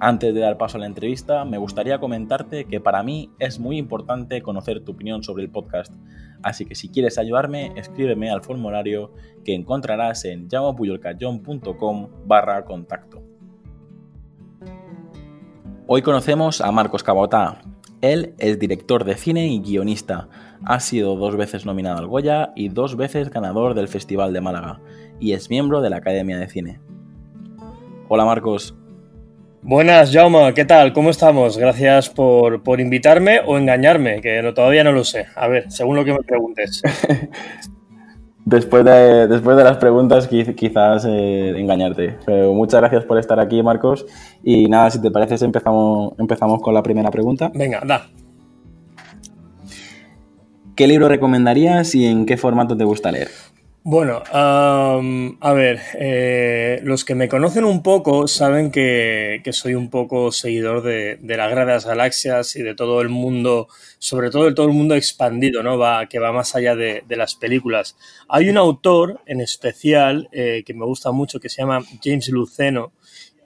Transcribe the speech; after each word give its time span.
Antes 0.00 0.32
de 0.32 0.40
dar 0.40 0.58
paso 0.58 0.76
a 0.76 0.80
la 0.80 0.86
entrevista, 0.86 1.44
me 1.44 1.58
gustaría 1.58 1.98
comentarte 1.98 2.66
que 2.66 2.80
para 2.80 3.02
mí 3.02 3.32
es 3.40 3.58
muy 3.58 3.78
importante 3.78 4.42
conocer 4.42 4.84
tu 4.84 4.92
opinión 4.92 5.24
sobre 5.24 5.42
el 5.42 5.50
podcast, 5.50 5.92
así 6.40 6.64
que 6.64 6.76
si 6.76 6.88
quieres 6.88 7.18
ayudarme, 7.18 7.72
escríbeme 7.74 8.30
al 8.30 8.42
formulario 8.42 9.12
que 9.44 9.56
encontrarás 9.56 10.24
en 10.24 10.48
llamapuyolcayón.com 10.48 12.10
barra 12.26 12.64
contacto. 12.64 13.24
Hoy 15.88 16.02
conocemos 16.02 16.60
a 16.60 16.70
Marcos 16.70 17.02
Cabotá. 17.02 17.60
Él 18.00 18.34
es 18.38 18.60
director 18.60 19.02
de 19.02 19.16
cine 19.16 19.48
y 19.48 19.60
guionista. 19.60 20.28
Ha 20.64 20.78
sido 20.78 21.16
dos 21.16 21.34
veces 21.36 21.66
nominado 21.66 21.98
al 21.98 22.06
Goya 22.06 22.52
y 22.54 22.68
dos 22.68 22.96
veces 22.96 23.30
ganador 23.30 23.74
del 23.74 23.88
Festival 23.88 24.32
de 24.32 24.40
Málaga, 24.40 24.80
y 25.18 25.32
es 25.32 25.50
miembro 25.50 25.80
de 25.80 25.90
la 25.90 25.96
Academia 25.96 26.38
de 26.38 26.48
Cine. 26.48 26.80
Hola 28.06 28.24
Marcos, 28.24 28.77
Buenas, 29.62 30.12
Jaume, 30.12 30.54
¿qué 30.54 30.64
tal? 30.64 30.92
¿Cómo 30.92 31.10
estamos? 31.10 31.58
Gracias 31.58 32.08
por, 32.08 32.62
invitarme 32.78 33.40
o 33.44 33.58
engañarme, 33.58 34.20
que 34.20 34.40
todavía 34.54 34.84
no 34.84 34.92
lo 34.92 35.02
sé. 35.02 35.26
A 35.34 35.48
ver, 35.48 35.70
según 35.70 35.96
lo 35.96 36.04
que 36.04 36.12
me 36.12 36.20
preguntes. 36.20 36.80
después, 38.44 38.84
de, 38.84 39.26
después 39.26 39.56
de 39.56 39.64
las 39.64 39.76
preguntas, 39.78 40.28
quizás 40.28 41.04
eh, 41.06 41.54
engañarte. 41.56 42.16
Pero 42.24 42.54
muchas 42.54 42.80
gracias 42.80 43.04
por 43.04 43.18
estar 43.18 43.40
aquí, 43.40 43.60
Marcos. 43.62 44.06
Y 44.44 44.66
nada, 44.68 44.90
si 44.90 45.02
te 45.02 45.10
parece, 45.10 45.44
empezamos, 45.44 46.12
empezamos 46.18 46.62
con 46.62 46.72
la 46.72 46.82
primera 46.82 47.10
pregunta. 47.10 47.50
Venga, 47.52 47.82
da. 47.84 48.06
¿Qué 50.76 50.86
libro 50.86 51.08
recomendarías 51.08 51.96
y 51.96 52.06
en 52.06 52.26
qué 52.26 52.36
formato 52.36 52.76
te 52.76 52.84
gusta 52.84 53.10
leer? 53.10 53.28
Bueno, 53.84 54.22
a 54.32 55.52
ver, 55.54 55.80
eh, 55.94 56.80
los 56.82 57.04
que 57.04 57.14
me 57.14 57.28
conocen 57.28 57.64
un 57.64 57.82
poco 57.82 58.28
saben 58.28 58.70
que, 58.70 59.40
soy 59.52 59.74
un 59.74 59.88
poco 59.88 60.30
seguidor 60.30 60.82
de, 60.82 61.18
la 61.22 61.48
Guerra 61.48 61.64
de 61.64 61.72
las 61.72 61.86
Galaxias 61.86 62.54
y 62.56 62.62
de 62.62 62.74
todo 62.74 63.00
el 63.00 63.08
mundo, 63.08 63.68
sobre 63.98 64.30
todo 64.30 64.44
de 64.44 64.54
todo 64.54 64.66
el 64.66 64.74
mundo 64.74 64.94
expandido, 64.94 65.62
¿no? 65.62 65.78
Va, 65.78 66.06
que 66.06 66.18
va 66.18 66.32
más 66.32 66.54
allá 66.54 66.76
de, 66.76 67.02
las 67.08 67.34
películas. 67.36 67.96
Hay 68.28 68.50
un 68.50 68.58
autor 68.58 69.22
en 69.26 69.40
especial 69.40 70.28
eh, 70.32 70.64
que 70.66 70.74
me 70.74 70.84
gusta 70.84 71.10
mucho 71.12 71.40
que 71.40 71.48
se 71.48 71.62
llama 71.62 71.80
James 72.02 72.28
Luceno 72.28 72.92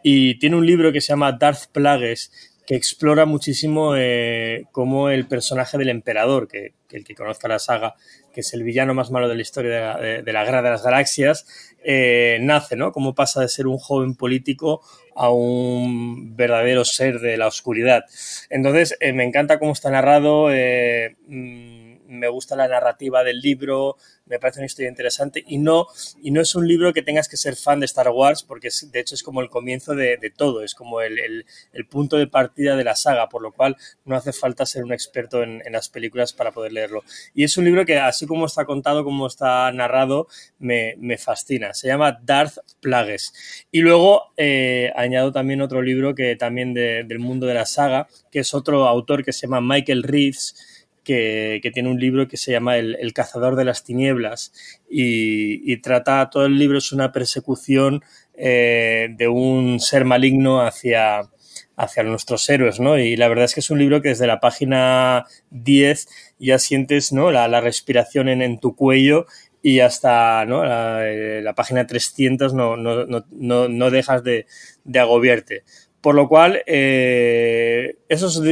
y 0.02 0.38
tiene 0.40 0.56
un 0.56 0.66
libro 0.66 0.92
que 0.92 1.00
se 1.00 1.08
llama 1.08 1.32
Darth 1.32 1.66
Plagueis 1.70 2.51
que 2.66 2.76
explora 2.76 3.26
muchísimo 3.26 3.94
eh, 3.96 4.66
cómo 4.72 5.10
el 5.10 5.26
personaje 5.26 5.78
del 5.78 5.88
emperador, 5.88 6.48
que, 6.48 6.74
el 6.90 7.04
que 7.04 7.14
conozca 7.14 7.48
la 7.48 7.58
saga, 7.58 7.94
que 8.32 8.40
es 8.40 8.54
el 8.54 8.62
villano 8.62 8.94
más 8.94 9.10
malo 9.10 9.28
de 9.28 9.34
la 9.34 9.42
historia 9.42 9.96
de 9.96 10.32
la, 10.32 10.44
Guerra 10.44 10.62
de 10.62 10.70
las 10.70 10.82
Galaxias, 10.82 11.46
eh, 11.84 12.38
nace, 12.40 12.76
¿no? 12.76 12.92
Cómo 12.92 13.14
pasa 13.14 13.40
de 13.40 13.48
ser 13.48 13.66
un 13.66 13.78
joven 13.78 14.14
político 14.14 14.82
a 15.14 15.30
un 15.30 16.36
verdadero 16.36 16.84
ser 16.84 17.18
de 17.20 17.36
la 17.36 17.46
oscuridad. 17.46 18.04
Entonces, 18.48 18.96
eh, 19.00 19.12
me 19.12 19.24
encanta 19.24 19.58
cómo 19.58 19.72
está 19.72 19.90
narrado. 19.90 20.48
Mm, 20.48 21.81
me 22.12 22.28
gusta 22.28 22.56
la 22.56 22.68
narrativa 22.68 23.24
del 23.24 23.40
libro, 23.40 23.96
me 24.26 24.38
parece 24.38 24.60
una 24.60 24.66
historia 24.66 24.88
interesante 24.88 25.42
y 25.46 25.58
no, 25.58 25.86
y 26.22 26.30
no 26.30 26.40
es 26.40 26.54
un 26.54 26.66
libro 26.66 26.92
que 26.92 27.02
tengas 27.02 27.28
que 27.28 27.36
ser 27.36 27.56
fan 27.56 27.80
de 27.80 27.86
Star 27.86 28.08
Wars 28.10 28.42
porque 28.42 28.68
de 28.90 29.00
hecho 29.00 29.14
es 29.14 29.22
como 29.22 29.40
el 29.40 29.48
comienzo 29.48 29.94
de, 29.94 30.32
todo, 30.36 30.62
es 30.62 30.74
como 30.74 31.00
el, 31.00 31.44
punto 31.90 32.16
de 32.16 32.26
partida 32.26 32.76
de 32.76 32.84
la 32.84 32.94
saga, 32.96 33.28
por 33.28 33.42
lo 33.42 33.52
cual 33.52 33.76
no 34.04 34.16
hace 34.16 34.32
falta 34.32 34.66
ser 34.66 34.84
un 34.84 34.92
experto 34.92 35.42
en, 35.42 35.62
las 35.70 35.88
películas 35.88 36.32
para 36.32 36.52
poder 36.52 36.72
leerlo. 36.72 37.02
Y 37.34 37.44
es 37.44 37.56
un 37.56 37.64
libro 37.64 37.84
que 37.86 37.98
así 37.98 38.26
como 38.26 38.46
está 38.46 38.64
contado, 38.64 39.04
como 39.04 39.26
está 39.26 39.70
narrado, 39.72 40.28
me, 40.58 40.96
fascina. 41.18 41.72
Se 41.74 41.88
llama 41.88 42.20
Darth 42.22 42.58
Plagues. 42.80 43.32
Y 43.70 43.80
luego 43.80 44.32
eh, 44.36 44.92
añado 44.96 45.32
también 45.32 45.62
otro 45.62 45.82
libro 45.82 46.14
que 46.14 46.36
también 46.36 46.74
del 46.74 47.18
mundo 47.18 47.46
de 47.46 47.54
la 47.54 47.66
saga, 47.66 48.08
que 48.30 48.40
es 48.40 48.54
otro 48.54 48.86
autor 48.86 49.24
que 49.24 49.32
se 49.32 49.46
llama 49.46 49.60
Michael 49.60 50.02
Reeves 50.02 50.71
que, 51.04 51.60
tiene 51.72 51.90
un 51.90 51.98
libro 51.98 52.28
que 52.28 52.36
se 52.36 52.52
llama 52.52 52.78
El, 52.78 53.12
cazador 53.12 53.56
de 53.56 53.64
las 53.64 53.84
tinieblas 53.84 54.52
y, 54.88 55.76
trata, 55.78 56.30
todo 56.30 56.46
el 56.46 56.58
libro 56.58 56.78
es 56.78 56.92
una 56.92 57.12
persecución 57.12 58.02
eh, 58.34 59.08
de 59.16 59.28
un 59.28 59.80
ser 59.80 60.04
maligno 60.04 60.62
hacia, 60.62 61.28
hacia 61.76 62.02
nuestros 62.02 62.48
héroes, 62.48 62.80
¿no? 62.80 62.98
Y 62.98 63.16
la 63.16 63.28
verdad 63.28 63.44
es 63.44 63.54
que 63.54 63.60
es 63.60 63.70
un 63.70 63.78
libro 63.78 64.02
que 64.02 64.10
desde 64.10 64.26
la 64.26 64.40
página 64.40 65.26
10 65.50 66.08
ya 66.38 66.58
sientes, 66.58 67.12
¿no? 67.12 67.30
La, 67.30 67.60
respiración 67.60 68.28
en, 68.28 68.58
tu 68.58 68.74
cuello 68.76 69.26
y 69.62 69.80
hasta 69.80 70.44
¿no? 70.44 70.64
la, 70.64 71.00
eh, 71.08 71.44
página 71.54 71.86
300 71.86 72.52
no, 72.52 72.76
no, 72.76 73.06
no, 73.06 73.68
no 73.68 73.90
dejas 73.90 74.24
de, 74.24 74.46
de 74.84 74.98
agobiarte. 74.98 75.64
Por 76.02 76.16
lo 76.16 76.28
cual, 76.28 76.64
eh, 76.66 77.94
esos, 78.08 78.42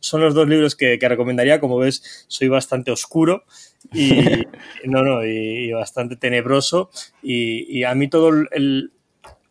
son 0.00 0.20
los 0.22 0.34
dos 0.34 0.48
libros 0.48 0.74
que, 0.74 0.98
recomendaría. 0.98 1.60
Como 1.60 1.76
ves, 1.76 2.24
soy 2.28 2.48
bastante 2.48 2.90
oscuro 2.90 3.44
y, 3.92 4.10
no, 4.84 5.02
no, 5.02 5.22
y, 5.22 5.70
bastante 5.70 6.16
tenebroso. 6.16 6.90
Y, 7.22 7.84
a 7.84 7.94
mí 7.94 8.08
todo 8.08 8.30
el, 8.30 8.92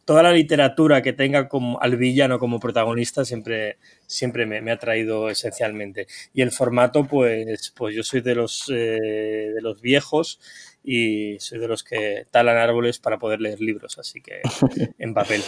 toda 0.03 0.24
la 0.24 0.31
literatura 0.31 1.03
que 1.03 1.14
tenga 1.14 1.47
como, 1.47 1.80
al 1.80 1.96
villano 1.96 2.40
como 2.40 2.59
protagonista 2.59 3.24
siempre, 3.24 3.78
siempre 4.08 4.47
me, 4.47 4.72
ha 4.72 4.80
traído 4.80 5.30
esencialmente. 5.30 6.08
Y 6.34 6.42
el 6.42 6.50
formato, 6.50 7.06
pues, 7.06 7.72
pues 7.78 7.96
yo 7.96 8.02
soy 8.02 8.22
de 8.22 8.34
los, 8.34 8.68
eh, 8.74 9.52
de 9.53 9.62
los 9.62 9.80
viejos 9.80 10.40
y 10.84 11.38
soy 11.40 11.59
de 11.59 11.68
los 11.68 11.84
que 11.84 12.26
talan 12.31 12.58
árboles 12.58 12.97
para 12.97 13.20
poder 13.20 13.42
leer 13.42 13.62
libros, 13.62 14.00
así 14.00 14.22
que 14.22 14.42
en 14.97 15.14
papel. 15.14 15.44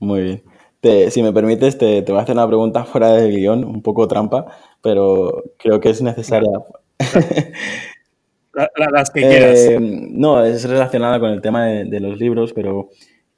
Muy 0.00 0.22
bien 0.22 0.59
si 0.82 1.22
me 1.22 1.32
permites, 1.32 1.76
te, 1.76 2.02
voy 2.02 2.18
a 2.18 2.22
hacer 2.22 2.34
una 2.34 2.46
pregunta 2.46 2.84
fuera 2.84 3.12
del 3.12 3.36
guion, 3.36 3.64
un 3.64 3.82
poco 3.82 4.08
trampa, 4.08 4.46
pero 4.82 5.44
creo 5.58 5.80
que 5.80 5.90
es 5.90 6.00
necesaria. 6.00 6.50
las 8.52 9.10
que 9.10 9.20
quieras. 9.20 9.58
Eh, 9.58 9.78
no, 9.80 10.42
es 10.44 10.68
relacionada 10.68 11.20
con 11.20 11.30
el 11.30 11.40
tema 11.42 11.66
de, 11.66 12.00
los 12.00 12.18
libros, 12.18 12.52
pero 12.52 12.88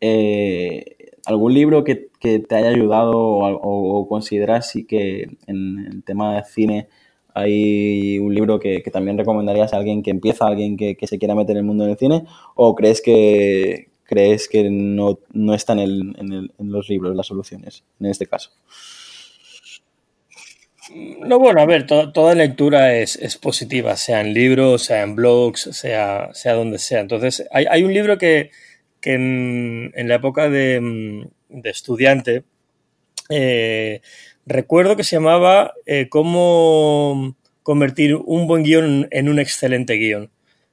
eh, 0.01 0.97
¿algún 1.27 1.55
libro 1.55 1.85
que, 1.85 2.11
te 2.21 2.55
haya 2.55 2.69
ayudado 2.69 3.13
o, 3.17 4.07
consideras 4.09 4.73
que 4.87 5.29
en 5.49 5.87
el 5.91 6.05
tema 6.05 6.37
de 6.37 6.45
cine 6.45 6.89
hay 7.35 8.21
un 8.21 8.33
libro 8.33 8.61
que, 8.61 8.81
también 8.93 9.19
recomendarías 9.19 9.73
a 9.73 9.79
alguien 9.79 10.05
que 10.05 10.11
empieza, 10.11 10.45
a 10.45 10.49
alguien 10.49 10.77
que, 10.77 10.97
que, 10.97 11.09
se 11.09 11.19
quiera 11.19 11.35
meter 11.35 11.57
en 11.57 11.59
el 11.59 11.65
mundo 11.65 11.85
del 11.85 11.99
cine? 11.99 12.25
¿O 12.55 12.77
crees 12.77 13.03
que, 13.03 13.92
crees 14.13 14.47
que 14.47 14.69
no, 14.69 15.21
no 15.33 15.55
están 15.55 15.79
en, 15.79 16.15
en, 16.19 16.51
los 16.59 16.91
libros 16.91 17.17
las 17.17 17.27
soluciones, 17.27 17.83
en 17.99 18.07
este 18.09 18.27
caso? 18.27 18.51
No, 21.21 21.39
bueno, 21.39 21.63
a 21.63 21.65
ver, 21.65 21.87
toda 21.87 22.35
lectura 22.35 22.95
es, 22.95 23.39
positiva, 23.39 23.97
sea 23.97 24.21
en 24.21 24.35
libros, 24.35 24.83
sea 24.83 25.03
en 25.03 25.15
blogs, 25.15 25.63
sea, 25.73 26.29
sea 26.35 26.53
donde 26.53 26.79
sea. 26.79 27.01
Entonces, 27.01 27.49
hay, 27.53 27.83
un 27.85 27.95
libro 27.95 28.19
que, 28.19 28.51
en, 29.03 29.93
la 29.95 30.17
época 30.17 30.51
de, 30.51 31.27
estudiante 31.65 32.45
eh, 33.31 34.03
recuerdo 34.45 34.95
que 34.95 35.05
se 35.05 35.17
llamaba 35.17 35.73
eh, 35.87 36.11
Cómo 36.11 37.35
convertir 37.63 38.17
un 38.17 38.47
buen 38.47 38.63
guion 38.63 39.09
en 39.11 39.31
un 39.31 39.39
excelente 39.39 39.95
guion. 39.95 40.31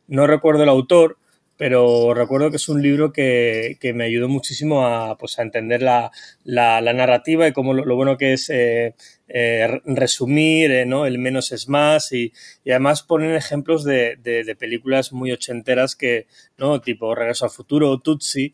No 0.07 0.27
recuerdo 0.27 0.63
el 0.63 0.69
autor, 0.69 1.19
pero 1.59 2.13
recuerdo 2.13 2.51
que 2.51 2.55
es 2.55 2.69
un 2.69 2.81
libro 2.81 3.11
que, 3.11 3.77
me 3.93 4.05
ayudó 4.05 4.29
muchísimo 4.29 4.87
a, 4.87 5.17
pues, 5.17 5.39
a 5.39 5.41
entender 5.41 5.81
la, 5.81 6.09
narrativa 6.45 7.49
y 7.49 7.51
cómo 7.51 7.73
lo, 7.73 7.95
bueno 7.97 8.17
que 8.17 8.31
es 8.31 8.49
eh, 8.49 8.95
eh, 9.27 9.81
resumir, 9.83 10.71
eh, 10.71 10.85
¿no? 10.85 11.05
el 11.05 11.19
menos 11.19 11.51
es 11.51 11.67
más 11.67 12.13
y, 12.13 12.31
además 12.65 13.03
ponen 13.03 13.35
ejemplos 13.35 13.83
de, 13.83 14.55
películas 14.57 15.11
muy 15.11 15.33
ochenteras 15.33 15.97
que, 15.97 16.27
¿no? 16.57 16.79
tipo 16.79 17.13
Regreso 17.13 17.43
al 17.43 17.51
Futuro 17.51 17.89
o 17.89 17.99
Tutsi, 17.99 18.53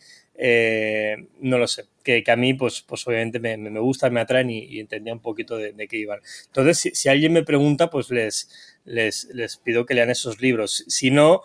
no 1.42 1.60
lo 1.60 1.68
sé, 1.68 1.86
que, 2.04 2.24
a 2.26 2.36
mí 2.36 2.56
pues, 2.56 2.82
pues 2.82 3.08
obviamente 3.08 3.40
me, 3.40 3.56
me 3.56 3.80
gustan, 3.80 4.14
me 4.14 4.22
atraen 4.22 4.50
y, 4.50 4.80
entendía 4.80 5.14
un 5.14 5.22
poquito 5.22 5.58
de, 5.58 5.76
qué 5.88 5.98
iban. 5.98 6.22
Entonces, 6.48 6.90
si, 6.98 7.08
alguien 7.08 7.34
me 7.34 7.44
pregunta, 7.44 7.92
pues 7.92 8.10
les, 8.10 8.50
les, 8.84 9.26
les 9.26 9.58
pido 9.58 9.86
que 9.86 9.94
lean 9.94 10.10
esos 10.10 10.42
libros. 10.42 10.86
Si 10.88 11.12
no, 11.12 11.44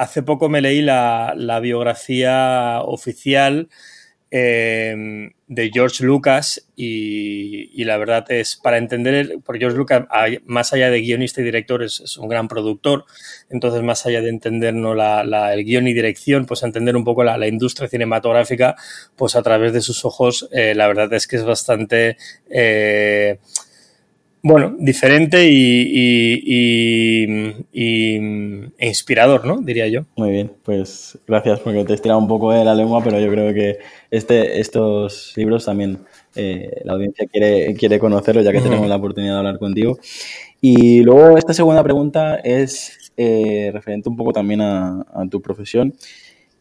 hace 0.00 0.22
poco 0.22 0.48
me 0.48 0.62
leí 0.62 0.80
la, 0.80 1.60
biografía 1.62 2.80
oficial 2.82 3.68
em, 4.30 5.32
de 5.46 5.70
George 5.70 6.02
Lucas 6.04 6.66
y, 6.74 7.84
la 7.84 7.98
verdad 7.98 8.24
es 8.32 8.56
para 8.56 8.78
entender, 8.78 9.40
porque 9.44 9.58
George 9.60 9.76
Lucas, 9.76 10.06
más 10.46 10.72
allá 10.72 10.88
de 10.90 11.02
guionista 11.02 11.42
y 11.42 11.44
director, 11.44 11.82
es, 11.82 12.16
un 12.16 12.28
gran 12.30 12.48
productor, 12.48 13.04
entonces 13.50 13.82
más 13.82 14.06
allá 14.06 14.22
de 14.22 14.30
entender 14.30 14.72
¿no? 14.72 14.94
la, 14.94 15.52
el 15.52 15.64
guion 15.64 15.86
y 15.86 15.92
dirección, 15.92 16.46
pues 16.46 16.62
entender 16.62 16.96
un 16.96 17.04
poco 17.04 17.22
la, 17.22 17.46
industria 17.46 17.86
cinematográfica, 17.86 18.76
pues 19.16 19.36
a 19.36 19.42
través 19.42 19.74
de 19.74 19.82
sus 19.82 20.06
ojos, 20.06 20.48
eh, 20.50 20.74
la 20.74 20.88
verdad 20.88 21.12
es 21.12 21.26
que 21.26 21.36
es 21.36 21.44
bastante... 21.44 22.16
Eh, 22.48 23.38
bueno, 24.42 24.74
diferente 24.78 25.50
y, 25.50 26.14
e 27.72 28.86
inspirador, 28.86 29.44
¿no? 29.44 29.58
Diría 29.60 29.86
yo. 29.88 30.06
Muy 30.16 30.30
bien, 30.30 30.52
pues 30.62 31.18
gracias 31.26 31.60
porque 31.60 31.84
te 31.84 31.92
he 31.92 31.94
estirado 31.94 32.18
un 32.18 32.28
poco 32.28 32.52
de 32.52 32.64
la 32.64 32.74
lengua, 32.74 33.02
pero 33.04 33.20
yo 33.20 33.30
creo 33.30 33.52
que 33.52 33.78
este, 34.10 34.60
estos 34.60 35.34
libros 35.36 35.66
también 35.66 35.98
eh, 36.34 36.80
la 36.84 36.94
audiencia 36.94 37.26
quiere, 37.26 37.74
quiere 37.74 37.98
conocerlos 37.98 38.44
ya 38.44 38.52
que 38.52 38.60
tenemos 38.60 38.88
la 38.88 38.96
oportunidad 38.96 39.34
de 39.34 39.38
hablar 39.38 39.58
contigo. 39.58 39.98
Y 40.62 41.02
luego 41.02 41.36
esta 41.36 41.52
segunda 41.52 41.82
pregunta 41.82 42.36
es 42.36 43.12
eh, 43.16 43.70
referente 43.72 44.08
un 44.08 44.16
poco 44.16 44.32
también 44.32 44.62
a, 44.62 45.04
tu 45.30 45.42
profesión 45.42 45.94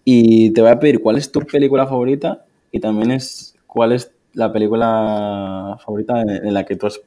y 0.03 0.51
te 0.51 0.61
voy 0.61 0.71
a 0.71 0.79
pedir 0.79 1.01
cuál 1.01 1.17
es 1.17 1.31
tu 1.31 1.41
película 1.41 1.87
favorita 1.87 2.45
y 2.71 2.79
también 2.79 3.11
es 3.11 3.55
cuál 3.67 3.93
es 3.93 4.11
la 4.33 4.51
película 4.51 5.77
favorita 5.83 6.21
en 6.21 6.53
la 6.53 6.65
que 6.65 6.75
tú 6.75 6.87
has 6.87 7.01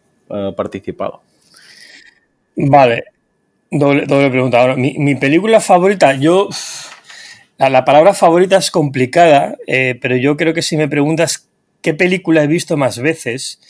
participado. 0.57 1.23
Vale, 2.57 3.05
doble, 3.71 4.31
pregunta. 4.31 4.61
Ahora, 4.61 4.77
mi, 4.77 5.15
película 5.17 5.61
favorita, 5.61 6.15
yo. 6.15 6.49
La, 7.59 7.85
palabra 7.85 8.13
favorita 8.13 8.57
es 8.57 8.71
complicada, 8.71 9.57
eh, 9.67 9.97
pero 10.01 10.17
yo 10.17 10.37
creo 10.37 10.53
que 10.53 10.63
si 10.63 10.77
me 10.77 10.89
preguntas 10.89 11.49
qué 11.81 11.95
película 11.95 12.43
he 12.43 12.47
visto 12.47 12.77
más 12.77 12.99
veces 12.99 13.61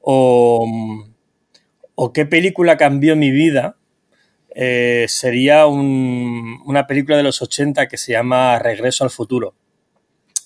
o, 0.00 1.06
qué 2.14 2.26
película 2.26 2.76
cambió 2.76 3.16
mi 3.16 3.30
vida, 3.30 3.76
eh, 4.54 5.06
sería 5.08 5.66
una 5.66 6.86
película 6.86 7.16
de 7.16 7.22
los 7.24 7.42
80 7.42 7.88
que 7.88 7.96
se 7.96 8.12
llama 8.12 8.58
Regreso 8.58 9.04
al 9.04 9.10
futuro. 9.10 9.54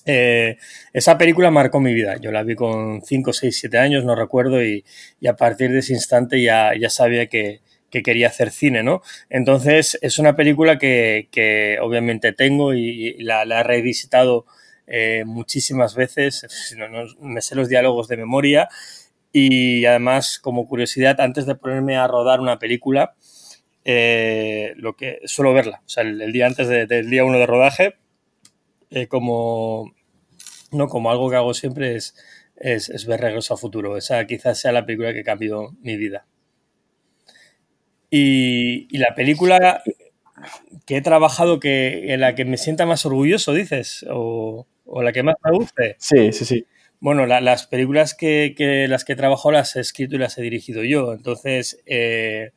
Eh, 0.05 0.57
esa 0.93 1.17
película 1.17 1.49
marcó 1.51 1.79
mi 1.79 1.93
vida. 1.93 2.17
Yo 2.17 2.31
la 2.31 2.43
vi 2.43 2.55
con 2.55 3.01
5, 3.01 3.33
6, 3.33 3.57
7 3.59 3.77
años, 3.79 4.05
no 4.05 4.15
recuerdo, 4.15 4.63
y, 4.63 4.85
a 5.27 5.35
partir 5.35 5.71
de 5.71 5.79
ese 5.79 5.93
instante 5.93 6.41
ya, 6.41 6.73
ya 6.79 6.89
sabía 6.89 7.27
que, 7.27 7.61
quería 8.03 8.27
hacer 8.27 8.51
cine, 8.51 8.83
¿no? 8.83 9.01
Entonces 9.29 9.97
es 10.01 10.19
una 10.19 10.35
película 10.35 10.77
que, 10.77 11.77
obviamente 11.81 12.33
tengo 12.33 12.73
y, 12.73 13.13
la, 13.23 13.43
he 13.43 13.63
revisitado 13.63 14.45
eh, 14.85 15.23
muchísimas 15.25 15.95
veces, 15.95 16.45
me 17.21 17.41
sé 17.41 17.55
los 17.55 17.69
diálogos 17.69 18.09
de 18.09 18.17
memoria 18.17 18.67
y 19.31 19.85
además 19.85 20.39
como 20.39 20.67
curiosidad, 20.67 21.21
antes 21.21 21.45
de 21.45 21.55
ponerme 21.55 21.95
a 21.95 22.05
rodar 22.07 22.41
una 22.41 22.59
película, 22.59 23.15
eh, 23.85 24.73
lo 24.75 24.97
que 24.97 25.21
suelo 25.23 25.53
verla, 25.53 25.81
o 25.85 25.89
sea, 25.89 26.03
el, 26.03 26.33
día 26.33 26.47
antes 26.47 26.67
del 26.67 27.09
día 27.09 27.23
uno 27.23 27.39
de 27.39 27.45
rodaje, 27.45 27.95
como 29.07 29.94
no, 30.71 30.87
como 30.87 31.11
algo 31.11 31.29
que 31.29 31.35
hago 31.35 31.53
siempre 31.53 31.95
es, 31.95 32.15
es, 32.57 33.05
ver 33.05 33.21
Regreso 33.21 33.53
a 33.53 33.57
Futuro. 33.57 33.97
Esa 33.97 34.25
quizás 34.25 34.59
sea 34.59 34.71
la 34.71 34.85
película 34.85 35.13
que 35.13 35.23
cambió 35.23 35.71
mi 35.81 35.97
vida. 35.97 36.25
Y, 38.09 38.97
la 38.97 39.13
película 39.15 39.83
que 40.85 40.97
he 40.97 41.01
trabajado 41.01 41.59
que, 41.59 42.13
en 42.13 42.21
la 42.21 42.35
que 42.35 42.45
me 42.45 42.57
sienta 42.57 42.85
más 42.85 43.05
orgulloso, 43.05 43.53
dices, 43.53 44.05
o, 44.09 44.65
la 44.85 45.11
que 45.11 45.23
más 45.23 45.35
me 45.43 45.51
guste. 45.51 45.95
Sí, 45.99 46.31
sí, 46.31 46.45
sí. 46.45 46.65
Bueno, 46.99 47.25
las 47.25 47.67
películas 47.67 48.13
que, 48.13 48.85
las 48.89 49.03
que 49.03 49.13
he 49.13 49.17
trabajado 49.17 49.51
las 49.51 49.75
he 49.75 49.81
escrito 49.81 50.15
y 50.15 50.19
las 50.19 50.37
he 50.37 50.41
dirigido 50.41 50.83
yo. 50.83 51.13
Entonces, 51.13 51.81
eh, 51.85 52.51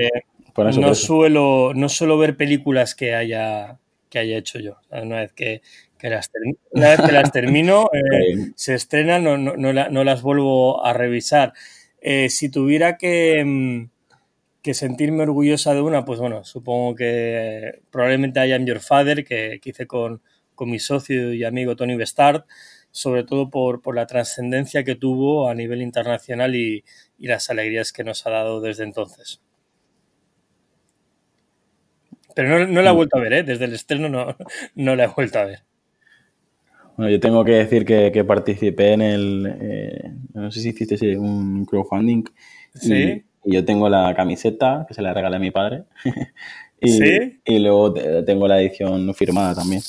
eh, 0.00 0.22
no, 0.56 0.94
suelo, 0.94 1.72
no 1.74 1.88
suelo 1.88 2.18
ver 2.18 2.36
películas 2.36 2.94
que 2.94 3.14
haya, 3.14 3.78
que 4.08 4.18
haya 4.20 4.38
hecho 4.38 4.58
yo. 4.58 4.76
Una 4.90 5.20
vez 5.20 5.32
que, 5.32 5.62
una 6.72 6.88
vez 6.90 7.00
que 7.00 7.12
las 7.12 7.32
termino, 7.32 7.88
eh, 7.92 8.52
se 8.56 8.74
estrenan, 8.74 9.24
no, 9.24 9.36
no, 9.36 10.04
las 10.04 10.22
vuelvo 10.22 10.84
a 10.84 10.92
revisar. 10.92 11.52
Eh, 12.00 12.28
si 12.28 12.48
tuviera 12.48 12.92
mm, 12.92 13.84
que, 14.62 14.74
sentirme 14.74 15.22
orgullosa 15.22 15.74
de 15.74 15.80
una, 15.80 16.04
pues 16.04 16.18
bueno, 16.18 16.44
supongo 16.44 16.96
que 16.96 17.80
probablemente 17.90 18.46
I 18.46 18.52
Am 18.52 18.66
Your 18.66 18.80
Father, 18.80 19.24
que, 19.24 19.60
hice 19.62 19.86
con, 19.86 20.20
mi 20.64 20.78
socio 20.78 21.32
y 21.32 21.42
amigo 21.42 21.74
Tony 21.74 21.96
Bestard, 21.96 22.44
sobre 22.92 23.24
todo 23.24 23.50
por, 23.50 23.94
la 23.96 24.06
trascendencia 24.06 24.84
que 24.84 24.94
tuvo 24.94 25.48
a 25.48 25.54
nivel 25.54 25.82
internacional 25.82 26.54
y, 26.54 26.84
las 27.18 27.50
alegrías 27.50 27.92
que 27.92 28.04
nos 28.04 28.26
ha 28.26 28.30
dado 28.30 28.60
desde 28.60 28.82
entonces. 28.84 29.40
Pero 32.34 32.66
no, 32.66 32.82
la 32.82 32.90
he 32.90 32.92
mm. 32.92 32.96
vuelto 32.96 33.16
a 33.18 33.20
ver, 33.20 33.32
¿eh? 33.34 33.42
desde 33.44 33.66
el 33.66 33.74
estreno 33.74 34.08
no, 34.08 34.36
no 34.74 34.96
la 34.96 35.04
he 35.04 35.08
vuelto 35.08 35.38
a 35.38 35.44
ver. 35.44 35.62
Bueno, 37.02 37.16
yo 37.16 37.18
tengo 37.18 37.44
que 37.44 37.50
decir 37.50 37.84
que, 37.84 38.22
participé 38.22 38.92
en 38.92 39.02
el, 39.02 39.56
eh, 39.60 40.12
no 40.34 40.52
sé 40.52 40.60
si 40.60 40.68
hiciste 40.68 41.18
un 41.18 41.64
crowdfunding. 41.64 42.22
Sí. 42.76 43.24
Y, 43.44 43.54
yo 43.54 43.64
tengo 43.64 43.88
la 43.88 44.14
camiseta 44.14 44.84
que 44.86 44.94
se 44.94 45.02
la 45.02 45.12
regalé 45.12 45.34
a 45.34 45.40
mi 45.40 45.50
padre. 45.50 45.82
y, 46.80 46.92
¿Sí? 46.92 47.40
y 47.44 47.58
luego 47.58 47.92
tengo 47.92 48.46
la 48.46 48.60
edición 48.60 49.12
firmada 49.14 49.52
también. 49.56 49.82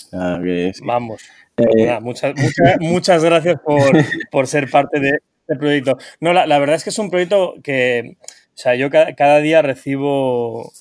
Vamos. 0.83 1.21
Eh, 1.57 1.99
muchas, 2.01 2.33
muchas, 2.79 3.23
gracias 3.23 3.57
por, 4.31 4.47
ser 4.47 4.71
parte 4.71 4.99
de 4.99 5.09
este 5.41 5.55
proyecto. 5.55 5.99
No, 6.19 6.33
la, 6.33 6.57
verdad 6.57 6.77
es 6.77 6.83
que 6.83 6.89
es 6.89 6.97
un 6.97 7.11
proyecto 7.11 7.53
que, 7.63 8.17
o 8.23 8.57
sea, 8.57 8.73
yo 8.73 8.89
cada 8.89 9.37
día 9.37 9.61
recibo, 9.61 10.73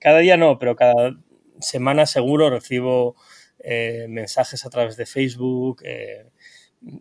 cada 0.00 0.18
día 0.18 0.36
no, 0.36 0.58
pero 0.58 0.74
cada 0.74 1.16
semana 1.60 2.06
seguro 2.06 2.50
recibo 2.50 3.14
eh, 3.64 4.06
mensajes 4.08 4.66
a 4.66 4.70
través 4.70 4.96
de 4.96 5.06
Facebook, 5.06 5.82
eh, 5.84 6.26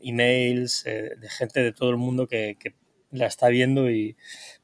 emails, 0.02 0.86
eh, 0.86 1.12
de 1.18 1.30
gente 1.30 1.64
de 1.64 1.74
todo 1.74 1.90
el 1.90 1.98
mundo 1.98 2.28
que, 2.28 2.56
la 3.14 3.26
está 3.26 3.50
viendo 3.50 3.92
y 3.92 4.16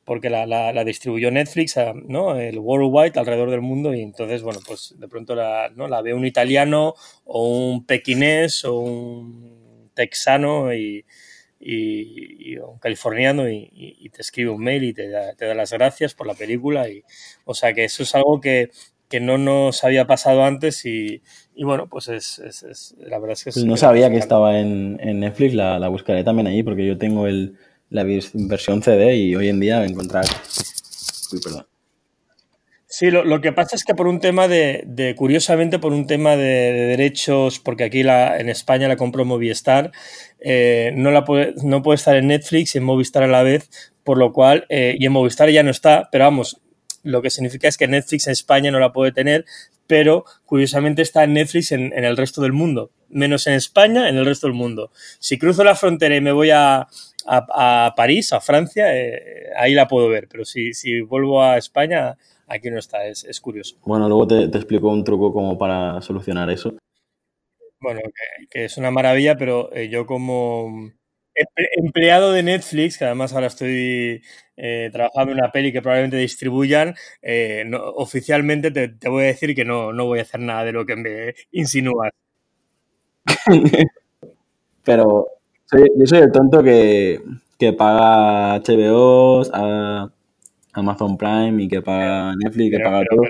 porque 0.06 0.30
la, 0.30 0.84
distribuyó 0.86 1.30
Netflix, 1.32 1.76
¿no? 2.06 2.40
El 2.40 2.60
worldwide 2.60 3.20
alrededor 3.20 3.52
del 3.52 3.60
mundo 3.60 3.94
y 3.94 4.02
entonces, 4.02 4.42
bueno, 4.42 4.62
pues 4.66 4.96
de 4.98 5.10
pronto 5.10 5.36
la, 5.36 5.70
¿no? 5.76 5.90
la 5.90 6.02
ve 6.02 6.14
un 6.14 6.26
italiano 6.26 6.94
o 7.26 7.50
un 7.50 7.86
pequinés 7.86 8.64
o 8.64 8.80
un 8.80 9.92
texano 9.94 10.74
y, 10.74 11.04
un 11.60 12.80
californiano 12.80 13.50
y, 13.50 14.10
te 14.14 14.22
escribe 14.22 14.52
un 14.52 14.64
mail 14.64 14.86
y 14.86 14.94
te 14.94 15.10
da, 15.10 15.36
te 15.36 15.46
da, 15.46 15.54
las 15.54 15.74
gracias 15.74 16.14
por 16.14 16.26
la 16.26 16.34
película 16.34 16.88
y 16.88 17.04
o 17.44 17.54
sea 17.54 17.74
que 17.74 17.84
eso 17.84 18.04
es 18.04 18.16
algo 18.16 18.40
que, 18.40 18.70
que 19.10 19.20
no 19.20 19.38
nos 19.38 19.84
había 19.84 20.06
pasado 20.06 20.44
antes 20.44 20.86
y, 20.86 21.22
bueno, 21.58 21.88
pues 21.88 22.08
es, 22.10 22.40
es, 22.40 22.96
la 23.00 23.20
verdad 23.20 23.34
es 23.34 23.44
que... 23.44 23.52
Pues 23.52 23.66
no 23.66 23.78
sabía 23.78 24.10
que 24.10 24.18
estaba 24.18 24.60
en, 24.60 24.98
Netflix, 25.20 25.54
la, 25.54 25.80
la, 25.80 25.88
buscaré 25.88 26.24
también 26.24 26.48
ahí 26.48 26.64
porque 26.64 26.86
yo 26.86 26.98
tengo 26.98 27.28
el, 27.28 27.58
la 27.90 28.04
versión 28.04 28.84
CD 28.84 29.16
y 29.16 29.36
hoy 29.36 29.50
en 29.50 29.60
día 29.60 29.84
encontrar... 29.84 30.26
Uy, 31.32 31.40
perdón. 31.42 31.66
Sí, 32.90 33.12
lo, 33.12 33.42
que 33.42 33.52
pasa 33.52 33.76
es 33.76 33.84
que 33.84 33.94
por 33.94 34.08
un 34.08 34.22
tema 34.22 34.48
de, 34.48 35.14
curiosamente, 35.18 35.78
por 35.78 35.94
un 35.94 36.08
tema 36.08 36.38
de, 36.38 36.72
derechos, 36.72 37.60
porque 37.60 37.84
aquí 37.84 38.02
la, 38.02 38.38
en 38.40 38.50
España 38.50 38.88
la 38.88 38.96
compró 38.96 39.26
Movistar, 39.26 39.92
eh, 40.40 40.94
no, 40.96 41.12
la 41.12 41.26
puede, 41.26 41.54
no 41.64 41.84
puede 41.84 41.98
estar 41.98 42.16
en 42.16 42.28
Netflix 42.28 42.74
y 42.74 42.78
en 42.78 42.86
Movistar 42.86 43.24
a 43.24 43.28
la 43.28 43.44
vez, 43.44 43.70
por 44.04 44.18
lo 44.18 44.32
cual, 44.32 44.66
eh, 44.70 44.96
y 44.98 45.06
en 45.06 45.12
Movistar 45.12 45.50
ya 45.50 45.64
no 45.64 45.70
está, 45.70 46.08
pero 46.12 46.24
vamos, 46.24 46.62
lo 47.08 47.22
que 47.22 47.30
significa 47.30 47.68
es 47.68 47.78
que 47.78 47.88
Netflix 47.88 48.28
en 48.28 48.34
España 48.34 48.72
no 48.72 48.80
la 48.80 48.94
puede 48.94 49.12
tener, 49.12 49.46
pero 49.88 50.26
curiosamente 50.46 51.02
está 51.02 51.24
en 51.24 51.34
Netflix 51.34 51.72
en, 51.72 51.92
el 51.94 52.18
resto 52.18 52.42
del 52.42 52.54
mundo, 52.54 52.92
menos 53.10 53.48
en 53.48 53.54
España, 53.54 54.10
en 54.10 54.18
el 54.18 54.26
resto 54.26 54.48
del 54.48 54.56
mundo. 54.56 54.92
Si 55.20 55.40
cruzo 55.40 55.64
la 55.64 55.76
frontera 55.76 56.16
y 56.16 56.22
me 56.22 56.32
voy 56.32 56.52
a, 56.52 56.88
París, 57.96 58.34
a 58.34 58.42
Francia, 58.42 58.96
eh, 58.96 59.48
ahí 59.58 59.74
la 59.74 59.88
puedo 59.88 60.10
ver, 60.10 60.28
pero 60.30 60.46
si, 60.46 60.74
si 60.74 61.02
vuelvo 61.02 61.42
a 61.42 61.58
España, 61.58 62.18
aquí 62.48 62.70
no 62.70 62.78
está, 62.78 63.06
es, 63.08 63.42
curioso. 63.42 63.78
Bueno, 63.86 64.08
luego 64.08 64.28
te, 64.28 64.44
explico 64.44 64.90
un 64.90 65.04
truco 65.04 65.34
como 65.34 65.58
para 65.58 66.02
solucionar 66.02 66.50
eso. 66.50 66.76
Bueno, 67.80 68.02
que, 68.50 68.66
es 68.66 68.78
una 68.78 68.92
maravilla, 68.92 69.38
pero 69.38 69.74
eh, 69.74 69.88
yo 69.90 70.06
como 70.06 70.92
empleado 71.76 72.32
de 72.32 72.44
Netflix, 72.44 72.98
que 72.98 73.06
además 73.06 73.34
ahora 73.34 73.48
estoy 73.48 74.22
eh, 74.56 74.90
trabajando 74.92 75.34
en 75.34 75.40
una 75.40 75.52
peli 75.52 75.72
que 75.72 75.82
probablemente 75.82 76.18
distribuyan, 76.18 76.96
eh, 77.22 77.70
oficialmente 77.96 78.72
te, 78.72 79.10
voy 79.10 79.24
a 79.24 79.28
decir 79.28 79.54
que 79.56 79.66
no, 79.66 79.94
no 79.94 80.06
voy 80.06 80.20
a 80.20 80.24
hacer 80.24 80.40
nada 80.40 80.64
de 80.64 80.72
lo 80.72 80.86
que 80.86 80.96
me 80.96 81.36
insinúas. 81.52 82.12
Pero 84.84 85.28
yo 85.72 86.06
soy 86.06 86.20
el 86.20 86.32
tonto 86.32 86.64
que, 86.64 87.22
paga 87.78 88.56
HBO, 88.62 89.44
a 89.54 90.10
Amazon 90.74 91.18
Prime 91.18 91.64
y 91.64 91.68
que 91.68 91.82
paga 91.82 92.34
Netflix, 92.36 92.78
que 92.78 92.84
paga 92.84 93.04
todo. 93.10 93.22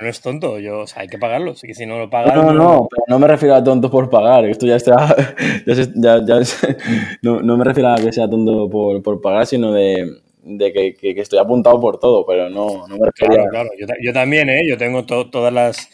No 0.00 0.08
es 0.08 0.20
tonto, 0.20 0.58
yo, 0.58 0.80
o 0.80 0.86
sea, 0.86 1.02
hay 1.02 1.08
que 1.08 1.18
pagarlo, 1.18 1.54
que 1.60 1.74
si 1.74 1.86
no 1.86 1.98
lo 1.98 2.10
pagas... 2.10 2.34
No, 2.34 2.44
no, 2.44 2.52
no, 2.52 2.88
pero 2.90 3.04
no 3.08 3.18
me 3.18 3.26
refiero 3.26 3.54
a 3.54 3.64
tonto 3.64 3.90
por 3.90 4.10
pagar, 4.10 4.44
esto 4.44 4.66
ya 4.66 4.76
está, 4.76 5.14
ya, 5.66 6.24
ya, 6.24 6.40
no, 7.22 7.40
no, 7.42 7.56
me 7.56 7.64
refiero 7.64 7.90
a 7.90 7.96
que 7.96 8.12
sea 8.12 8.28
tonto 8.28 8.68
por, 8.68 9.02
por 9.02 9.20
pagar, 9.20 9.46
sino 9.46 9.72
de, 9.72 10.20
de 10.42 10.72
que, 10.72 10.94
que, 10.94 11.20
estoy 11.20 11.38
apuntado 11.38 11.80
por 11.80 11.98
todo, 11.98 12.24
pero 12.26 12.50
no, 12.50 12.86
no 12.86 12.98
me 12.98 13.06
refiero 13.06 13.34
Claro, 13.34 13.50
claro, 13.50 13.70
yo, 13.78 13.86
yo 14.02 14.12
también, 14.12 14.48
¿eh? 14.48 14.62
Yo 14.68 14.76
tengo 14.76 15.04
todas 15.04 15.52
las 15.52 15.88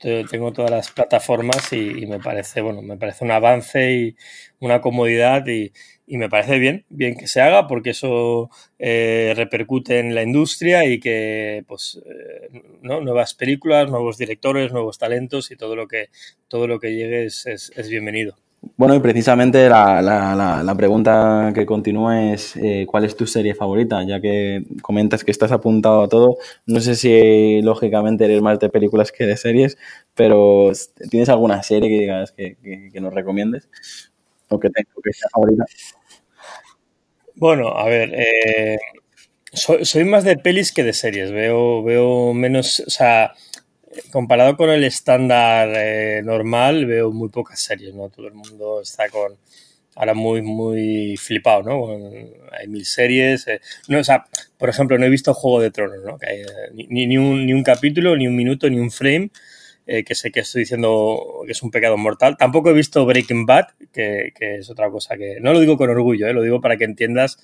tengo 0.00 0.52
todas 0.52 0.70
las 0.70 0.90
plataformas 0.90 1.72
y, 1.72 2.06
me 2.06 2.18
parece, 2.18 2.62
bueno, 2.62 2.80
me 2.80 2.96
parece 2.96 3.24
un 3.24 3.30
avance 3.30 3.92
y 3.92 4.16
una 4.58 4.80
comodidad 4.80 5.46
y, 5.46 5.72
y 6.10 6.18
me 6.18 6.28
parece 6.28 6.58
bien, 6.58 6.84
bien 6.88 7.14
que 7.16 7.28
se 7.28 7.40
haga 7.40 7.68
porque 7.68 7.90
eso 7.90 8.50
eh, 8.80 9.32
repercute 9.36 10.00
en 10.00 10.12
la 10.12 10.24
industria 10.24 10.84
y 10.84 10.98
que 10.98 11.62
pues 11.68 12.02
eh, 12.04 12.50
¿no? 12.82 13.00
nuevas 13.00 13.34
películas, 13.34 13.88
nuevos 13.88 14.18
directores, 14.18 14.72
nuevos 14.72 14.98
talentos 14.98 15.52
y 15.52 15.56
todo 15.56 15.76
lo 15.76 15.86
que 15.86 16.08
todo 16.48 16.66
lo 16.66 16.80
que 16.80 16.96
llegue 16.96 17.26
es, 17.26 17.46
es, 17.46 17.88
bienvenido. 17.88 18.34
Bueno, 18.76 18.96
y 18.96 18.98
precisamente 18.98 19.68
la, 19.68 20.02
la, 20.02 20.64
la, 20.64 20.74
pregunta 20.74 21.52
que 21.54 21.64
continúa 21.64 22.32
es 22.32 22.56
eh, 22.56 22.86
¿cuál 22.88 23.04
es 23.04 23.16
tu 23.16 23.28
serie 23.28 23.54
favorita? 23.54 24.02
Ya 24.04 24.20
que 24.20 24.64
comentas 24.82 25.22
que 25.22 25.30
estás 25.30 25.52
apuntado 25.52 26.02
a 26.02 26.08
todo, 26.08 26.38
no 26.66 26.80
sé 26.80 26.96
si 26.96 27.62
lógicamente 27.62 28.24
eres 28.24 28.42
más 28.42 28.58
de 28.58 28.68
películas 28.68 29.12
que 29.12 29.26
de 29.26 29.36
series, 29.36 29.78
pero 30.16 30.72
¿tienes 31.08 31.28
alguna 31.28 31.62
serie 31.62 31.88
que 31.88 32.00
digas 32.00 32.32
que, 32.32 32.56
que, 32.92 33.00
nos 33.00 33.14
recomiendes? 33.14 33.68
O 34.48 34.58
que, 34.58 34.68
tenga, 34.70 34.90
que 35.04 35.12
sea 35.12 35.28
favorita. 35.32 35.64
Bueno, 37.40 37.70
a 37.70 37.86
ver, 37.86 38.12
eh, 38.14 38.78
soy, 39.54 40.04
más 40.04 40.24
de 40.24 40.36
pelis 40.36 40.72
que 40.72 40.84
de 40.84 40.92
series. 40.92 41.32
Veo, 41.32 41.82
veo 41.82 42.34
menos, 42.34 42.80
o 42.86 42.90
sea, 42.90 43.32
comparado 44.12 44.58
con 44.58 44.68
el 44.68 44.84
estándar 44.84 45.70
eh, 45.74 46.20
normal, 46.22 46.84
veo 46.84 47.12
muy 47.12 47.30
pocas 47.30 47.58
series, 47.58 47.94
¿no? 47.94 48.10
Todo 48.10 48.28
el 48.28 48.34
mundo 48.34 48.82
está 48.82 49.08
con 49.08 49.38
ahora 49.94 50.12
muy, 50.12 50.42
muy 50.42 51.16
flipado, 51.16 51.62
¿no? 51.62 52.20
hay 52.52 52.68
mil 52.68 52.84
series. 52.84 53.48
Eh, 53.48 53.62
no, 53.88 54.00
o 54.00 54.04
sea, 54.04 54.26
por 54.58 54.68
ejemplo, 54.68 54.98
no 54.98 55.06
he 55.06 55.10
visto 55.10 55.32
Juego 55.32 55.62
de 55.62 55.70
Tronos, 55.70 56.04
¿no? 56.04 56.18
ni, 56.74 57.06
ni, 57.06 57.16
un, 57.16 57.46
ni 57.46 57.54
un 57.54 57.62
capítulo, 57.62 58.16
ni 58.18 58.26
un 58.28 58.36
minuto, 58.36 58.68
ni 58.68 58.78
un 58.78 58.90
frame 58.90 59.30
eh, 59.86 60.04
que 60.04 60.14
sé 60.14 60.30
que 60.30 60.40
estoy 60.40 60.60
diciendo 60.60 61.42
que 61.46 61.52
es 61.52 61.62
un 61.62 61.70
pecado 61.70 61.96
mortal. 61.96 62.36
Tampoco 62.36 62.70
he 62.70 62.72
visto 62.72 63.04
Breaking 63.06 63.46
Bad, 63.46 63.68
que, 63.92 64.32
es 64.38 64.70
otra 64.70 64.90
cosa 64.90 65.16
que... 65.16 65.38
No 65.40 65.52
lo 65.52 65.60
digo 65.60 65.76
con 65.76 65.90
orgullo, 65.90 66.28
eh, 66.28 66.32
lo 66.32 66.42
digo 66.42 66.60
para 66.60 66.76
que 66.76 66.84
entiendas 66.84 67.38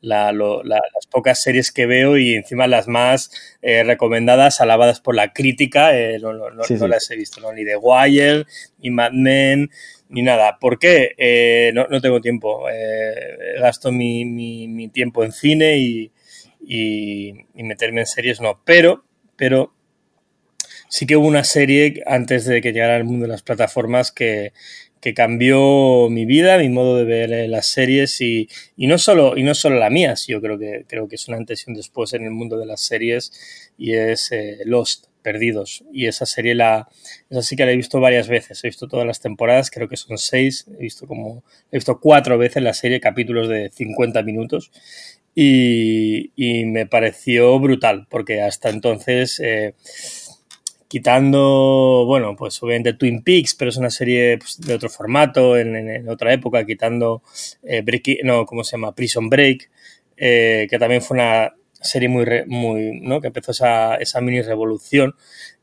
las 0.00 1.06
pocas 1.10 1.42
series 1.42 1.70
que 1.70 1.86
veo 1.86 2.16
y 2.16 2.34
encima 2.34 2.66
las 2.66 2.88
más 2.88 3.30
eh, 3.62 3.84
recomendadas, 3.84 4.60
alabadas 4.60 5.00
por 5.00 5.14
la 5.14 5.32
crítica, 5.32 5.92
no, 6.20 6.48
las 6.88 7.10
he 7.10 7.16
visto, 7.16 7.52
ni 7.52 7.64
The 7.64 7.76
Wire, 7.76 8.46
ni 8.78 8.90
Mad 8.90 9.12
Men, 9.12 9.70
ni 10.08 10.22
nada. 10.22 10.58
¿Por 10.58 10.78
qué? 10.78 11.72
no, 11.74 12.00
tengo 12.00 12.20
tiempo. 12.20 12.64
gasto 13.60 13.92
mi, 13.92 14.88
tiempo 14.88 15.22
en 15.22 15.32
cine 15.32 15.78
y, 15.78 16.10
y, 16.60 17.46
y 17.54 17.62
meterme 17.62 18.00
en 18.00 18.06
series 18.06 18.40
no. 18.40 18.60
Pero, 18.64 19.04
pero 19.36 19.73
sí 20.94 21.06
que 21.06 21.16
hubo 21.16 21.26
una 21.26 21.42
serie 21.42 22.04
antes 22.06 22.44
de 22.44 22.60
que 22.60 22.72
llegara 22.72 22.94
al 22.94 23.02
mundo 23.02 23.24
de 23.24 23.32
las 23.32 23.42
plataformas 23.42 24.12
que, 24.12 24.52
cambió 25.14 26.08
mi 26.08 26.24
vida, 26.24 26.56
mi 26.56 26.70
modo 26.70 26.96
de 26.96 27.04
ver 27.04 27.32
eh, 27.32 27.48
las 27.48 27.66
series 27.66 28.22
y, 28.22 28.48
no 28.76 28.96
solo, 28.96 29.36
y 29.36 29.42
no 29.42 29.54
solo 29.54 29.76
la 29.76 29.90
mía, 29.90 30.14
yo 30.26 30.40
creo 30.40 30.56
que, 30.58 30.86
creo 30.88 31.08
que 31.08 31.16
es 31.16 31.28
una 31.28 31.36
antes 31.36 31.66
y 31.66 31.70
un 31.70 31.76
después 31.76 32.14
en 32.14 32.24
el 32.24 32.30
mundo 32.30 32.56
de 32.56 32.64
las 32.64 32.80
series 32.80 33.32
y 33.76 33.92
es 33.94 34.32
eh, 34.32 34.60
Lost, 34.64 35.08
Perdidos. 35.20 35.84
Y 35.92 36.06
esa 36.06 36.24
serie 36.24 36.54
la, 36.54 36.88
esa 37.28 37.42
sí 37.42 37.56
que 37.56 37.66
la 37.66 37.72
he 37.72 37.76
visto 37.76 38.00
varias 38.00 38.28
veces, 38.28 38.62
he 38.62 38.68
visto 38.68 38.86
todas 38.86 39.06
las 39.06 39.20
temporadas, 39.20 39.70
creo 39.70 39.88
que 39.88 39.98
son 39.98 40.16
seis, 40.16 40.64
he 40.78 40.82
visto 40.82 41.06
como, 41.06 41.42
he 41.70 41.76
visto 41.76 41.98
cuatro 42.00 42.38
veces 42.38 42.62
la 42.62 42.72
serie, 42.72 43.00
capítulos 43.00 43.48
de 43.48 43.68
50 43.74 44.22
minutos. 44.22 44.70
Y, 45.34 46.30
me 46.66 46.86
pareció 46.86 47.58
brutal, 47.58 48.06
porque 48.08 48.40
hasta 48.40 48.70
entonces 48.70 49.40
eh, 49.40 49.74
quitando, 50.94 52.04
bueno, 52.06 52.36
pues 52.36 52.62
obviamente 52.62 52.92
Twin 52.92 53.24
Peaks, 53.24 53.56
pero 53.56 53.68
es 53.68 53.76
una 53.76 53.90
serie 53.90 54.38
pues, 54.38 54.60
de 54.60 54.74
otro 54.74 54.88
formato, 54.88 55.58
en, 55.58 56.08
otra 56.08 56.32
época, 56.32 56.64
quitando, 56.64 57.20
eh, 57.64 57.82
no, 58.22 58.46
¿cómo 58.46 58.62
se 58.62 58.76
llama? 58.76 58.94
Prison 58.94 59.28
Break, 59.28 59.70
eh, 60.16 60.68
que 60.70 60.78
también 60.78 61.02
fue 61.02 61.16
una 61.16 61.52
serie 61.72 62.08
muy, 62.08 62.24
muy 62.46 63.00
¿no? 63.00 63.20
Que 63.20 63.26
empezó 63.26 63.50
esa, 63.50 63.96
esa 63.96 64.20
mini 64.20 64.40
revolución. 64.40 65.16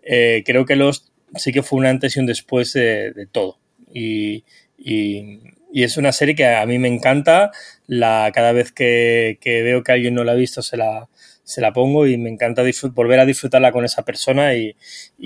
Eh, 0.04 0.44
creo 0.46 0.66
que 0.66 0.76
los 0.76 1.14
sí 1.38 1.54
que 1.54 1.64
fue 1.64 1.80
un 1.80 1.86
antes 1.86 2.18
y 2.18 2.20
un 2.20 2.26
después 2.26 2.74
de, 2.74 3.26
todo. 3.32 3.58
Y, 3.94 4.44
y, 4.78 5.40
y, 5.72 5.84
es 5.84 5.96
una 5.96 6.12
serie 6.12 6.36
que 6.36 6.46
a 6.46 6.66
mí 6.66 6.78
me 6.78 6.90
encanta. 6.90 7.52
La, 7.88 8.32
cada 8.34 8.52
vez 8.52 8.74
que, 8.74 9.38
que 9.40 9.64
veo 9.64 9.82
que 9.82 9.94
alguien 9.94 10.14
no 10.14 10.26
la 10.26 10.34
ha 10.34 10.36
visto, 10.36 10.62
se 10.62 10.76
la, 10.76 11.08
se 11.52 11.60
la 11.60 11.74
pongo 11.74 12.08
y 12.08 12.18
me 12.18 12.30
encanta 12.30 12.64
volver 12.94 13.20
a 13.20 13.26
disfrutarla 13.26 13.74
con 13.74 13.84
esa 13.84 14.04
persona 14.04 14.56
y, 14.56 14.74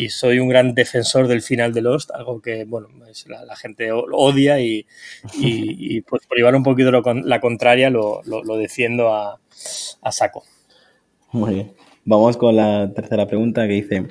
soy 0.09 0.39
un 0.39 0.49
gran 0.49 0.73
defensor 0.73 1.27
del 1.27 1.41
final 1.43 1.71
de 1.71 1.81
Lost, 1.81 2.09
algo 2.11 2.41
que, 2.41 2.65
bueno, 2.65 2.87
la, 3.27 3.55
gente 3.55 3.91
odia 3.91 4.59
y, 4.59 4.85
pues 6.07 6.25
por 6.25 6.37
llevar 6.37 6.55
un 6.55 6.63
poquito 6.63 6.91
la 6.91 7.39
contraria 7.39 7.89
lo, 7.91 8.23
defiendo 8.57 9.13
a, 9.13 9.39
saco. 10.11 10.43
Muy 11.31 11.53
bien. 11.53 11.73
Vamos 12.05 12.37
con 12.37 12.55
la 12.55 12.91
tercera 12.93 13.27
pregunta 13.27 13.67
que 13.67 13.73
dice, 13.73 14.07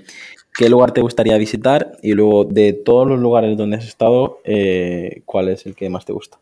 ¿qué 0.57 0.69
lugar 0.69 0.93
te 0.93 1.01
gustaría 1.01 1.37
visitar? 1.37 1.99
Y 2.03 2.13
luego, 2.13 2.45
de 2.45 2.73
todos 2.73 3.09
los 3.09 3.19
lugares 3.19 3.57
donde 3.57 3.77
has 3.77 3.87
estado, 3.87 4.39
eh, 4.45 5.23
¿cuál 5.25 5.49
es 5.49 5.67
el 5.67 5.75
que 5.75 5.89
más 5.89 6.05
te 6.05 6.13
gusta? 6.13 6.39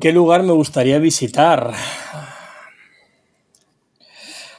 ¿Qué 0.00 0.12
lugar 0.12 0.42
me 0.44 0.52
gustaría 0.52 0.98
visitar? 0.98 1.72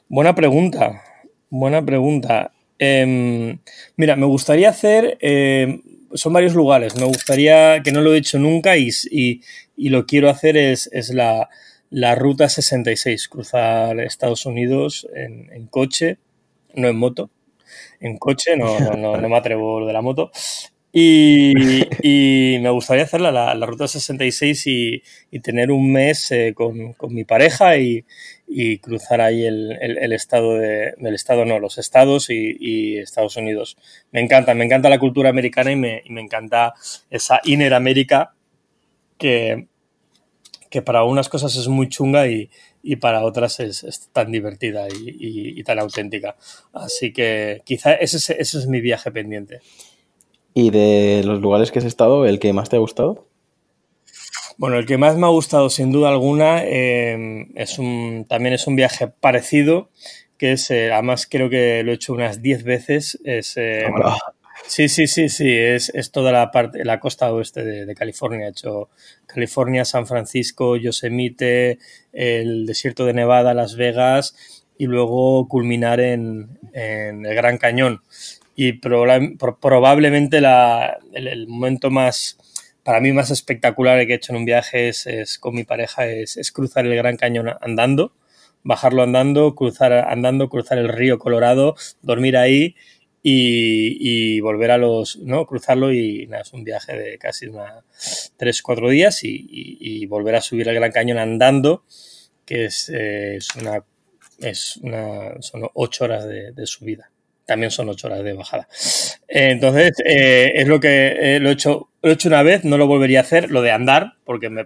Buena 0.08 0.36
pregunta, 0.36 1.02
buena 1.50 1.84
pregunta. 1.84 2.52
Em, 2.78 3.58
mira, 3.96 4.16
me 4.16 4.28
gustaría 4.28 4.70
hacer, 4.70 5.18
em, 5.20 5.82
son 6.14 6.34
varios 6.34 6.54
lugares, 6.54 6.96
me 6.96 7.06
gustaría, 7.06 7.82
que 7.82 7.92
no 7.92 8.02
lo 8.02 8.14
he 8.14 8.18
hecho 8.18 8.38
nunca 8.38 8.78
y, 8.78 9.42
lo 9.78 10.06
quiero 10.06 10.30
hacer, 10.30 10.58
es, 10.58 10.90
la, 11.10 11.50
Ruta 12.16 12.48
66, 12.48 13.28
cruzar 13.28 14.00
Estados 14.00 14.46
Unidos 14.46 15.08
en, 15.16 15.66
coche, 15.68 16.20
no 16.76 16.88
en 16.88 16.98
moto, 16.98 17.32
en 18.00 18.18
coche, 18.18 18.56
no, 18.58 18.80
no, 18.96 19.18
no 19.18 19.30
me 19.30 19.38
atrevo 19.38 19.88
de 19.88 19.94
la 19.94 20.04
moto. 20.04 20.32
Y, 20.94 22.58
me 22.60 22.70
gustaría 22.70 23.06
hacer 23.06 23.22
la, 23.22 23.54
Ruta 23.66 23.88
66 23.88 24.68
y, 24.68 25.40
tener 25.42 25.72
un 25.72 25.92
mes 25.92 26.32
eh, 26.32 26.54
con, 26.54 26.96
mi 27.10 27.24
pareja 27.24 27.78
y, 27.78 28.06
cruzar 28.80 29.22
ahí 29.22 29.46
el, 29.46 30.12
estado 30.12 30.56
de, 30.56 30.94
del 30.98 31.16
estado, 31.16 31.46
no, 31.46 31.60
los 31.60 31.78
estados 31.78 32.30
y, 32.30 32.98
Estados 32.98 33.38
Unidos. 33.38 33.78
Me 34.12 34.20
encanta, 34.20 34.54
me 34.54 34.66
encanta 34.66 34.90
la 34.90 35.00
cultura 35.00 35.30
americana 35.30 35.72
y 35.72 35.76
me, 35.78 36.04
encanta 36.08 36.74
esa 37.10 37.40
Inner 37.46 37.74
América 37.74 38.34
que, 39.18 39.68
que 40.70 40.82
para 40.82 41.04
unas 41.06 41.30
cosas 41.30 41.56
es 41.56 41.68
muy 41.70 41.88
chunga 41.88 42.28
y, 42.28 42.50
para 43.00 43.24
otras 43.24 43.62
es, 43.62 44.10
tan 44.12 44.32
divertida 44.32 44.88
y, 44.90 45.64
tan 45.64 45.80
auténtica. 45.80 46.36
Así 46.74 47.14
que 47.14 47.62
quizá 47.64 47.94
ese, 47.94 48.18
ese 48.18 48.58
es 48.58 48.68
mi 48.68 48.82
viaje 48.82 49.10
pendiente. 49.12 49.62
¿Y 50.54 50.70
de 50.70 51.22
los 51.26 51.42
lugares 51.42 51.72
que 51.72 51.80
has 51.80 51.86
estado, 51.86 52.26
el 52.26 52.40
que 52.40 52.54
más 52.54 52.70
te 52.70 52.76
ha 52.76 52.80
gustado? 52.80 53.28
Bueno, 54.58 54.78
el 54.78 54.86
que 54.86 54.98
más 54.98 55.18
me 55.18 55.26
ha 55.26 55.30
gustado, 55.30 55.70
sin 55.70 55.92
duda 55.92 56.10
alguna, 56.10 56.64
eh, 56.64 57.48
es 57.56 57.80
un, 57.80 58.26
también 58.28 58.54
es 58.54 58.68
un 58.68 58.76
viaje 58.76 59.08
parecido, 59.08 59.90
que 60.38 60.52
es, 60.52 60.70
eh, 60.72 60.92
además 60.92 61.28
creo 61.30 61.50
que 61.50 61.82
lo 61.84 61.92
he 61.92 61.96
hecho 61.96 62.14
unas 62.14 62.42
10 62.42 62.64
veces. 62.64 63.20
Es, 63.24 63.58
eh, 63.58 63.86
sí, 64.68 64.90
sí, 64.90 65.08
sí, 65.08 65.30
sí, 65.30 65.50
es, 65.52 65.90
es, 65.96 66.12
toda 66.12 66.32
la 66.32 66.52
parte, 66.52 66.84
la 66.84 67.00
costa 67.00 67.32
oeste 67.34 67.64
de, 67.64 67.96
California. 67.96 68.48
He 68.48 68.50
hecho 68.52 68.90
California, 69.26 69.86
San 69.86 70.06
Francisco, 70.06 70.76
Yosemite, 70.76 71.80
el 72.12 72.66
desierto 72.66 73.06
de 73.06 73.14
Nevada, 73.14 73.54
Las 73.54 73.76
Vegas 73.76 74.36
y 74.78 74.86
luego 74.86 75.48
culminar 75.48 76.00
en, 76.00 76.60
en 76.74 77.26
el 77.26 77.36
Gran 77.36 77.58
Cañón 77.58 78.02
y 78.56 78.74
probablemente 78.74 80.38
el, 80.38 81.48
momento 81.48 81.90
más, 81.90 82.38
para 82.84 83.00
mí 83.00 83.12
más 83.12 83.32
espectacular 83.32 84.06
que 84.06 84.14
he 84.14 84.16
hecho 84.16 84.34
en 84.34 84.40
un 84.40 84.46
viaje 84.46 84.90
es, 84.90 85.38
con 85.40 85.56
mi 85.56 85.64
pareja, 85.64 86.08
es, 86.08 86.52
cruzar 86.52 86.86
el 86.86 86.96
Gran 86.96 87.18
Cañón 87.18 87.50
andando, 87.62 88.14
bajarlo 88.64 89.04
andando, 89.04 89.56
cruzar 89.56 89.94
andando, 89.94 90.50
cruzar 90.50 90.78
el 90.78 90.90
río 90.90 91.18
Colorado, 91.18 91.76
dormir 92.02 92.38
ahí 92.38 92.76
y, 93.24 94.40
volver 94.42 94.72
a 94.72 94.78
los, 94.78 95.18
¿no? 95.18 95.46
Cruzarlo 95.46 95.94
y 95.94 96.28
nada, 96.28 96.42
es 96.42 96.54
un 96.54 96.64
viaje 96.64 96.98
de 96.98 97.18
casi 97.18 97.48
una, 97.48 97.84
tres, 98.38 98.62
cuatro 98.62 98.90
días 98.90 99.20
y, 99.24 100.06
volver 100.08 100.36
a 100.36 100.42
subir 100.42 100.68
el 100.68 100.76
Gran 100.76 100.92
Cañón 100.92 101.20
andando, 101.20 101.86
que 102.46 102.66
es, 102.66 102.90
eh, 102.90 103.38
es 103.38 103.48
una 103.56 103.84
es 104.40 104.78
una, 104.78 105.40
son 105.40 105.70
ocho 105.76 106.06
horas 106.06 106.26
de, 106.26 106.52
de 106.52 106.66
subida 106.66 107.11
también 107.46 107.72
son 107.72 107.90
ocho 107.90 108.08
horas 108.08 108.24
de 108.24 108.34
bajada. 108.34 108.68
Entonces, 109.28 109.94
eh, 110.06 110.52
es 110.56 110.68
lo 110.68 110.80
que 110.80 111.36
eh, 111.36 111.40
lo, 111.40 111.50
he 111.50 111.54
hecho, 111.54 111.90
lo 112.02 112.10
he 112.10 112.14
hecho 112.14 112.30
una 112.30 112.44
vez, 112.44 112.64
no 112.64 112.78
lo 112.78 112.88
volvería 112.88 113.20
a 113.20 113.24
hacer, 113.24 113.52
lo 113.52 113.62
de 113.62 113.72
andar, 113.72 114.14
porque 114.24 114.50
me, 114.50 114.66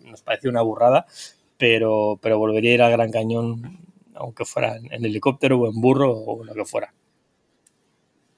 nos 0.00 0.22
pareció 0.22 0.50
una 0.50 0.62
burrada, 0.62 1.06
pero, 1.58 2.18
pero 2.20 2.38
volvería 2.38 2.72
a 2.72 2.74
ir 2.74 2.82
al 2.82 2.92
Gran 2.92 3.10
Cañón, 3.10 3.78
aunque 4.14 4.44
fuera 4.44 4.76
en, 4.76 5.04
helicóptero 5.04 5.58
o 5.58 5.68
en 5.68 5.80
burro 5.80 6.12
o 6.12 6.44
lo 6.44 6.54
que 6.54 6.64
fuera. 6.64 6.92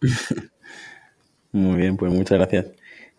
Muy 1.52 1.76
bien, 1.76 1.96
pues 1.96 2.12
muchas 2.12 2.38
gracias 2.38 2.66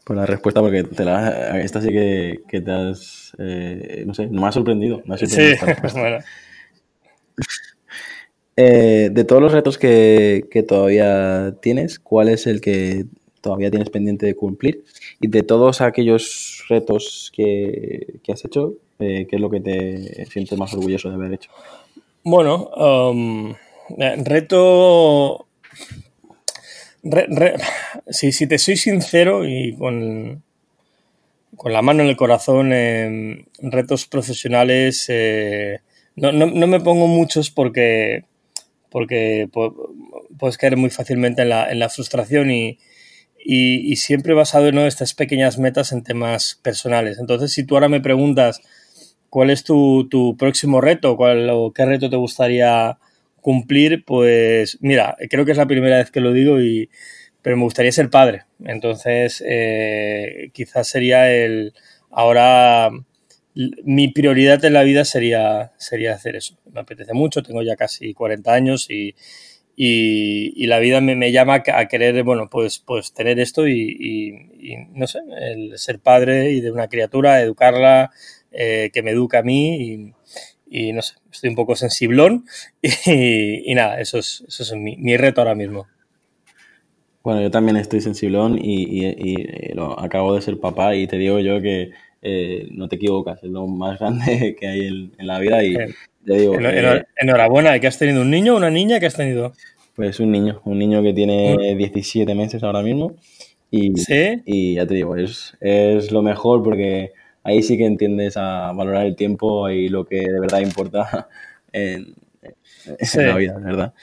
por 0.05 0.15
la 0.15 0.25
respuesta, 0.25 0.61
porque 0.61 0.83
te 0.83 1.03
la, 1.03 1.59
esta 1.61 1.81
sí 1.81 1.89
que, 1.89 2.41
que 2.47 2.61
te 2.61 2.71
has, 2.71 3.35
eh, 3.37 4.03
no 4.05 4.13
sé, 4.13 4.27
me 4.27 4.45
ha 4.47 4.51
sorprendido. 4.51 5.01
Me 5.05 5.15
ha 5.15 5.17
sorprendido 5.17 5.57
sí, 5.57 5.73
bueno. 5.99 6.19
Eh, 8.61 9.09
de 9.13 9.23
todos 9.23 9.41
los 9.41 9.53
retos 9.53 9.77
que, 9.77 10.65
todavía 10.67 11.55
tienes, 11.61 11.97
¿cuál 11.97 12.27
es 12.27 12.45
el 12.45 12.59
que 12.59 13.05
todavía 13.39 13.71
tienes 13.71 13.89
pendiente 13.89 14.25
de 14.25 14.35
cumplir? 14.35 14.83
Y 15.21 15.29
de 15.29 15.43
todos 15.43 15.79
aquellos 15.79 16.65
retos 16.67 17.31
que, 17.33 18.19
has 18.27 18.43
hecho, 18.43 18.73
eh, 18.99 19.27
¿qué 19.29 19.37
es 19.37 19.41
lo 19.41 19.49
que 19.49 19.61
te 19.61 20.25
sientes 20.25 20.59
más 20.59 20.73
orgulloso 20.73 21.07
de 21.07 21.15
haber 21.15 21.35
hecho? 21.35 21.49
Bueno, 22.21 22.69
um, 22.75 23.55
eh, 23.97 24.15
reto... 24.25 25.47
si, 28.09 28.45
te 28.45 28.57
soy 28.57 28.75
sincero 28.75 29.47
y 29.47 29.73
con, 29.77 30.43
con 31.55 31.71
la 31.71 31.81
mano 31.81 32.03
en 32.03 32.09
el 32.09 32.17
corazón, 32.17 32.73
en 32.73 33.45
retos 33.61 34.05
profesionales, 34.05 35.09
no, 36.17 36.33
no, 36.33 36.67
me 36.67 36.81
pongo 36.81 37.07
muchos 37.07 37.49
porque 37.51 38.25
porque 38.89 39.47
puedes 40.37 40.57
caer 40.57 40.77
muy 40.77 40.89
fácilmente 40.89 41.41
en 41.43 41.49
la, 41.49 41.71
en 41.71 41.79
la 41.79 41.89
frustración 41.89 42.51
y, 42.51 42.79
y, 43.37 43.95
siempre 43.95 44.33
basado 44.33 44.67
en 44.67 44.77
estas 44.79 45.13
pequeñas 45.13 45.57
metas 45.57 45.91
en 45.91 46.03
temas 46.03 46.59
personales. 46.61 47.19
Entonces, 47.19 47.51
si 47.51 47.63
tú 47.63 47.75
ahora 47.75 47.89
me 47.89 48.01
preguntas 48.01 48.61
cuál 49.29 49.49
es 49.49 49.63
tu, 49.63 50.07
tu 50.09 50.37
próximo 50.37 50.81
reto, 50.81 51.15
cuál, 51.17 51.49
o 51.51 51.71
qué 51.73 51.85
reto 51.85 52.09
te 52.09 52.15
gustaría 52.15 52.97
cumplir, 53.41 54.03
pues 54.05 54.77
mira, 54.81 55.15
creo 55.29 55.45
que 55.45 55.51
es 55.51 55.57
la 55.57 55.67
primera 55.67 55.97
vez 55.97 56.11
que 56.11 56.19
lo 56.19 56.33
digo 56.33 56.61
y 56.61 56.89
pero 57.41 57.57
me 57.57 57.63
gustaría 57.63 57.91
ser 57.91 58.09
padre. 58.09 58.43
Entonces, 58.65 59.43
eh, 59.45 60.51
quizás 60.53 60.87
sería 60.87 61.31
el 61.31 61.73
ahora 62.11 62.89
mi 63.55 64.09
prioridad 64.09 64.63
en 64.63 64.73
la 64.73 64.83
vida 64.83 65.05
sería, 65.05 65.71
sería 65.77 66.13
hacer 66.13 66.35
eso. 66.35 66.57
Me 66.71 66.81
apetece 66.81 67.13
mucho, 67.13 67.43
tengo 67.43 67.61
ya 67.61 67.75
casi 67.75 68.13
40 68.13 68.53
años 68.53 68.87
y, 68.89 69.15
la 70.67 70.79
vida 70.79 71.01
me, 71.01 71.31
llama 71.31 71.63
a 71.73 71.87
querer, 71.87 72.23
bueno, 72.23 72.49
pues, 72.49 72.79
pues 72.79 73.13
tener 73.13 73.39
esto 73.39 73.67
y, 73.67 74.87
no 74.93 75.07
sé, 75.07 75.19
el 75.41 75.77
ser 75.77 75.99
padre 75.99 76.51
y 76.51 76.61
de 76.61 76.71
una 76.71 76.87
criatura, 76.87 77.41
educarla, 77.41 78.11
eh, 78.51 78.89
que 78.93 79.03
me 79.03 79.11
educa 79.11 79.39
a 79.39 79.43
mí 79.43 80.13
y, 80.69 80.93
no 80.93 81.01
sé, 81.01 81.15
estoy 81.31 81.49
un 81.49 81.55
poco 81.55 81.75
sensiblón 81.75 82.45
y, 83.05 83.73
nada, 83.73 83.99
eso 83.99 84.19
es, 84.19 84.43
eso 84.47 84.63
es 84.63 84.73
mi, 84.73 85.17
reto 85.17 85.41
ahora 85.41 85.55
mismo. 85.55 85.87
Bueno, 87.23 87.41
yo 87.41 87.51
también 87.51 87.77
estoy 87.77 88.01
sensiblón 88.01 88.57
y, 88.61 89.73
lo, 89.73 89.99
acabo 89.99 90.35
de 90.35 90.41
ser 90.41 90.59
papá 90.59 90.95
y 90.95 91.07
te 91.07 91.17
digo 91.17 91.39
yo 91.39 91.61
que 91.61 91.91
eh, 92.21 92.67
no 92.71 92.87
te 92.87 92.97
equivocas, 92.97 93.43
es 93.43 93.49
lo 93.49 93.67
más 93.67 93.99
grande 93.99 94.55
que 94.59 94.67
hay 94.67 94.87
en, 95.17 95.27
la 95.27 95.39
vida 95.39 95.63
y 95.63 95.75
te 96.25 96.37
digo... 96.37 96.55
enhorabuena, 97.17 97.79
¿que 97.79 97.87
has 97.87 97.97
tenido 97.97 98.21
un 98.21 98.29
niño 98.29 98.53
o 98.53 98.57
una 98.57 98.69
niña 98.69 98.99
que 98.99 99.05
has 99.05 99.15
tenido? 99.15 99.53
Pues 99.95 100.19
un 100.19 100.31
niño, 100.31 100.61
un 100.65 100.79
niño 100.79 101.03
que 101.03 101.13
tiene 101.13 101.75
17 101.75 102.33
meses 102.35 102.63
ahora 102.63 102.81
mismo 102.81 103.15
y, 103.71 103.93
y 104.45 104.75
ya 104.75 104.87
te 104.87 104.93
digo, 104.95 105.15
es, 105.15 105.53
es 105.61 106.11
lo 106.11 106.21
mejor 106.21 106.63
porque 106.63 107.11
ahí 107.43 107.63
sí 107.63 107.77
que 107.77 107.85
entiendes 107.85 108.37
a 108.37 108.71
valorar 108.73 109.05
el 109.05 109.15
tiempo 109.15 109.69
y 109.69 109.89
lo 109.89 110.05
que 110.05 110.17
de 110.17 110.39
verdad 110.39 110.59
importa 110.59 111.27
en, 111.71 112.15
la 113.15 113.35
vida, 113.35 113.57
¿verdad? 113.59 113.93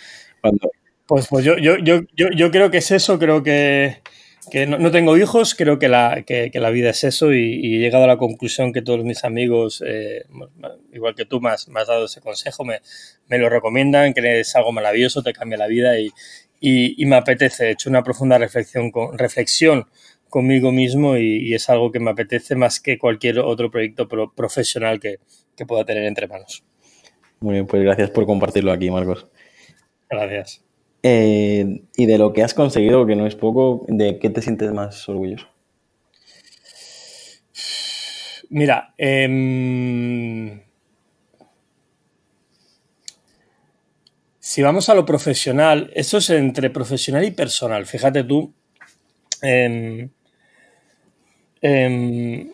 Pues, 1.06 1.28
pues 1.28 1.44
yo, 1.44 1.56
yo, 1.56 1.76
yo, 1.78 2.00
yo, 2.14 2.50
creo 2.50 2.70
que 2.70 2.78
es 2.78 2.90
eso, 2.90 3.18
creo 3.18 3.42
que 3.42 3.98
que 4.50 4.66
no, 4.66 4.90
tengo 4.90 5.16
hijos, 5.16 5.54
creo 5.54 5.78
que 5.78 5.88
la, 5.88 6.22
que, 6.26 6.50
la 6.54 6.70
vida 6.70 6.90
es 6.90 7.04
eso 7.04 7.32
y, 7.32 7.76
he 7.76 7.78
llegado 7.78 8.04
a 8.04 8.06
la 8.06 8.16
conclusión 8.16 8.72
que 8.72 8.82
todos 8.82 9.04
mis 9.04 9.24
amigos, 9.24 9.82
eh, 9.86 10.24
igual 10.92 11.14
que 11.14 11.24
tú 11.24 11.40
me 11.40 11.50
has, 11.50 11.66
dado 11.66 12.06
ese 12.06 12.20
consejo, 12.20 12.64
me, 12.64 12.80
me, 13.28 13.38
lo 13.38 13.48
recomiendan, 13.48 14.14
que 14.14 14.40
es 14.40 14.54
algo 14.56 14.72
maravilloso, 14.72 15.22
te 15.22 15.32
cambia 15.32 15.58
la 15.58 15.66
vida 15.66 15.98
y, 15.98 16.10
y, 16.60 17.06
me 17.06 17.16
apetece. 17.16 17.68
He 17.68 17.70
hecho 17.72 17.90
una 17.90 18.02
profunda 18.02 18.38
reflexión, 18.38 18.90
con, 18.90 19.16
reflexión 19.18 19.86
conmigo 20.28 20.72
mismo 20.72 21.16
y, 21.16 21.54
es 21.54 21.68
algo 21.68 21.90
que 21.90 22.00
me 22.00 22.10
apetece 22.10 22.54
más 22.54 22.80
que 22.80 22.98
cualquier 22.98 23.40
otro 23.40 23.70
proyecto 23.70 24.08
profesional 24.08 25.00
que, 25.00 25.18
que 25.56 25.66
pueda 25.66 25.84
tener 25.84 26.04
entre 26.04 26.28
manos. 26.28 26.64
Muy 27.40 27.54
bien, 27.54 27.66
pues 27.66 27.82
gracias 27.82 28.10
por 28.10 28.26
compartirlo 28.26 28.72
aquí, 28.72 28.90
Marcos. 28.90 29.26
Gracias. 30.08 30.65
Eh, 31.08 31.82
y 31.96 32.06
de 32.06 32.18
lo 32.18 32.32
que 32.32 32.42
has 32.42 32.52
conseguido, 32.52 33.06
que 33.06 33.14
no 33.14 33.28
es 33.28 33.36
poco, 33.36 33.86
¿de 33.86 34.18
qué 34.18 34.28
te 34.28 34.42
sientes 34.42 34.72
más 34.72 35.08
orgulloso? 35.08 35.46
Mira, 38.50 38.92
em, 38.98 40.62
si 44.40 44.62
vamos 44.62 44.88
a 44.88 44.94
lo 44.96 45.06
profesional, 45.06 45.92
esto 45.94 46.18
es 46.18 46.28
entre 46.30 46.70
profesional 46.70 47.22
y 47.24 47.30
personal. 47.30 47.86
Fíjate 47.86 48.24
tú, 48.24 48.52
em, 49.42 50.10
em, 51.60 52.50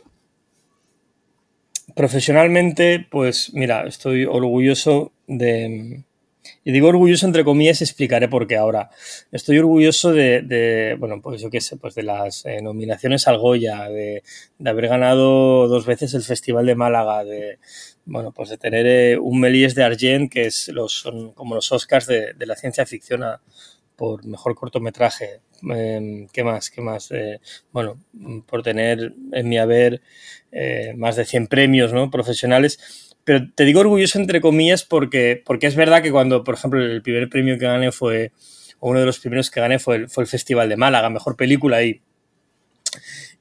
profesionalmente, 1.94 3.06
pues 3.10 3.54
mira, 3.54 3.86
estoy 3.86 4.26
orgulloso 4.26 5.12
de 5.26 6.04
y 6.64 6.72
digo 6.72 6.88
orgulloso 6.88 7.26
entre 7.26 7.44
comillas, 7.44 7.82
explicaré 7.82 8.28
por 8.28 8.46
qué 8.46 8.56
ahora. 8.56 8.90
Estoy 9.32 9.58
orgulloso 9.58 10.12
de, 10.12 10.96
bueno, 10.98 11.20
pues 11.20 11.40
yo 11.40 11.50
qué 11.50 11.60
sé, 11.60 11.76
pues 11.76 11.94
de 11.94 12.04
las 12.04 12.46
eh, 12.46 12.60
nominaciones 12.62 13.26
al 13.26 13.38
Goya, 13.38 13.88
de, 13.88 14.22
haber 14.64 14.88
ganado 14.88 15.66
dos 15.66 15.86
veces 15.86 16.14
el 16.14 16.22
Festival 16.22 16.66
de 16.66 16.76
Málaga, 16.76 17.24
de, 17.24 17.58
bueno, 18.04 18.32
pues 18.32 18.48
de 18.50 18.58
tener 18.58 18.86
eh, 18.86 19.18
un 19.18 19.40
Méliès 19.40 19.74
de 19.74 19.82
Argent, 19.82 20.30
que 20.30 20.46
es 20.46 20.68
los, 20.68 20.92
son 21.00 21.32
como 21.32 21.56
los 21.56 21.72
Oscars 21.72 22.06
de, 22.06 22.34
la 22.38 22.54
ciencia 22.54 22.86
ficción 22.86 23.22
por 23.96 24.24
mejor 24.24 24.54
cortometraje. 24.54 25.40
Em, 25.68 26.28
¿Qué 26.28 26.44
más? 26.44 26.70
¿Qué 26.70 26.80
más? 26.80 27.10
Eh, 27.10 27.40
bueno, 27.72 28.00
por 28.46 28.62
tener 28.62 29.14
en 29.32 29.48
mi 29.48 29.58
haber 29.58 30.00
más 30.96 31.16
de 31.16 31.24
100 31.24 31.46
premios 31.46 31.92
¿no? 31.92 32.10
profesionales 32.10 33.11
pero 33.24 33.46
te 33.54 33.64
digo 33.64 33.80
orgulloso 33.80 34.18
entre 34.18 34.40
comillas 34.40 34.84
porque, 34.84 35.42
porque 35.44 35.66
es 35.66 35.76
verdad 35.76 36.02
que 36.02 36.10
cuando, 36.10 36.44
por 36.44 36.54
ejemplo, 36.54 36.82
el 36.82 37.02
primer 37.02 37.28
premio 37.28 37.58
que 37.58 37.66
gané 37.66 37.92
fue, 37.92 38.32
o 38.80 38.90
uno 38.90 39.00
de 39.00 39.06
los 39.06 39.18
primeros 39.18 39.50
que 39.50 39.60
gané 39.60 39.78
fue 39.78 39.96
el, 39.96 40.08
fue 40.08 40.24
el 40.24 40.28
Festival 40.28 40.68
de 40.68 40.76
Málaga, 40.76 41.10
mejor 41.10 41.36
película 41.36 41.82
y, 41.84 42.00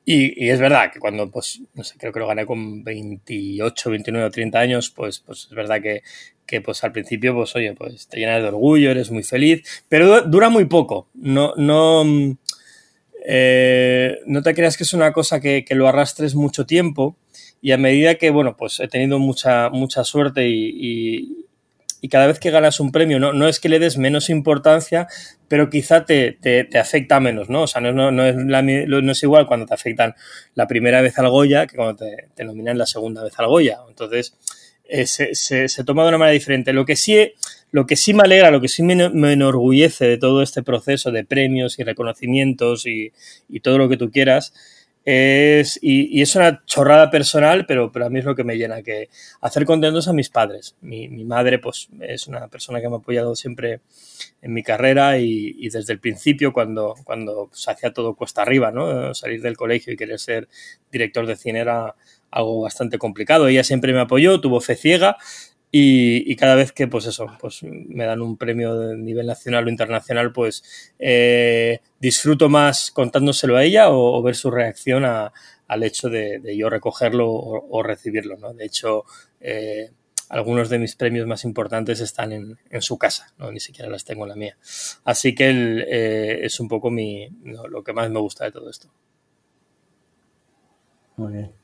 y, 0.05 0.49
es 0.49 0.59
verdad 0.59 0.91
que 0.91 0.99
cuando, 0.99 1.29
pues, 1.29 1.61
no 1.73 1.83
sé, 1.83 1.95
creo 1.97 2.11
que 2.11 2.19
lo 2.19 2.27
gané 2.27 2.45
con 2.45 2.83
28, 2.83 3.89
29 3.91 4.27
o 4.27 4.31
30 4.31 4.59
años, 4.59 4.89
pues, 4.89 5.19
pues 5.19 5.45
es 5.45 5.55
verdad 5.55 5.81
que, 5.81 6.01
que 6.45 6.61
pues 6.61 6.83
al 6.83 6.91
principio, 6.91 7.33
pues 7.33 7.55
oye, 7.55 7.73
pues 7.73 8.07
te 8.07 8.19
llenas 8.19 8.41
de 8.41 8.47
orgullo, 8.49 8.91
eres 8.91 9.11
muy 9.11 9.23
feliz, 9.23 9.83
pero 9.87 10.21
dura 10.23 10.49
muy 10.49 10.65
poco. 10.65 11.07
No, 11.13 11.53
no, 11.55 12.03
eh, 13.25 14.19
no 14.25 14.41
te 14.41 14.53
creas 14.53 14.75
que 14.75 14.83
es 14.83 14.93
una 14.93 15.13
cosa 15.13 15.39
que, 15.39 15.63
que 15.63 15.75
lo 15.75 15.87
arrastres 15.87 16.35
mucho 16.35 16.65
tiempo 16.65 17.15
y 17.61 17.71
a 17.71 17.77
medida 17.77 18.15
que, 18.15 18.31
bueno, 18.31 18.57
pues 18.57 18.79
he 18.79 18.87
tenido 18.87 19.19
mucha, 19.19 19.69
mucha 19.69 20.03
suerte 20.03 20.47
y, 20.47 21.37
cada 22.09 22.25
vez 22.25 22.39
que 22.39 22.49
ganas 22.49 22.79
un 22.79 22.91
premio, 22.91 23.19
no, 23.19 23.31
no 23.31 23.47
es 23.47 23.59
que 23.59 23.69
le 23.69 23.77
des 23.77 23.99
menos 23.99 24.31
importancia, 24.31 25.07
pero 25.47 25.69
quizá 25.69 26.03
te, 26.03 26.39
afecta 26.79 27.19
menos, 27.19 27.47
¿no? 27.47 27.63
O 27.63 27.67
sea, 27.67 27.79
no, 27.79 27.93
no, 27.93 28.25
es 28.25 28.35
no, 28.35 29.11
es 29.11 29.23
igual 29.23 29.45
cuando 29.45 29.67
te 29.67 29.75
afectan 29.75 30.15
la 30.55 30.65
primera 30.65 31.01
vez 31.01 31.19
al 31.19 31.29
Goya 31.29 31.67
que 31.67 31.75
cuando 31.75 32.03
te, 32.35 32.43
nominan 32.43 32.79
la 32.79 32.87
segunda 32.87 33.23
vez 33.23 33.33
al 33.37 33.47
Goya. 33.47 33.77
Entonces, 33.87 34.35
eh, 34.85 35.05
se, 35.05 35.35
se, 35.35 35.83
toma 35.83 36.01
de 36.01 36.09
una 36.09 36.17
manera 36.17 36.33
diferente. 36.33 36.73
Lo 36.73 36.85
que 36.85 36.95
sí, 36.95 37.33
lo 37.69 37.85
que 37.85 37.95
sí 37.95 38.15
me 38.15 38.23
alegra, 38.23 38.49
lo 38.49 38.61
que 38.61 38.67
sí 38.67 38.81
me, 38.81 38.93
enorgullece 38.93 40.07
de 40.07 40.17
todo 40.17 40.41
este 40.41 40.63
proceso 40.63 41.11
de 41.11 41.23
premios 41.23 41.77
y 41.77 41.83
reconocimientos 41.83 42.87
y, 42.87 43.13
y 43.47 43.59
todo 43.59 43.77
lo 43.77 43.89
que 43.89 43.97
tú 43.97 44.09
quieras, 44.09 44.53
es, 45.03 45.79
y, 45.81 46.21
es 46.21 46.35
una 46.35 46.63
chorrada 46.65 47.09
personal, 47.09 47.65
pero, 47.65 47.91
pero 47.91 48.05
a 48.05 48.09
mí 48.09 48.19
es 48.19 48.25
lo 48.25 48.35
que 48.35 48.43
me 48.43 48.57
llena, 48.57 48.83
que 48.83 49.09
hacer 49.41 49.65
contentos 49.65 50.07
a 50.07 50.13
mis 50.13 50.29
padres. 50.29 50.75
Mi, 50.81 51.07
madre, 51.25 51.59
pues, 51.59 51.89
es 52.01 52.27
una 52.27 52.47
persona 52.47 52.81
que 52.81 52.87
me 52.87 52.95
ha 52.95 52.97
apoyado 52.99 53.35
siempre 53.35 53.81
en 54.41 54.53
mi 54.53 54.63
carrera 54.63 55.17
y, 55.17 55.69
desde 55.69 55.93
el 55.93 55.99
principio, 55.99 56.53
cuando, 56.53 56.95
cuando 57.03 57.49
se 57.53 57.71
hacía 57.71 57.93
todo 57.93 58.15
cuesta 58.15 58.43
arriba, 58.43 58.71
¿no? 58.71 59.13
Salir 59.15 59.41
del 59.41 59.57
colegio 59.57 59.93
y 59.93 59.97
querer 59.97 60.19
ser 60.19 60.47
director 60.91 61.25
de 61.25 61.35
cine 61.35 61.59
era 61.59 61.95
algo 62.29 62.61
bastante 62.61 62.97
complicado. 62.97 63.47
Ella 63.47 63.63
siempre 63.63 63.93
me 63.93 64.01
apoyó, 64.01 64.39
tuvo 64.39 64.61
fe 64.61 64.75
ciega 64.75 65.17
Y, 65.73 66.35
cada 66.35 66.55
vez 66.55 66.73
que, 66.73 66.87
pues 66.87 67.05
eso, 67.05 67.27
pues 67.39 67.63
me 67.63 68.03
dan 68.03 68.21
un 68.21 68.35
premio 68.35 68.77
de 68.77 68.97
nivel 68.97 69.25
nacional 69.25 69.67
o 69.67 69.69
internacional, 69.69 70.33
pues 70.33 70.63
eh, 70.99 71.79
disfruto 71.99 72.49
más 72.49 72.91
contándoselo 72.91 73.55
a 73.55 73.63
ella 73.63 73.89
o, 73.89 74.21
ver 74.21 74.35
su 74.35 74.51
reacción 74.51 75.05
al 75.05 75.83
hecho 75.83 76.09
de, 76.09 76.41
yo 76.57 76.69
recogerlo 76.69 77.31
o, 77.31 77.83
recibirlo, 77.83 78.35
¿no? 78.37 78.53
De 78.53 78.65
hecho, 78.65 79.05
eh, 79.39 79.91
algunos 80.27 80.69
de 80.69 80.79
mis 80.79 80.95
premios 80.97 81.25
más 81.25 81.45
importantes 81.45 82.01
están 82.01 82.31
en, 82.33 82.81
su 82.81 82.97
casa, 82.97 83.33
¿no? 83.37 83.51
ni 83.51 83.59
siquiera 83.59 83.89
las 83.89 84.03
tengo 84.03 84.23
en 84.23 84.29
la 84.29 84.35
mía. 84.35 84.57
Así 85.05 85.35
que 85.35 85.49
eh, 85.87 86.45
es 86.45 86.59
un 86.59 86.67
poco 86.67 86.89
mi, 86.89 87.29
lo 87.43 87.83
que 87.83 87.93
más 87.93 88.09
me 88.09 88.19
gusta 88.19 88.45
de 88.45 88.51
todo 88.51 88.69
esto. 88.69 88.89
Muy 91.17 91.33
bien. 91.33 91.60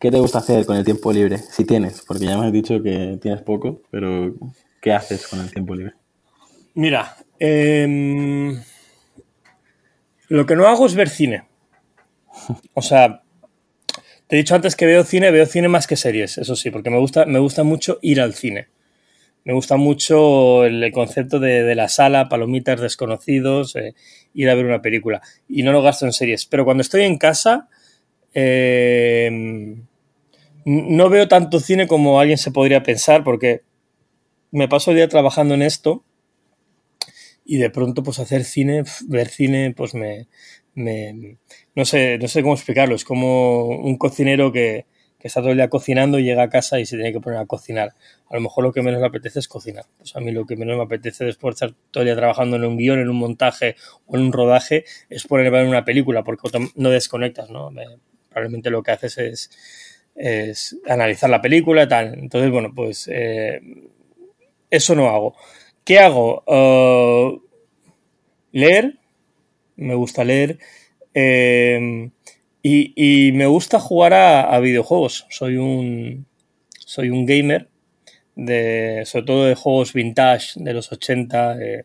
¿Qué 0.00 0.10
te 0.10 0.18
gusta 0.18 0.38
hacer 0.38 0.64
con 0.64 0.78
el 0.78 0.84
tiempo 0.84 1.12
libre? 1.12 1.36
Si 1.36 1.66
tienes, 1.66 2.00
porque 2.06 2.24
ya 2.24 2.38
me 2.38 2.46
has 2.46 2.52
dicho 2.52 2.82
que 2.82 3.18
tienes 3.20 3.42
poco, 3.42 3.82
pero 3.90 4.34
¿qué 4.80 4.94
haces 4.94 5.28
con 5.28 5.40
el 5.40 5.52
tiempo 5.52 5.74
libre? 5.74 5.92
Mira, 6.72 7.16
em, 7.38 8.58
lo 10.28 10.46
que 10.46 10.56
no 10.56 10.66
hago 10.66 10.86
es 10.86 10.94
ver 10.94 11.10
cine. 11.10 11.44
O 12.72 12.80
sea, 12.80 13.22
te 14.26 14.36
he 14.36 14.38
dicho 14.38 14.54
antes 14.54 14.74
que 14.74 14.86
veo 14.86 15.04
cine, 15.04 15.30
veo 15.30 15.44
cine 15.44 15.68
más 15.68 15.86
que 15.86 15.96
series, 15.96 16.38
eso 16.38 16.56
sí, 16.56 16.70
porque 16.70 16.88
me 16.88 16.98
gusta, 16.98 17.26
me 17.26 17.38
gusta 17.38 17.62
mucho 17.62 17.98
ir 18.00 18.22
al 18.22 18.32
cine. 18.32 18.68
Me 19.44 19.52
gusta 19.52 19.76
mucho 19.76 20.64
el 20.64 20.90
concepto 20.92 21.38
de, 21.38 21.74
la 21.74 21.90
sala, 21.90 22.30
palomitas 22.30 22.80
desconocidos, 22.80 23.76
eh, 23.76 23.94
ir 24.32 24.48
a 24.48 24.54
ver 24.54 24.64
una 24.64 24.80
película. 24.80 25.20
Y 25.46 25.62
no 25.62 25.72
lo 25.72 25.82
gasto 25.82 26.06
en 26.06 26.12
series. 26.12 26.46
Pero 26.46 26.64
cuando 26.64 26.82
estoy 26.82 27.02
en 27.02 27.18
casa, 27.18 27.68
eh, 28.32 29.80
no 30.64 31.08
veo 31.08 31.28
tanto 31.28 31.60
cine 31.60 31.86
como 31.86 32.20
alguien 32.20 32.38
se 32.38 32.50
podría 32.50 32.82
pensar 32.82 33.24
porque 33.24 33.62
me 34.50 34.68
paso 34.68 34.90
el 34.90 34.96
día 34.96 35.08
trabajando 35.08 35.54
en 35.54 35.62
esto 35.62 36.04
y 37.44 37.58
de 37.58 37.70
pronto 37.70 38.02
pues 38.02 38.18
hacer 38.18 38.44
cine, 38.44 38.84
ver 39.08 39.28
cine, 39.28 39.74
pues 39.76 39.94
me, 39.94 40.28
no 40.74 41.84
sé, 41.84 42.18
no 42.18 42.28
sé 42.28 42.42
cómo 42.42 42.54
explicarlo, 42.54 42.94
es 42.94 43.04
como 43.04 43.66
un 43.66 43.96
cocinero 43.96 44.52
que, 44.52 44.86
está 45.18 45.40
todo 45.40 45.50
el 45.50 45.58
día 45.58 45.68
cocinando 45.68 46.18
y 46.18 46.24
llega 46.24 46.44
a 46.44 46.48
casa 46.48 46.80
y 46.80 46.86
se 46.86 46.96
tiene 46.96 47.12
que 47.12 47.20
poner 47.20 47.40
a 47.40 47.44
cocinar. 47.44 47.92
A 48.30 48.36
lo 48.36 48.40
mejor 48.40 48.64
lo 48.64 48.72
que 48.72 48.80
menos 48.80 49.02
me 49.02 49.06
apetece 49.06 49.38
es 49.40 49.48
cocinar. 49.48 49.84
Pues 49.98 50.16
a 50.16 50.20
mí 50.20 50.32
lo 50.32 50.46
que 50.46 50.56
menos 50.56 50.78
me 50.78 50.84
apetece 50.84 51.26
después 51.26 51.52
de 51.52 51.66
estar 51.66 51.80
todo 51.90 52.02
el 52.02 52.06
día 52.06 52.16
trabajando 52.16 52.56
en 52.56 52.64
un 52.64 52.78
guion, 52.78 53.00
en 53.00 53.10
un 53.10 53.18
montaje 53.18 53.76
o 54.06 54.16
en 54.16 54.22
un 54.22 54.32
rodaje 54.32 54.84
es 55.10 55.26
ponerme 55.26 55.58
ver 55.58 55.66
una 55.66 55.84
película 55.84 56.24
porque 56.24 56.48
no 56.74 56.88
desconectas, 56.88 57.50
¿no? 57.50 57.70
probablemente 58.30 58.70
lo 58.70 58.82
que 58.82 58.92
haces 58.92 59.18
es 59.18 59.50
es 60.14 60.76
analizar 60.86 61.30
la 61.30 61.42
película 61.42 61.88
tal. 61.88 62.14
Entonces, 62.18 62.50
bueno, 62.50 62.72
pues 62.74 63.08
eh, 63.12 63.60
eso 64.70 64.94
no 64.94 65.08
hago. 65.08 65.34
¿Qué 65.84 65.98
hago? 65.98 66.44
Uh, 66.46 67.42
leer, 68.52 68.98
me 69.76 69.94
gusta 69.94 70.24
leer 70.24 70.58
em, 71.14 72.10
y, 72.62 73.32
me 73.32 73.46
gusta 73.46 73.80
jugar 73.80 74.14
a, 74.14 74.58
videojuegos. 74.60 75.26
Soy 75.30 75.56
un, 75.56 76.26
soy 76.78 77.10
un 77.10 77.26
gamer, 77.26 77.68
de, 78.36 79.02
sobre 79.06 79.26
todo 79.26 79.44
de 79.46 79.54
juegos 79.54 79.92
vintage 79.92 80.52
de 80.56 80.74
los 80.74 80.92
80. 80.92 81.62
Eh, 81.62 81.84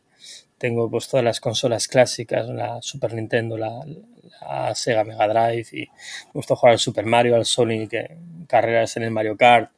tengo 0.57 0.89
pues 0.89 1.07
todas 1.07 1.23
las 1.23 1.39
consolas 1.39 1.87
clásicas, 1.87 2.47
la 2.49 2.81
Super 2.81 3.13
Nintendo, 3.13 3.57
la, 3.57 3.85
a 4.47 4.75
Sega 4.75 5.03
Mega 5.03 5.27
Drive 5.27 5.67
y 5.71 5.81
me 5.81 6.33
gusta 6.33 6.55
jugar 6.55 6.73
al 6.73 6.79
Super 6.79 7.05
Mario, 7.05 7.35
al 7.35 7.45
Sonic, 7.45 7.91
carreras 8.47 8.97
en 8.97 9.03
el 9.03 9.11
Mario 9.11 9.35
Kart. 9.37 9.71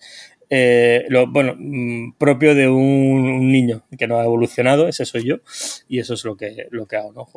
Eh, 0.50 1.06
lo, 1.10 1.28
bueno, 1.28 1.56
mm, 1.58 2.14
propio 2.18 2.56
de 2.56 2.70
un, 2.70 3.52
niño 3.52 3.84
que 3.98 4.08
no 4.08 4.18
ha 4.18 4.24
evolucionado, 4.24 4.88
ese 4.88 5.06
soy 5.06 5.26
yo, 5.26 5.38
y 5.90 6.00
eso 6.00 6.14
es 6.14 6.24
lo 6.24 6.38
que, 6.38 6.68
lo 6.72 6.86
que 6.86 6.96
hago, 6.96 7.12
¿no? 7.12 7.28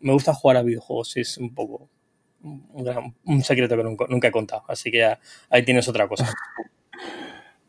me 0.00 0.12
gusta 0.12 0.32
jugar 0.32 0.56
a 0.56 0.62
videojuegos, 0.62 1.16
es 1.18 1.36
un 1.36 1.54
poco 1.54 1.90
un, 2.42 3.42
secreto 3.42 3.76
que 3.76 3.82
nunca, 3.82 4.28
he 4.28 4.32
contado, 4.32 4.62
así 4.68 4.90
que 4.90 5.04
ahí 5.50 5.64
tienes 5.64 5.88
otra 5.88 6.08
cosa. 6.08 6.32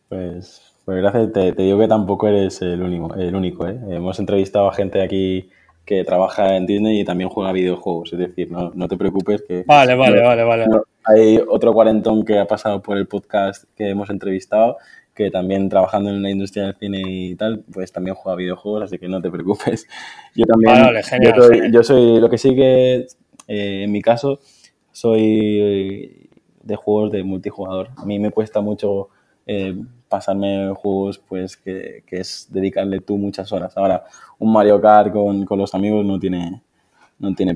Pues, 0.07 0.73
pues 0.85 0.97
gracias, 1.01 1.33
te, 1.33 1.53
te, 1.53 1.62
digo 1.62 1.77
que 1.77 1.88
tampoco 1.88 2.27
eres 2.27 2.62
el 2.62 2.81
único, 2.81 3.13
el 3.13 3.35
único 3.35 3.67
¿eh? 3.67 3.79
Hemos 3.89 4.17
entrevistado 4.17 4.67
a 4.69 4.73
gente 4.73 5.03
aquí 5.03 5.49
que 5.89 6.04
trabaja 6.04 6.56
en 6.56 6.67
Disney 6.67 6.99
y 6.99 7.04
también 7.04 7.32
juega 7.32 7.52
videojuegos. 7.52 8.13
Es 8.13 8.19
decir, 8.19 8.52
no, 8.52 8.69
no 8.75 8.88
te 8.88 8.95
preocupes 8.95 9.41
que... 9.41 9.63
Vale, 9.65 9.95
vale, 9.95 10.21
vale, 10.21 10.43
vale. 10.43 10.65
hay 11.04 11.41
otro 11.49 11.73
cuarentón 11.73 12.23
que 12.23 12.38
ha 12.38 12.45
pasado 12.45 12.80
por 12.80 12.95
el 12.95 13.08
podcast 13.08 13.63
que 13.75 13.89
hemos 13.89 14.12
entrevistado 14.12 14.78
que 15.15 15.32
también 15.32 15.67
trabajando 15.67 16.12
en 16.12 16.21
la 16.21 16.30
industria 16.30 16.65
del 16.65 16.75
cine 16.75 17.02
y 17.04 17.36
tal, 17.36 17.63
pues 17.73 17.91
también 17.91 18.15
juega 18.15 18.36
videojuegos, 18.38 18.84
así 18.84 18.99
que 18.99 19.08
no 19.08 19.19
te 19.19 19.32
preocupes. 19.32 19.88
Yo 20.36 20.45
también... 20.45 20.73
Vale, 20.73 21.02
genial, 21.02 21.34
yo, 21.36 21.41
soy, 21.41 21.71
yo, 21.71 21.84
soy, 21.84 22.19
lo 22.21 22.30
que 22.30 22.38
sí 22.38 22.56
que, 22.56 23.08
eh, 23.47 23.84
en 23.84 23.91
mi 23.91 24.04
caso, 24.04 24.39
soy 24.91 26.30
de 26.62 26.75
juegos 26.75 27.12
de 27.12 27.23
multijugador. 27.23 27.89
A 27.97 28.06
mí 28.06 28.19
me 28.19 28.30
cuesta 28.30 28.62
mucho 28.62 29.10
eh, 29.47 29.75
pasarme 30.09 30.73
juegos 30.75 31.19
pues 31.19 31.55
que, 31.55 32.03
es 32.09 32.47
dedicarle 32.49 32.99
tú 32.99 33.17
muchas 33.17 33.51
horas. 33.51 33.77
Ahora, 33.77 34.03
un 34.39 34.51
Mario 34.51 34.81
Kart 34.81 35.13
con, 35.13 35.45
los 35.57 35.73
amigos 35.73 36.05
no 36.05 36.19
tiene, 36.19 36.61
no 37.19 37.33
tiene 37.35 37.55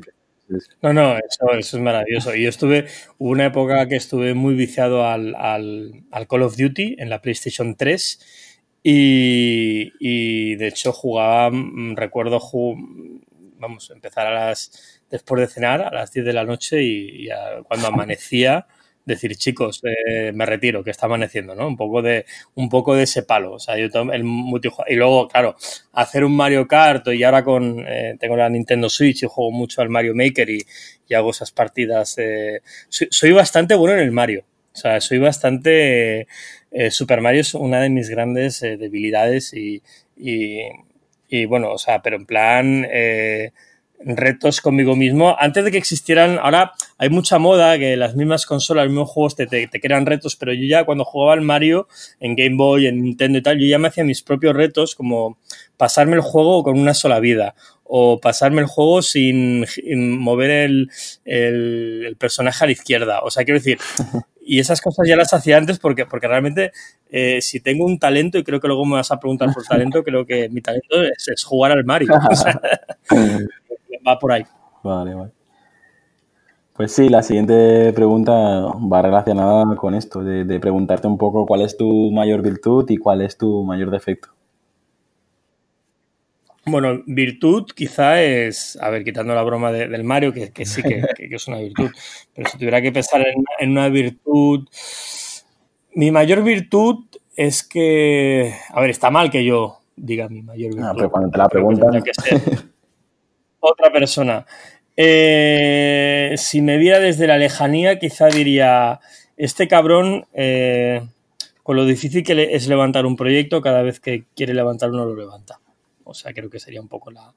No, 0.82 0.94
no, 0.94 1.18
eso, 1.18 1.52
es 1.58 1.74
maravilloso. 1.74 2.36
Y 2.36 2.44
yo 2.44 2.50
estuve, 2.50 2.86
una 3.18 3.46
época 3.46 3.88
que 3.88 3.96
estuve 3.96 4.34
muy 4.34 4.54
viciado 4.54 5.06
al, 5.06 5.36
Call 6.30 6.44
of 6.44 6.56
Duty 6.56 6.96
en 7.00 7.10
la 7.10 7.22
PlayStation 7.22 7.76
3 7.76 8.20
y, 8.84 10.56
de 10.56 10.68
hecho 10.68 10.94
jugaba, 10.94 11.50
mm, 11.52 11.96
recuerdo, 11.96 12.40
vamos, 13.58 13.90
empezar 13.90 14.28
a 14.28 14.48
las, 14.50 15.02
después 15.10 15.42
de 15.42 15.48
cenar 15.48 15.82
a 15.82 15.92
las 15.92 16.12
10 16.12 16.26
de 16.26 16.34
la 16.34 16.44
noche 16.44 16.84
y, 16.84 17.26
y 17.26 17.30
cuando 17.68 17.88
amanecía 17.88 18.68
decir, 19.06 19.36
chicos, 19.36 19.82
eh, 19.84 20.32
me 20.34 20.46
retiro, 20.46 20.84
que 20.84 20.92
está 20.92 21.08
amaneciendo, 21.08 21.56
¿no? 21.56 21.68
Un 21.68 21.78
poco 21.78 22.02
de, 22.02 22.26
un 22.56 22.70
poco 22.70 22.96
de 22.96 23.04
ese 23.04 23.24
palo. 23.24 23.54
O 23.54 23.60
sea, 23.60 23.78
yo 23.78 23.88
el 24.12 24.24
y 24.88 24.96
luego, 24.96 25.28
claro, 25.28 25.56
hacer 25.94 26.24
un 26.24 26.36
Mario 26.36 26.68
Kart 26.68 27.08
y 27.10 27.24
ahora 27.24 27.44
con, 27.44 27.86
eh, 27.88 28.16
tengo 28.20 28.38
la 28.38 28.50
Nintendo 28.50 28.90
Switch 28.90 29.24
y 29.24 29.28
juego 29.28 29.52
mucho 29.52 29.82
al 29.82 29.90
Mario 29.90 30.16
Maker 30.16 30.50
y, 30.50 30.66
hago 31.14 31.30
esas 31.30 31.52
partidas. 31.52 32.16
Eh, 32.18 32.62
soy, 32.90 33.32
bastante 33.34 33.76
bueno 33.76 33.94
en 33.94 34.02
el 34.02 34.12
Mario. 34.12 34.46
O 34.74 34.76
sea, 34.76 35.00
soy 35.00 35.20
bastante, 35.20 36.28
Super 36.90 37.22
Mario 37.22 37.42
es 37.42 37.54
una 37.54 37.80
de 37.82 37.92
mis 37.92 38.10
grandes 38.10 38.62
debilidades 38.62 39.54
y, 39.54 39.84
y, 40.18 40.62
y, 41.30 41.46
bueno, 41.46 41.72
o 41.72 41.78
sea, 41.78 42.02
pero 42.02 42.16
en 42.16 42.26
plan, 42.26 42.88
retos 44.06 44.62
conmigo 44.62 44.96
mismo. 44.96 45.36
Antes 45.40 45.64
de 45.64 45.72
que 45.72 45.78
existieran, 45.78 46.40
ahora 46.42 46.74
hay 46.98 47.10
mucha 47.10 47.40
moda 47.40 47.78
que 47.78 47.98
las 47.98 48.16
mismas 48.16 48.46
consolas, 48.46 48.86
los 48.86 48.92
mismos 48.92 49.10
juegos 49.10 49.36
te, 49.36 49.48
te, 49.48 49.80
crean 49.80 50.06
retos, 50.06 50.36
pero 50.36 50.54
yo 50.54 50.66
ya 50.68 50.86
cuando 50.86 51.06
jugaba 51.06 51.34
al 51.34 51.42
Mario 51.42 51.88
en 52.20 52.36
Game 52.36 52.56
Boy, 52.56 52.88
en 52.88 53.04
Nintendo 53.04 53.40
y 53.40 53.42
tal, 53.42 53.60
yo 53.60 53.68
ya 53.68 53.80
me 53.80 53.88
hacía 53.88 54.04
mis 54.04 54.22
propios 54.22 54.56
retos 54.56 54.96
como 54.96 55.38
pasarme 55.78 56.16
el 56.16 56.22
juego 56.22 56.64
con 56.64 56.80
una 56.80 56.94
sola 56.94 57.20
vida 57.20 57.56
o 57.84 58.20
pasarme 58.20 58.62
el 58.62 58.68
juego 58.68 59.02
sin, 59.02 59.66
mover 60.20 60.50
el, 60.50 60.90
el, 61.26 62.16
personaje 62.18 62.64
a 62.64 62.68
la 62.68 62.72
izquierda. 62.72 63.22
O 63.22 63.30
sea, 63.30 63.44
quiero 63.44 63.60
decir, 63.60 63.78
y 64.46 64.60
esas 64.60 64.82
cosas 64.82 65.08
ya 65.08 65.16
las 65.16 65.34
hacía 65.34 65.58
antes 65.58 65.80
porque, 65.80 66.06
porque 66.06 66.28
realmente 66.28 66.72
eh, 67.10 67.42
si 67.42 67.60
tengo 67.60 67.86
un 67.86 68.00
talento, 68.00 68.38
y 68.38 68.44
creo 68.44 68.60
que 68.60 68.68
luego 68.68 68.86
me 68.86 68.96
vas 68.96 69.12
a 69.12 69.20
preguntar 69.20 69.54
por 69.54 69.64
talento, 69.64 70.04
creo 70.04 70.26
que 70.26 70.50
mi 70.50 70.62
talento 70.62 71.04
es, 71.04 71.44
jugar 71.44 71.72
al 71.72 71.86
Mario. 71.86 72.10
va 74.08 74.20
por 74.20 74.32
ahí. 74.32 74.44
Vale, 74.84 75.14
vale. 75.14 75.32
Pues 76.74 76.92
sí, 76.92 77.08
la 77.08 77.22
siguiente 77.22 77.94
pregunta 77.94 78.32
va 78.32 79.02
relacionada 79.04 79.76
con 79.76 79.94
esto, 79.94 80.24
de, 80.24 80.60
preguntarte 80.60 81.08
un 81.08 81.20
poco 81.20 81.46
cuál 81.46 81.62
es 81.62 81.78
tu 81.78 82.12
mayor 82.12 82.42
virtud 82.42 82.90
y 82.90 82.98
cuál 82.98 83.22
es 83.22 83.38
tu 83.38 83.64
mayor 83.64 83.92
defecto. 83.92 84.30
Bueno, 86.66 87.04
virtud 87.06 87.66
quizá 87.76 88.24
es, 88.24 88.78
a 88.82 88.90
ver, 88.90 89.04
quitando 89.04 89.36
la 89.36 89.44
broma 89.44 89.72
del 89.72 90.04
Mario, 90.04 90.34
que, 90.34 90.66
sí 90.66 90.82
que, 90.82 91.04
es 91.18 91.48
una 91.48 91.58
virtud, 91.60 91.92
pero 92.34 92.50
si 92.50 92.58
tuviera 92.58 92.82
que 92.82 92.92
pensar 92.92 93.24
en, 93.60 93.70
una 93.70 93.90
virtud, 93.90 94.68
mi 95.94 96.10
mayor 96.10 96.44
virtud 96.44 97.06
es 97.36 97.64
que, 97.64 98.52
a 98.70 98.82
ver, 98.82 98.90
está 98.90 99.12
mal 99.12 99.30
que 99.30 99.46
yo 99.46 99.78
diga 99.96 100.28
mi 100.28 100.42
mayor 100.42 100.72
ah, 100.72 100.76
virtud. 100.76 100.90
Ah, 100.90 100.94
pero 100.96 101.12
cuando 101.12 101.30
te 101.30 101.38
la 101.38 101.50
preguntan... 101.50 102.04
otra 103.64 103.92
persona. 103.92 104.46
Eh, 104.96 106.36
si 106.38 106.62
me 106.62 106.78
viera 106.78 107.00
desde 107.00 107.28
la 107.28 107.38
lejanía, 107.38 107.98
quizá 107.98 108.28
diría, 108.28 109.00
este 109.38 109.68
cabrón, 109.68 110.26
eh, 110.34 111.02
con 111.64 111.76
lo 111.78 111.86
difícil 111.86 112.24
que 112.24 112.56
es 112.56 112.68
levantar 112.68 113.06
un 113.06 113.16
proyecto, 113.16 113.62
cada 113.62 113.82
vez 113.82 114.00
que 114.00 114.26
quiere 114.36 114.54
levantar 114.54 114.92
uno 114.92 115.06
lo 115.06 115.16
levanta. 115.16 115.60
O 116.04 116.14
sea, 116.14 116.34
creo 116.34 116.50
que 116.50 116.60
sería 116.60 116.82
un 116.82 116.90
poco 116.90 117.12
la, 117.12 117.34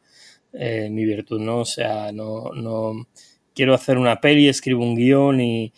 eh, 0.53 0.89
mi 0.91 1.05
virtud, 1.05 1.41
¿no? 1.41 1.59
O 1.61 1.65
sea, 1.65 2.12
no, 2.12 2.51
no 2.55 3.07
quiero 3.55 3.75
hacer 3.75 3.97
una 3.99 4.21
peli, 4.21 4.49
escribo 4.49 4.83
un 4.83 4.97
guion 4.97 5.41
y, 5.41 5.73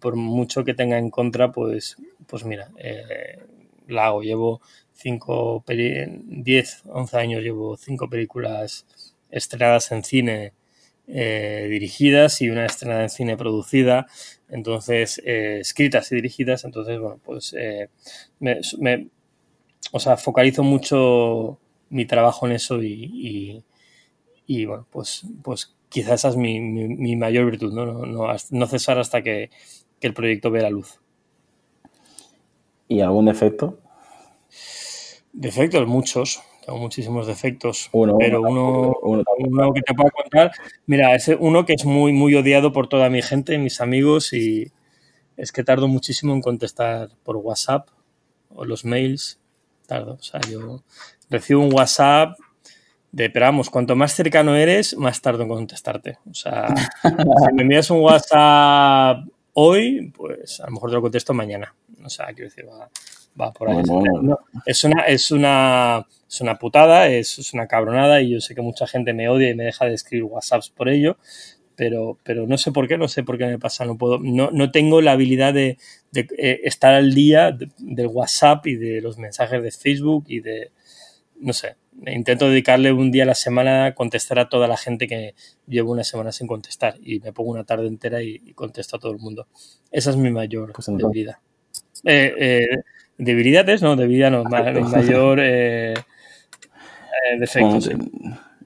por 0.00 0.16
mucho 0.16 0.64
que 0.64 0.74
tenga 0.74 0.98
en 0.98 1.10
contra, 1.10 1.52
pues, 1.52 1.96
pues 2.26 2.44
mira, 2.44 2.70
la 3.86 4.06
hago. 4.06 4.22
Llevo 4.22 4.60
5, 4.94 5.64
10, 5.66 6.82
11 6.86 7.16
años, 7.16 7.42
llevo 7.42 7.76
cinco 7.76 8.08
películas 8.08 8.86
estrenadas 9.30 9.92
en 9.92 10.04
cine 10.04 10.52
eh, 11.06 11.66
dirigidas 11.68 12.40
y 12.40 12.50
una 12.50 12.66
estrenada 12.66 13.02
en 13.02 13.10
cine 13.10 13.36
producida, 13.36 14.06
entonces 14.48 15.20
eh, 15.24 15.58
escritas 15.60 16.12
y 16.12 16.16
dirigidas, 16.16 16.64
entonces 16.64 17.00
bueno, 17.00 17.18
pues 17.24 17.54
eh, 17.58 17.88
me, 18.38 18.60
o 19.92 19.98
sea, 19.98 20.16
focalizo 20.16 20.62
mucho 20.62 21.58
mi 21.88 22.04
trabajo 22.04 22.46
en 22.46 22.52
eso 22.52 22.82
y, 22.82 23.64
y, 24.46 24.64
bueno, 24.66 24.86
pues, 24.90 25.24
pues 25.42 25.74
quizás 25.88 26.20
esa 26.20 26.28
es 26.28 26.36
mi, 26.36 26.60
mi, 26.60 27.16
mayor 27.16 27.46
virtud, 27.46 27.72
¿no? 27.72 27.86
No, 27.86 28.36
no, 28.50 28.66
cesar 28.66 28.98
hasta 28.98 29.22
que, 29.22 29.50
que 29.98 30.06
el 30.06 30.14
proyecto 30.14 30.50
vea 30.50 30.62
la 30.62 30.70
luz. 30.70 31.00
¿Y 32.86 33.00
algún 33.00 33.26
defecto? 33.26 33.80
Defectos, 35.32 35.86
muchos. 35.86 36.42
Tengo 36.64 36.78
muchísimos 36.78 37.26
defectos. 37.26 37.90
pero 38.18 38.42
uno, 38.42 38.94
uno, 39.02 39.72
que 39.72 39.82
te 39.82 39.94
puedo 39.94 40.10
contar. 40.10 40.52
Mira, 40.86 41.14
ese 41.14 41.36
uno 41.36 41.64
que 41.64 41.74
es 41.74 41.84
muy, 41.84 42.12
muy 42.12 42.34
odiado 42.34 42.72
por 42.72 42.88
toda 42.88 43.10
mi 43.10 43.22
gente, 43.22 43.58
mis 43.58 43.80
amigos, 43.80 44.32
y 44.32 44.72
es 45.36 45.52
que 45.52 45.64
tardo 45.64 45.88
muchísimo 45.88 46.34
en 46.34 46.42
contestar 46.42 47.10
por 47.22 47.36
WhatsApp 47.36 47.88
o 48.54 48.64
los 48.64 48.84
mails. 48.84 49.40
Tardo. 49.86 50.14
O 50.14 50.22
sea, 50.22 50.40
yo 50.48 50.82
recibo 51.28 51.62
un 51.62 51.72
WhatsApp 51.72 52.38
de, 53.12 53.28
pero 53.30 53.46
vamos, 53.46 53.70
cuanto 53.70 53.96
más 53.96 54.12
cercano 54.12 54.54
eres, 54.54 54.96
más 54.96 55.20
tardo 55.20 55.42
en 55.42 55.48
contestarte. 55.48 56.18
O 56.30 56.34
sea, 56.34 56.68
si 57.02 57.54
me 57.54 57.62
envías 57.62 57.90
un 57.90 58.00
WhatsApp 58.00 59.26
hoy, 59.54 60.12
pues 60.16 60.60
a 60.60 60.66
lo 60.66 60.72
mejor 60.72 60.90
te 60.90 60.96
lo 60.96 61.02
contesto 61.02 61.34
mañana. 61.34 61.74
O 62.04 62.08
sea, 62.08 62.26
quiero 62.26 62.44
decir, 62.44 62.66
va, 62.68 62.88
va 63.38 63.52
por 63.52 63.70
ahí. 63.70 63.82
es, 64.66 64.84
una, 64.84 65.02
es, 65.02 65.30
una, 65.30 66.06
es 66.28 66.40
una 66.40 66.58
putada, 66.58 67.08
es, 67.08 67.38
es, 67.38 67.52
una 67.52 67.66
cabronada 67.66 68.20
y 68.20 68.30
yo 68.30 68.40
sé 68.40 68.54
que 68.54 68.62
mucha 68.62 68.86
gente 68.86 69.12
me 69.12 69.28
odia 69.28 69.50
y 69.50 69.54
me 69.54 69.64
deja 69.64 69.86
de 69.86 69.94
escribir 69.94 70.24
WhatsApps 70.24 70.70
por 70.70 70.88
ello, 70.88 71.18
pero, 71.76 72.18
pero 72.22 72.46
no 72.46 72.58
sé 72.58 72.72
por 72.72 72.88
qué, 72.88 72.98
no 72.98 73.08
sé 73.08 73.22
por 73.22 73.38
qué 73.38 73.46
me 73.46 73.58
pasa, 73.58 73.84
no 73.84 73.96
puedo, 73.96 74.18
no, 74.18 74.50
no 74.50 74.70
tengo 74.70 75.00
la 75.00 75.12
habilidad 75.12 75.54
de, 75.54 75.78
de 76.12 76.28
eh, 76.38 76.60
estar 76.64 76.94
al 76.94 77.14
día 77.14 77.56
del 77.78 78.06
WhatsApp 78.06 78.66
y 78.66 78.76
de 78.76 79.00
los 79.00 79.18
mensajes 79.18 79.62
de 79.62 79.70
Facebook 79.70 80.24
y 80.28 80.40
de, 80.40 80.72
no 81.40 81.52
sé, 81.52 81.76
intento 82.06 82.48
dedicarle 82.48 82.92
un 82.92 83.10
día 83.10 83.24
a 83.24 83.26
la 83.26 83.34
semana 83.34 83.86
a 83.86 83.94
contestar 83.94 84.38
a 84.38 84.48
toda 84.48 84.68
la 84.68 84.76
gente 84.76 85.06
que 85.06 85.34
llevo 85.66 85.92
una 85.92 86.04
semana 86.04 86.32
sin 86.32 86.46
contestar 86.46 86.96
y 87.02 87.20
me 87.20 87.32
pongo 87.32 87.50
una 87.50 87.64
tarde 87.64 87.86
entera 87.86 88.22
y, 88.22 88.38
contesto 88.54 88.96
a 88.96 89.00
todo 89.00 89.12
el 89.12 89.18
mundo. 89.18 89.48
Esa 89.90 90.10
es 90.10 90.16
mi 90.16 90.30
mayor 90.30 90.72
pues 90.72 90.86
debilidad. 90.86 91.38
Eh, 92.04 92.34
eh, 92.38 92.66
debilidades, 93.20 93.82
no, 93.82 93.96
debilidad 93.96 94.30
no, 94.30 94.44
mayor 94.44 95.40
eh, 95.40 95.92
eh, 95.92 97.38
defecto. 97.38 97.78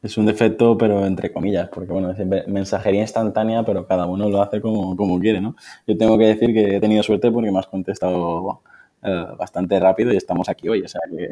Es 0.02 0.18
un 0.18 0.26
defecto, 0.26 0.76
pero 0.76 1.06
entre 1.06 1.32
comillas, 1.32 1.68
porque 1.70 1.90
bueno, 1.90 2.10
es 2.10 2.46
mensajería 2.46 3.00
instantánea, 3.00 3.62
pero 3.64 3.86
cada 3.86 4.06
uno 4.06 4.28
lo 4.28 4.42
hace 4.42 4.60
como, 4.60 4.94
como 4.96 5.18
quiere, 5.18 5.40
¿no? 5.40 5.56
Yo 5.86 5.96
tengo 5.96 6.18
que 6.18 6.26
decir 6.26 6.52
que 6.52 6.76
he 6.76 6.80
tenido 6.80 7.02
suerte 7.02 7.30
porque 7.30 7.50
me 7.50 7.58
has 7.58 7.66
contestado 7.66 8.60
eh, 9.02 9.24
bastante 9.38 9.80
rápido 9.80 10.12
y 10.12 10.16
estamos 10.18 10.48
aquí 10.48 10.68
hoy, 10.68 10.82
o 10.82 10.88
sea 10.88 11.00
que... 11.10 11.30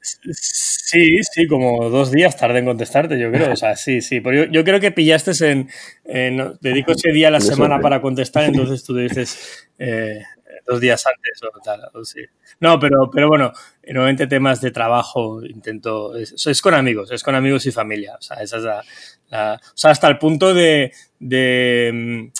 Sí, 0.00 1.20
sí, 1.22 1.46
como 1.46 1.90
dos 1.90 2.10
días 2.10 2.36
tardé 2.36 2.60
en 2.60 2.64
contestarte, 2.64 3.18
yo 3.18 3.30
creo. 3.30 3.52
O 3.52 3.56
sea, 3.56 3.76
sí, 3.76 4.00
sí. 4.00 4.20
Pero 4.20 4.50
yo, 4.50 4.64
creo 4.64 4.80
que 4.80 4.90
pillaste 4.90 5.32
en, 6.04 6.56
Dedico 6.62 6.92
ese 6.92 7.12
día 7.12 7.28
a 7.28 7.30
la 7.30 7.40
semana 7.40 7.78
para 7.80 8.00
contestar, 8.00 8.44
entonces 8.46 8.84
tú 8.84 8.96
dices 8.96 9.68
dos 10.68 10.80
días 10.80 11.04
antes 11.06 11.40
o 11.42 11.60
tal. 11.60 11.90
sí. 12.04 12.20
No, 12.60 12.78
pero, 12.78 13.10
pero 13.10 13.28
bueno, 13.28 13.52
normalmente 13.86 14.26
temas 14.26 14.60
de 14.60 14.70
trabajo 14.70 15.42
intento. 15.42 16.14
Es, 16.14 16.46
es, 16.46 16.62
con 16.62 16.74
amigos, 16.74 17.10
es 17.10 17.22
con 17.22 17.34
amigos 17.34 17.64
y 17.66 17.72
familia. 17.72 18.16
O 18.18 18.22
sea, 18.22 18.36
esa 18.42 18.58
es 18.58 18.62
la. 19.30 19.54
o 19.54 19.76
sea, 19.76 19.90
hasta 19.90 20.08
el 20.08 20.18
punto 20.18 20.52
de. 20.52 20.92
de, 21.18 22.30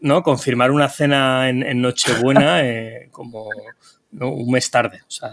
¿no? 0.00 0.22
confirmar 0.22 0.70
una 0.70 0.88
cena 0.88 1.48
en, 1.48 1.82
Nochebuena 1.82 2.60
eh, 2.64 3.08
como. 3.10 3.48
un 4.20 4.50
mes 4.50 4.70
tarde, 4.70 5.00
o 5.02 5.10
sea, 5.10 5.32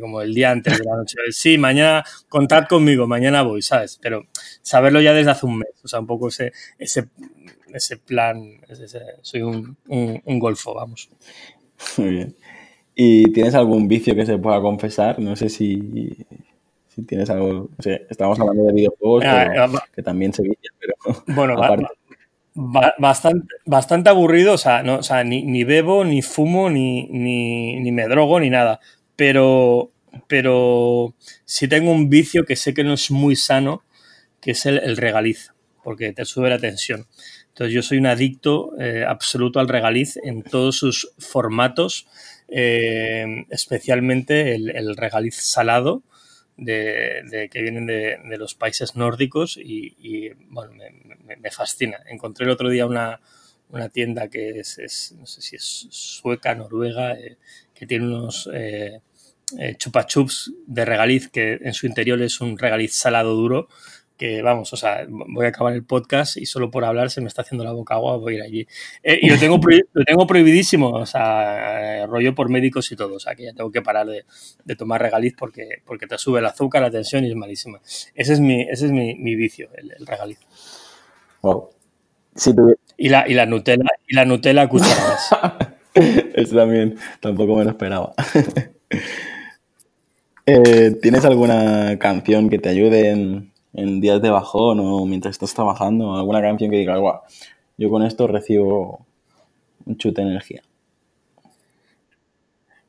como 0.00 0.20
el 0.22 0.32
día 0.32 0.52
antes 0.52 0.78
de 0.78 0.84
la 0.84 0.96
noche. 0.96 1.16
Sí, 1.30 1.58
mañana 1.58 2.04
contad 2.28 2.68
conmigo, 2.68 3.08
mañana 3.08 3.42
voy, 3.42 3.62
¿sabes? 3.62 3.98
Pero 4.00 4.26
saberlo 4.62 5.00
ya 5.00 5.12
desde 5.12 5.32
hace 5.32 5.46
un 5.46 5.58
mes, 5.58 5.70
o 5.82 5.88
sea, 5.88 5.98
un 5.98 6.06
poco 6.06 6.28
ese, 6.28 6.52
ese 6.78 7.08
ese 7.74 7.96
plan, 7.96 8.60
soy 9.22 9.42
un, 9.42 9.76
golfo, 10.38 10.74
vamos. 10.74 11.10
Muy 11.96 12.10
bien. 12.10 12.36
¿Y 12.94 13.32
tienes 13.32 13.54
algún 13.54 13.88
vicio 13.88 14.14
que 14.14 14.26
se 14.26 14.38
pueda 14.38 14.60
confesar? 14.60 15.18
No 15.18 15.34
sé 15.34 15.48
si, 15.48 16.16
si 16.88 17.02
tienes 17.02 17.30
algo. 17.30 17.70
O 17.78 17.82
sea, 17.82 17.98
estamos 18.10 18.38
hablando 18.38 18.64
de 18.64 18.72
videojuegos, 18.72 19.24
ah, 19.26 19.68
que 19.94 20.02
también 20.02 20.32
se 20.32 20.42
vicia, 20.42 20.70
pero. 20.78 20.94
Bueno, 21.26 21.56
bastante, 22.98 23.46
bastante 23.64 24.10
aburrido, 24.10 24.54
o 24.54 24.58
sea, 24.58 24.82
no, 24.82 24.96
o 24.98 25.02
sea 25.02 25.24
ni, 25.24 25.42
ni 25.42 25.64
bebo, 25.64 26.04
ni 26.04 26.22
fumo, 26.22 26.68
ni, 26.68 27.06
ni, 27.06 27.92
me 27.92 28.06
drogo, 28.08 28.40
ni 28.40 28.50
nada. 28.50 28.80
Pero, 29.16 29.90
pero 30.26 31.14
sí 31.44 31.68
tengo 31.68 31.90
un 31.90 32.10
vicio 32.10 32.44
que 32.44 32.56
sé 32.56 32.74
que 32.74 32.84
no 32.84 32.94
es 32.94 33.10
muy 33.10 33.36
sano, 33.36 33.82
que 34.40 34.52
es 34.52 34.66
el, 34.66 34.78
el 34.78 34.96
regaliz, 34.96 35.52
porque 35.82 36.12
te 36.12 36.24
sube 36.24 36.50
la 36.50 36.58
tensión. 36.58 37.06
Entonces 37.52 37.74
yo 37.74 37.82
soy 37.82 37.98
un 37.98 38.06
adicto 38.06 38.72
eh, 38.80 39.04
absoluto 39.06 39.60
al 39.60 39.68
regaliz 39.68 40.16
en 40.16 40.42
todos 40.42 40.78
sus 40.78 41.12
formatos, 41.18 42.06
eh, 42.48 43.44
especialmente 43.50 44.54
el, 44.54 44.96
regaliz 44.96 45.36
salado. 45.36 46.02
De, 46.56 47.48
que 47.50 47.62
vienen 47.62 47.86
de, 47.86 48.36
los 48.38 48.54
países 48.54 48.94
nórdicos 48.94 49.56
y, 49.56 50.30
bueno, 50.48 50.72
me, 50.72 51.50
fascina. 51.50 51.98
Encontré 52.06 52.44
el 52.44 52.50
otro 52.52 52.68
día 52.68 52.86
una, 52.86 53.20
tienda 53.92 54.28
que 54.28 54.60
es, 54.60 55.14
no 55.18 55.26
sé 55.26 55.42
si 55.42 55.56
es 55.56 55.88
sueca, 55.90 56.54
noruega, 56.54 57.14
eh, 57.14 57.36
que 57.74 57.86
tiene 57.86 58.06
unos 58.06 58.48
chupa 59.76 60.06
chups 60.06 60.52
de 60.66 60.84
regaliz 60.84 61.28
que 61.28 61.58
en 61.60 61.74
su 61.74 61.86
interior 61.86 62.22
es 62.22 62.40
un 62.40 62.56
regaliz 62.56 62.94
salado 62.94 63.34
duro 63.34 63.68
que 64.22 64.40
vamos, 64.40 64.72
o 64.72 64.76
sea, 64.76 65.04
voy 65.08 65.46
a 65.46 65.48
acabar 65.48 65.72
el 65.72 65.84
podcast 65.84 66.36
y 66.36 66.46
solo 66.46 66.70
por 66.70 66.84
hablar 66.84 67.10
se 67.10 67.20
me 67.20 67.26
está 67.26 67.42
haciendo 67.42 67.64
la 67.64 67.72
boca 67.72 67.94
agua, 67.94 68.18
voy 68.18 68.34
a 68.34 68.36
ir 68.36 68.42
allí. 68.42 68.66
Eh, 69.02 69.18
y 69.20 69.28
lo 69.28 69.36
tengo, 69.36 69.58
lo 69.94 70.04
tengo 70.04 70.28
prohibidísimo, 70.28 70.90
o 70.90 71.06
sea, 71.06 72.06
rollo 72.06 72.32
por 72.32 72.48
médicos 72.48 72.92
y 72.92 72.94
todo, 72.94 73.16
o 73.16 73.18
sea, 73.18 73.34
que 73.34 73.46
ya 73.46 73.52
tengo 73.52 73.72
que 73.72 73.82
parar 73.82 74.06
de, 74.06 74.76
tomar 74.76 75.02
regaliz 75.02 75.34
porque, 75.36 75.82
porque 75.84 76.06
te 76.06 76.16
sube 76.18 76.38
el 76.38 76.46
azúcar, 76.46 76.82
la 76.82 76.90
tensión 76.92 77.24
y 77.24 77.30
es 77.30 77.34
malísima. 77.34 77.80
Ese 78.14 78.34
es 78.34 78.38
mi, 78.38 78.62
ese 78.62 78.86
es 78.86 78.92
mi, 78.92 79.34
vicio, 79.34 79.70
el, 79.74 80.06
regaliz. 80.06 80.38
Wow. 81.40 81.70
y, 82.96 83.08
la, 83.08 83.28
y 83.28 83.34
la 83.34 83.46
Nutella, 83.46 83.90
y 84.06 84.14
la 84.14 84.24
Nutella 84.24 84.68
cucharadas. 84.68 85.30
Eso 85.94 86.54
también, 86.54 86.96
tampoco 87.18 87.56
me 87.56 87.64
lo 87.64 87.70
esperaba. 87.70 88.14
Eh, 90.44 90.98
¿Tienes 91.00 91.24
alguna 91.24 92.00
canción 92.00 92.50
que 92.50 92.58
te 92.58 92.68
ayude 92.68 93.10
en, 93.10 93.51
en 93.74 94.00
días 94.00 94.20
de 94.20 94.30
bajón 94.30 94.80
o 94.80 95.04
mientras 95.06 95.32
estás 95.32 95.54
trabajando, 95.54 96.14
alguna 96.14 96.40
canción 96.40 96.70
que 96.70 96.78
diga, 96.78 96.96
guau, 96.96 97.20
yo 97.78 97.90
con 97.90 98.04
esto 98.04 98.26
recibo 98.26 99.06
un 99.86 99.96
chute 99.96 100.22
de 100.22 100.28
energía. 100.28 100.62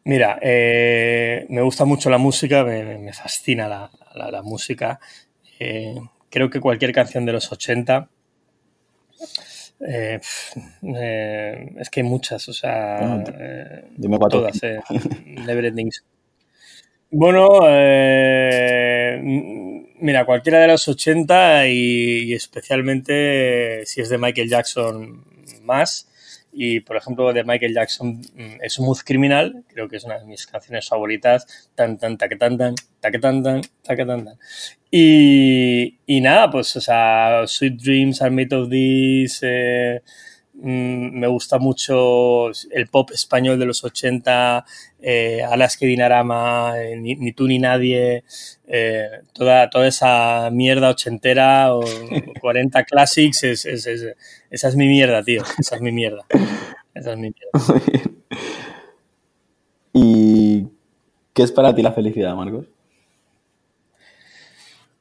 Mira, 0.06 0.38
eh, 0.41 1.46
me 1.50 1.62
gusta 1.62 1.86
mucho 1.86 2.10
la 2.10 2.17
música, 2.17 2.63
me, 2.63 3.13
fascina 3.13 3.89
la, 4.15 4.41
música. 4.43 5.00
Eh, 5.60 5.96
creo 6.30 6.50
que 6.50 6.60
cualquier 6.60 6.91
canción 6.91 7.26
de 7.26 7.32
los 7.32 7.50
80, 7.52 8.10
eh, 9.88 10.19
es 11.80 11.89
que 11.89 12.02
hay 12.02 12.04
muchas, 12.08 12.48
o 12.50 12.54
sea, 12.54 13.24
dime 13.96 14.17
todas, 14.30 14.60
Never 15.26 15.65
Endings. 15.65 16.04
Bueno, 17.15 17.60
eh, 17.67 18.92
mira, 20.03 20.25
cualquiera 20.25 20.59
de 20.59 20.67
los 20.67 20.87
80 20.87 21.67
y, 21.69 22.33
especialmente 22.33 23.85
si 23.85 24.01
es 24.01 24.09
de 24.09 24.17
Michael 24.17 24.49
Jackson 24.49 25.23
más. 25.61 26.09
Y 26.51 26.81
por 26.81 26.97
ejemplo, 26.97 27.33
de 27.33 27.43
Michael 27.43 27.73
Jackson, 27.73 28.21
mm, 28.35 28.67
Smooth 28.67 28.99
Criminal, 29.05 29.63
creo 29.69 29.87
que 29.87 29.97
es 29.97 30.03
una 30.03 30.19
de 30.19 30.25
mis 30.25 30.45
canciones 30.45 30.87
favoritas. 30.87 31.69
Tan, 31.73 31.97
tan, 31.97 32.17
ta, 32.17 32.27
tan, 32.27 32.57
tan, 32.57 32.75
tan, 32.99 33.21
tan, 33.21 33.61
tan, 33.81 34.07
tan. 34.07 34.37
Y, 34.91 35.99
y 36.05 36.21
nada, 36.21 36.51
pues, 36.51 36.75
o 36.75 36.81
sea, 36.81 37.43
Sweet 37.47 37.81
Dreams 37.81 38.21
are 38.21 38.29
made 38.29 38.55
of 38.55 38.69
this. 38.69 39.39
Eh, 39.41 40.01
Mm, 40.55 41.19
me 41.19 41.27
gusta 41.27 41.57
mucho 41.57 42.49
el 42.49 42.87
pop 42.91 43.09
español 43.11 43.57
de 43.57 43.65
los 43.65 43.83
80, 43.83 44.63
eh, 45.01 45.41
Alaska 45.41 45.85
Dinarama, 45.85 46.73
eh, 46.77 46.95
ni, 46.95 47.33
tú 47.33 47.47
ni 47.47 47.57
nadie, 47.57 48.23
eh, 48.67 49.09
toda, 49.33 49.69
toda 49.69 49.87
esa 49.87 50.49
mierda 50.51 50.89
ochentera 50.89 51.73
o 51.75 51.81
40 52.41 52.83
classics, 52.83 53.43
es, 53.43 53.65
esa 53.65 54.67
es 54.67 54.75
mi 54.75 54.87
mierda, 54.87 55.23
tío, 55.23 55.43
esa 55.57 55.75
es 55.75 55.81
mi 55.81 55.91
mierda. 55.91 56.23
Esa 56.93 57.13
es 57.13 57.17
mi 57.17 57.31
mierda. 57.31 57.81
¿Y 59.93 60.67
qué 61.33 61.43
es 61.43 61.51
para 61.51 61.73
ti 61.73 61.81
la 61.81 61.91
felicidad, 61.91 62.35
Marcos? 62.35 62.67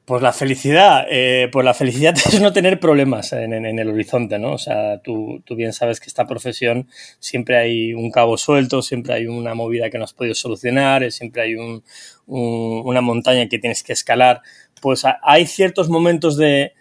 Pues 0.05 0.21
la 0.21 0.33
felicidad, 0.33 1.05
eh, 1.09 1.47
pues 1.49 1.63
la 1.63 1.73
felicidad 1.73 2.13
es 2.27 2.41
no 2.41 2.51
tener 2.51 2.77
problemas 2.77 3.31
en, 3.31 3.53
el 3.53 3.89
horizonte, 3.89 4.37
¿no? 4.37 4.51
O 4.53 4.57
sea, 4.57 4.97
tú, 5.01 5.41
bien 5.51 5.71
sabes 5.71 6.01
que 6.01 6.07
esta 6.07 6.27
profesión 6.27 6.89
siempre 7.19 7.57
hay 7.57 7.93
un 7.93 8.11
cabo 8.11 8.37
suelto, 8.37 8.81
siempre 8.81 9.13
hay 9.13 9.27
una 9.27 9.53
movida 9.55 9.89
que 9.89 9.97
no 9.97 10.03
has 10.03 10.13
podido 10.13 10.35
solucionar, 10.35 11.09
siempre 11.09 11.43
hay 11.43 11.55
una 12.27 13.01
montaña 13.01 13.47
que 13.47 13.59
tienes 13.59 13.81
que 13.81 13.93
escalar. 13.93 14.41
Pues 14.81 15.03
hay 15.21 15.45
ciertos 15.45 15.87
momentos 15.87 16.35
de, 16.35 16.73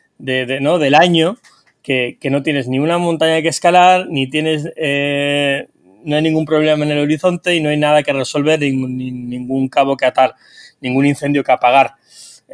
¿no? 0.60 0.80
del 0.80 0.94
año 0.96 1.38
que, 1.80 2.18
no 2.24 2.42
tienes 2.42 2.66
ni 2.66 2.80
una 2.80 2.98
montaña 2.98 3.40
que 3.40 3.48
escalar, 3.48 4.08
ni 4.08 4.28
tienes, 4.28 4.68
eh, 4.74 5.68
no 6.04 6.16
hay 6.16 6.22
ningún 6.22 6.44
problema 6.44 6.84
en 6.84 6.90
el 6.90 6.98
horizonte 6.98 7.54
y 7.54 7.60
no 7.60 7.68
hay 7.68 7.76
nada 7.76 8.02
que 8.02 8.12
resolver, 8.12 8.58
ni 8.58 8.72
ningún 9.12 9.68
cabo 9.68 9.96
que 9.96 10.06
atar, 10.06 10.34
ningún 10.80 11.06
incendio 11.06 11.44
que 11.44 11.52
apagar. 11.52 12.01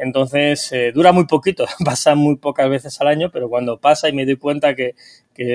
Entonces, 0.01 0.71
eh, 0.71 0.91
dura 0.93 1.11
muy 1.11 1.25
poquito, 1.25 1.65
pasa 1.85 2.15
muy 2.15 2.37
pocas 2.37 2.69
veces 2.69 2.99
al 3.01 3.07
año, 3.07 3.29
pero 3.31 3.49
cuando 3.49 3.79
pasa 3.79 4.09
y 4.09 4.13
me 4.13 4.25
doy 4.25 4.37
cuenta 4.37 4.75
que, 4.75 4.95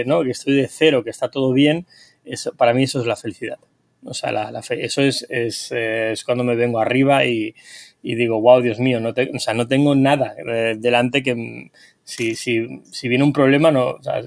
¿no? 0.06 0.22
que 0.22 0.30
estoy 0.30 0.54
de 0.54 0.68
cero, 0.68 1.02
que 1.02 1.10
está 1.10 1.30
todo 1.30 1.52
bien, 1.52 1.86
eso, 2.24 2.54
para 2.54 2.74
mí 2.74 2.84
eso 2.84 3.00
es 3.00 3.06
la 3.06 3.16
felicidad. 3.16 3.58
O 4.06 4.12
sea, 4.12 4.32
la, 4.32 4.60
eso 4.70 5.00
es, 5.00 5.26
es, 5.30 5.72
es, 5.72 6.24
cuando 6.24 6.44
me 6.44 6.56
vengo 6.56 6.78
arriba 6.78 7.24
y, 7.24 7.54
digo, 8.02 8.38
wow, 8.38 8.60
Dios 8.60 8.78
mío, 8.78 9.00
no, 9.00 9.10
o 9.10 9.38
sea, 9.38 9.54
no 9.54 9.66
tengo 9.66 9.94
nada 9.94 10.34
eh, 10.46 10.76
delante 10.78 11.22
que 11.22 11.70
si, 12.02 12.34
si, 12.34 12.82
si, 12.84 13.08
viene 13.08 13.24
un 13.24 13.32
problema 13.32 13.70
no, 13.70 13.92
o 13.92 14.02
sea, 14.02 14.20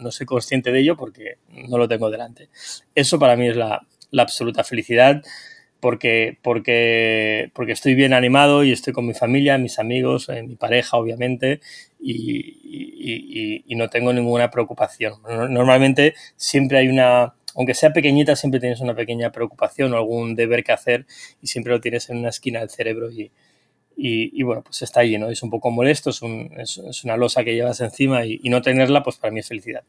no, 0.00 0.10
soy 0.10 0.26
consciente 0.26 0.70
de 0.70 0.80
ello 0.80 0.98
porque 0.98 1.38
no 1.48 1.78
lo 1.78 1.88
tengo 1.88 2.10
delante. 2.10 2.50
Eso 2.94 3.18
para 3.18 3.36
mí 3.36 3.48
es 3.48 3.56
la, 3.56 3.86
la 4.10 4.22
absoluta 4.22 4.64
felicidad 4.64 5.22
porque, 5.82 6.38
porque, 6.42 7.50
porque 7.54 7.72
estoy 7.72 7.94
bien 7.96 8.12
animado 8.12 8.62
y 8.62 8.70
estoy 8.70 8.92
con 8.92 9.04
mi 9.04 9.14
familia, 9.14 9.58
mis 9.58 9.80
amigos, 9.80 10.28
eh, 10.28 10.44
mi 10.44 10.54
pareja, 10.54 10.96
obviamente, 10.96 11.60
y, 11.98 13.64
no 13.74 13.90
tengo 13.90 14.12
ninguna 14.12 14.48
preocupación. 14.48 15.14
Normalmente 15.50 16.14
siempre 16.36 16.78
hay 16.78 16.86
una, 16.86 17.34
aunque 17.56 17.74
sea 17.74 17.92
pequeñita, 17.92 18.36
siempre 18.36 18.60
tienes 18.60 18.80
una 18.80 18.94
pequeña 18.94 19.32
preocupación 19.32 19.92
o 19.92 19.96
algún 19.96 20.36
deber 20.36 20.62
que 20.62 20.70
hacer 20.70 21.04
y 21.42 21.48
siempre 21.48 21.72
lo 21.72 21.80
tienes 21.80 22.08
en 22.10 22.18
una 22.18 22.28
esquina 22.28 22.60
del 22.60 22.70
cerebro 22.70 23.08
y, 23.96 24.42
bueno, 24.44 24.62
pues 24.62 24.82
está 24.82 25.00
ahí, 25.00 25.18
¿no? 25.18 25.30
Es 25.30 25.42
un 25.42 25.50
poco 25.50 25.72
molesto, 25.72 26.10
es, 26.10 26.22
es, 26.78 27.02
una 27.02 27.16
losa 27.16 27.42
que 27.42 27.56
llevas 27.56 27.80
encima 27.80 28.24
y, 28.24 28.38
no 28.44 28.62
tenerla, 28.62 29.02
pues 29.02 29.16
para 29.16 29.32
mí 29.32 29.40
es 29.40 29.48
felicidad. 29.48 29.82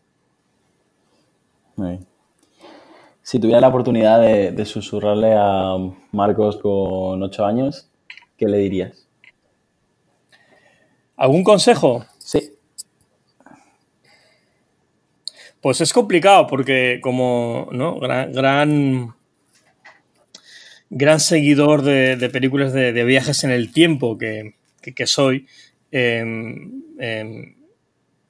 Si 3.24 3.40
tuviera 3.40 3.62
la 3.62 3.70
oportunidad 3.70 4.22
de, 4.22 4.66
susurrarle 4.66 5.34
a 5.38 5.78
Marcos 6.12 6.58
con 6.58 7.24
ocho 7.24 7.46
años, 7.46 7.90
¿qué 8.38 8.48
le 8.48 8.58
dirías? 8.58 9.08
¿Algún 11.16 11.46
consejo? 11.46 12.06
Sí. 12.20 12.52
Pues 15.62 15.80
es 15.80 15.94
complicado 15.94 16.48
porque 16.48 17.00
como 17.02 17.70
¿no? 17.72 17.98
gran, 17.98 19.14
gran, 20.90 21.20
seguidor 21.22 21.82
de, 21.82 22.30
películas 22.30 22.74
de, 22.74 23.04
viajes 23.06 23.46
en 23.46 23.52
el 23.52 23.72
tiempo 23.72 24.18
que, 24.18 24.54
soy, 25.06 25.48
em, 25.92 26.84
em, 27.00 27.56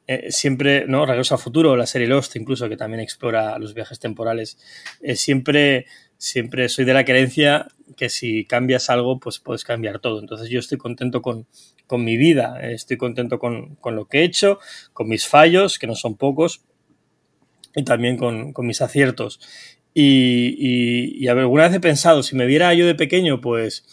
eh, 0.05 0.31
siempre, 0.31 0.85
¿no? 0.85 1.05
Regreso 1.05 1.35
a 1.35 1.37
futuro, 1.37 1.77
la 1.77 1.85
serie 1.85 2.07
Lost, 2.07 2.35
incluso, 2.35 2.67
que 2.67 2.75
también 2.75 2.99
explora 2.99 3.57
los 3.57 3.73
viajes 3.73 3.99
temporales, 3.99 4.57
eh, 5.01 5.15
siempre, 5.15 5.85
siempre 6.17 6.67
soy 6.67 6.83
de 6.83 6.93
la 6.93 7.05
creencia 7.05 7.67
que 7.95 8.09
si 8.09 8.45
cambias 8.45 8.89
algo, 8.89 9.19
pues 9.19 9.39
puedes 9.39 9.63
cambiar 9.63 9.99
todo. 9.99 10.19
Entonces 10.19 10.49
yo 10.49 10.59
estoy 10.59 10.77
contento 10.77 11.21
con, 11.21 11.47
mi 11.91 12.17
vida, 12.17 12.57
eh, 12.61 12.73
estoy 12.73 12.97
contento 12.97 13.37
con, 13.39 13.77
lo 13.83 14.05
que 14.07 14.19
he 14.19 14.23
hecho, 14.23 14.59
con 14.93 15.07
mis 15.07 15.27
fallos, 15.27 15.77
que 15.79 15.87
no 15.87 15.95
son 15.95 16.17
pocos, 16.17 16.65
y 17.75 17.83
también 17.83 18.17
con, 18.17 18.53
mis 18.57 18.81
aciertos. 18.81 19.39
Y, 19.93 20.55
y, 20.57 21.23
y, 21.23 21.27
a 21.27 21.33
alguna 21.33 21.67
vez 21.67 21.77
he 21.77 21.79
pensado, 21.79 22.23
si 22.23 22.35
me 22.35 22.47
viera 22.47 22.73
yo 22.73 22.87
de 22.87 22.95
pequeño, 22.95 23.41
pues 23.41 23.85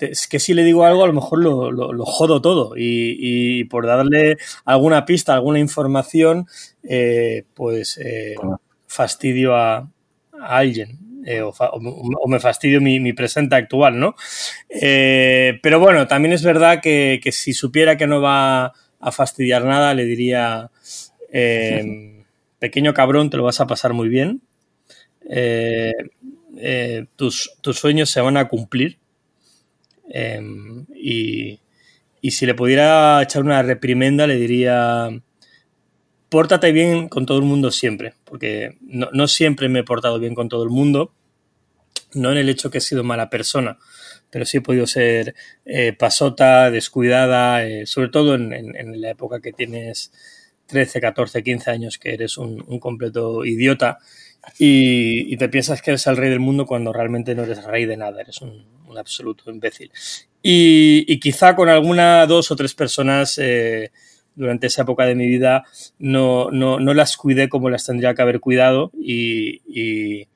es 0.00 0.26
que 0.26 0.38
si 0.38 0.54
le 0.54 0.64
digo 0.64 0.84
algo, 0.84 1.04
a 1.04 1.06
lo 1.06 1.12
mejor 1.12 1.38
lo, 1.40 1.70
lo, 1.70 2.04
jodo 2.04 2.40
todo. 2.40 2.72
Y, 2.76 3.64
por 3.64 3.86
darle 3.86 4.38
alguna 4.64 5.04
pista, 5.04 5.34
alguna 5.34 5.58
información, 5.58 6.46
eh, 6.82 7.44
pues 7.54 7.98
eh, 7.98 8.34
fastidio 8.86 9.56
a, 9.56 9.88
alguien. 10.40 10.98
Eh, 11.26 11.42
o, 11.42 12.28
me 12.28 12.40
fastidio 12.40 12.80
mi, 12.80 13.12
presente 13.12 13.54
actual, 13.54 13.98
¿no? 13.98 14.14
pero 14.70 15.78
bueno, 15.78 16.06
también 16.06 16.32
es 16.32 16.42
verdad 16.42 16.80
que, 16.80 17.20
si 17.30 17.52
supiera 17.52 17.96
que 17.96 18.06
no 18.06 18.20
va 18.20 18.72
a 19.00 19.12
fastidiar 19.12 19.64
nada, 19.64 19.94
le 19.94 20.04
diría, 20.04 20.70
pequeño 22.58 22.94
cabrón, 22.94 23.30
te 23.30 23.36
lo 23.36 23.44
vas 23.44 23.60
a 23.60 23.66
pasar 23.66 23.92
muy 23.92 24.08
bien. 24.08 24.40
tus, 27.16 27.52
tus 27.60 27.78
sueños 27.78 28.10
se 28.10 28.20
van 28.20 28.38
a 28.38 28.48
cumplir 28.48 28.99
Em, 30.10 30.86
y, 30.94 31.60
si 32.30 32.44
le 32.44 32.54
pudiera 32.54 33.22
echar 33.22 33.42
una 33.42 33.62
reprimenda, 33.62 34.26
le 34.26 34.36
diría, 34.36 35.08
pórtate 36.28 36.72
bien 36.72 37.08
con 37.08 37.26
todo 37.26 37.38
el 37.38 37.44
mundo 37.44 37.70
siempre, 37.70 38.14
porque 38.24 38.76
no, 38.82 39.28
siempre 39.28 39.68
me 39.68 39.80
he 39.80 39.84
portado 39.84 40.18
bien 40.18 40.34
con 40.34 40.48
todo 40.48 40.64
el 40.64 40.70
mundo, 40.70 41.12
no 42.12 42.32
en 42.32 42.38
el 42.38 42.48
hecho 42.48 42.70
que 42.70 42.78
he 42.78 42.80
sido 42.82 43.04
mala 43.04 43.30
persona, 43.30 43.78
pero 44.30 44.44
sí 44.44 44.58
he 44.58 44.60
podido 44.60 44.86
ser 44.86 45.34
eh, 45.64 45.92
pasota, 45.92 46.70
descuidada, 46.70 47.64
eh, 47.64 47.86
sobre 47.86 48.08
todo 48.08 48.34
en, 48.34 49.00
la 49.00 49.10
época 49.10 49.40
que 49.40 49.52
tienes 49.52 50.12
13, 50.66 51.00
14, 51.00 51.42
15 51.42 51.70
años, 51.70 51.98
que 51.98 52.14
eres 52.14 52.36
un, 52.36 52.58
completo 52.80 53.44
idiota 53.44 53.98
y, 54.58 55.32
y, 55.32 55.36
te 55.36 55.48
piensas 55.48 55.82
que 55.82 55.92
eres 55.92 56.06
el 56.06 56.16
rey 56.16 56.30
del 56.30 56.40
mundo 56.40 56.66
cuando 56.66 56.92
realmente 56.92 57.34
no 57.34 57.44
eres 57.44 57.64
rey 57.64 57.86
de 57.86 57.96
nada, 57.96 58.20
eres 58.20 58.40
un, 58.40 58.64
un 58.90 58.98
absoluto 58.98 59.50
imbécil. 59.50 59.90
Y, 60.42 61.20
quizá 61.20 61.54
con 61.54 61.68
alguna, 61.68 62.26
dos 62.26 62.50
o 62.50 62.56
tres 62.56 62.74
personas 62.74 63.38
eh, 63.38 63.92
durante 64.34 64.68
esa 64.68 64.82
época 64.82 65.04
de 65.04 65.14
mi 65.14 65.26
vida 65.26 65.64
no, 65.98 66.50
no, 66.50 66.78
las 66.94 67.16
cuidé 67.16 67.48
como 67.48 67.68
las 67.68 67.84
tendría 67.84 68.14
que 68.14 68.22
haber 68.22 68.40
cuidado 68.40 68.90
y, 68.94 69.60
y, 69.66 70.28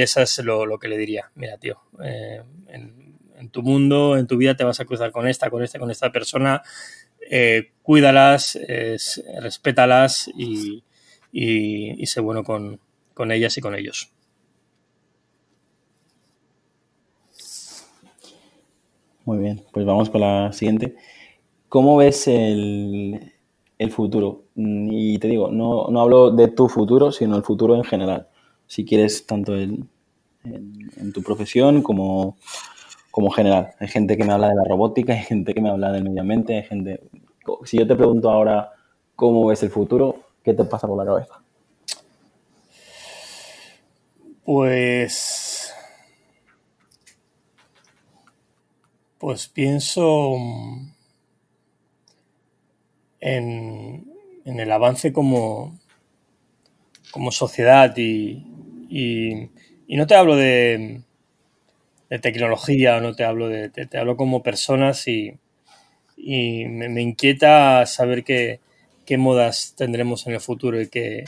eso 0.00 0.20
es 0.20 0.38
lo, 0.38 0.78
que 0.78 0.88
le 0.88 0.98
diría. 0.98 1.30
Mira, 1.34 1.56
tío, 1.56 1.80
eh, 2.04 2.42
en, 2.68 3.50
tu 3.50 3.62
mundo, 3.62 4.18
en 4.18 4.26
tu 4.26 4.36
vida 4.36 4.54
te 4.54 4.64
vas 4.64 4.80
a 4.80 4.84
cruzar 4.84 5.10
con 5.12 5.26
esta, 5.26 5.48
con 5.48 5.62
esta, 5.62 5.78
con 5.78 5.90
esta 5.90 6.12
persona. 6.12 6.62
Eh, 7.30 7.70
cuídalas, 7.82 8.58
respétalas 9.40 10.28
y, 10.36 10.84
y, 11.32 12.06
sé 12.06 12.20
bueno 12.20 12.44
con, 12.44 12.80
con 13.14 13.32
ellas 13.32 13.56
y 13.56 13.60
con 13.62 13.74
ellos. 13.74 14.12
Muy 19.28 19.36
bien, 19.36 19.62
pues 19.72 19.84
vamos 19.84 20.08
con 20.08 20.22
la 20.22 20.54
siguiente. 20.54 20.96
¿Cómo 21.68 21.98
ves 21.98 22.26
el, 22.28 23.30
futuro? 23.90 24.44
Mm, 24.54 24.88
y 24.90 25.18
te 25.18 25.28
digo, 25.28 25.50
no, 25.50 25.84
hablo 26.00 26.30
de 26.30 26.48
tu 26.48 26.66
futuro, 26.70 27.12
sino 27.12 27.36
el 27.36 27.42
futuro 27.42 27.76
en 27.76 27.84
general. 27.84 28.28
Si 28.66 28.86
quieres, 28.86 29.26
tanto 29.26 29.54
en, 29.54 29.86
en, 30.44 31.12
tu 31.12 31.22
profesión 31.22 31.82
como, 31.82 32.38
como 33.10 33.28
general. 33.28 33.72
Hay 33.78 33.88
gente 33.88 34.16
que 34.16 34.24
me 34.24 34.32
habla 34.32 34.48
de 34.48 34.54
la 34.54 34.64
robótica, 34.64 35.12
hay 35.12 35.20
gente 35.20 35.52
que 35.52 35.60
me 35.60 35.68
habla 35.68 35.92
del 35.92 36.04
medio 36.04 36.22
ambiente, 36.22 36.56
hay 36.56 36.62
gente... 36.62 36.98
Si 37.64 37.76
yo 37.76 37.86
te 37.86 37.96
pregunto 37.96 38.30
ahora 38.30 38.72
cómo 39.14 39.44
ves 39.44 39.62
el 39.62 39.68
futuro, 39.68 40.20
¿qué 40.42 40.54
te 40.54 40.64
pasa 40.64 40.88
por 40.88 40.96
la 40.96 41.04
cabeza? 41.04 41.34
Pues 44.42 45.47
Pues 49.18 49.48
pienso 49.48 50.36
en, 53.18 54.06
el 54.44 54.72
avance 54.72 55.12
como, 55.12 55.76
como 57.10 57.32
sociedad 57.32 57.96
y, 57.96 58.44
no 59.88 60.06
te 60.06 60.14
hablo 60.14 60.36
de, 60.36 61.02
de 62.08 62.18
tecnología, 62.20 63.00
no 63.00 63.16
te 63.16 63.24
hablo 63.24 63.48
de, 63.48 63.70
te, 63.70 63.98
hablo 63.98 64.16
como 64.16 64.44
personas 64.44 65.08
y, 65.08 65.36
me, 66.16 67.02
inquieta 67.02 67.86
saber 67.86 68.22
qué, 68.22 68.60
qué 69.04 69.18
modas 69.18 69.74
tendremos 69.76 70.28
en 70.28 70.34
el 70.34 70.40
futuro 70.40 70.80
y 70.80 70.88
que, 70.88 71.24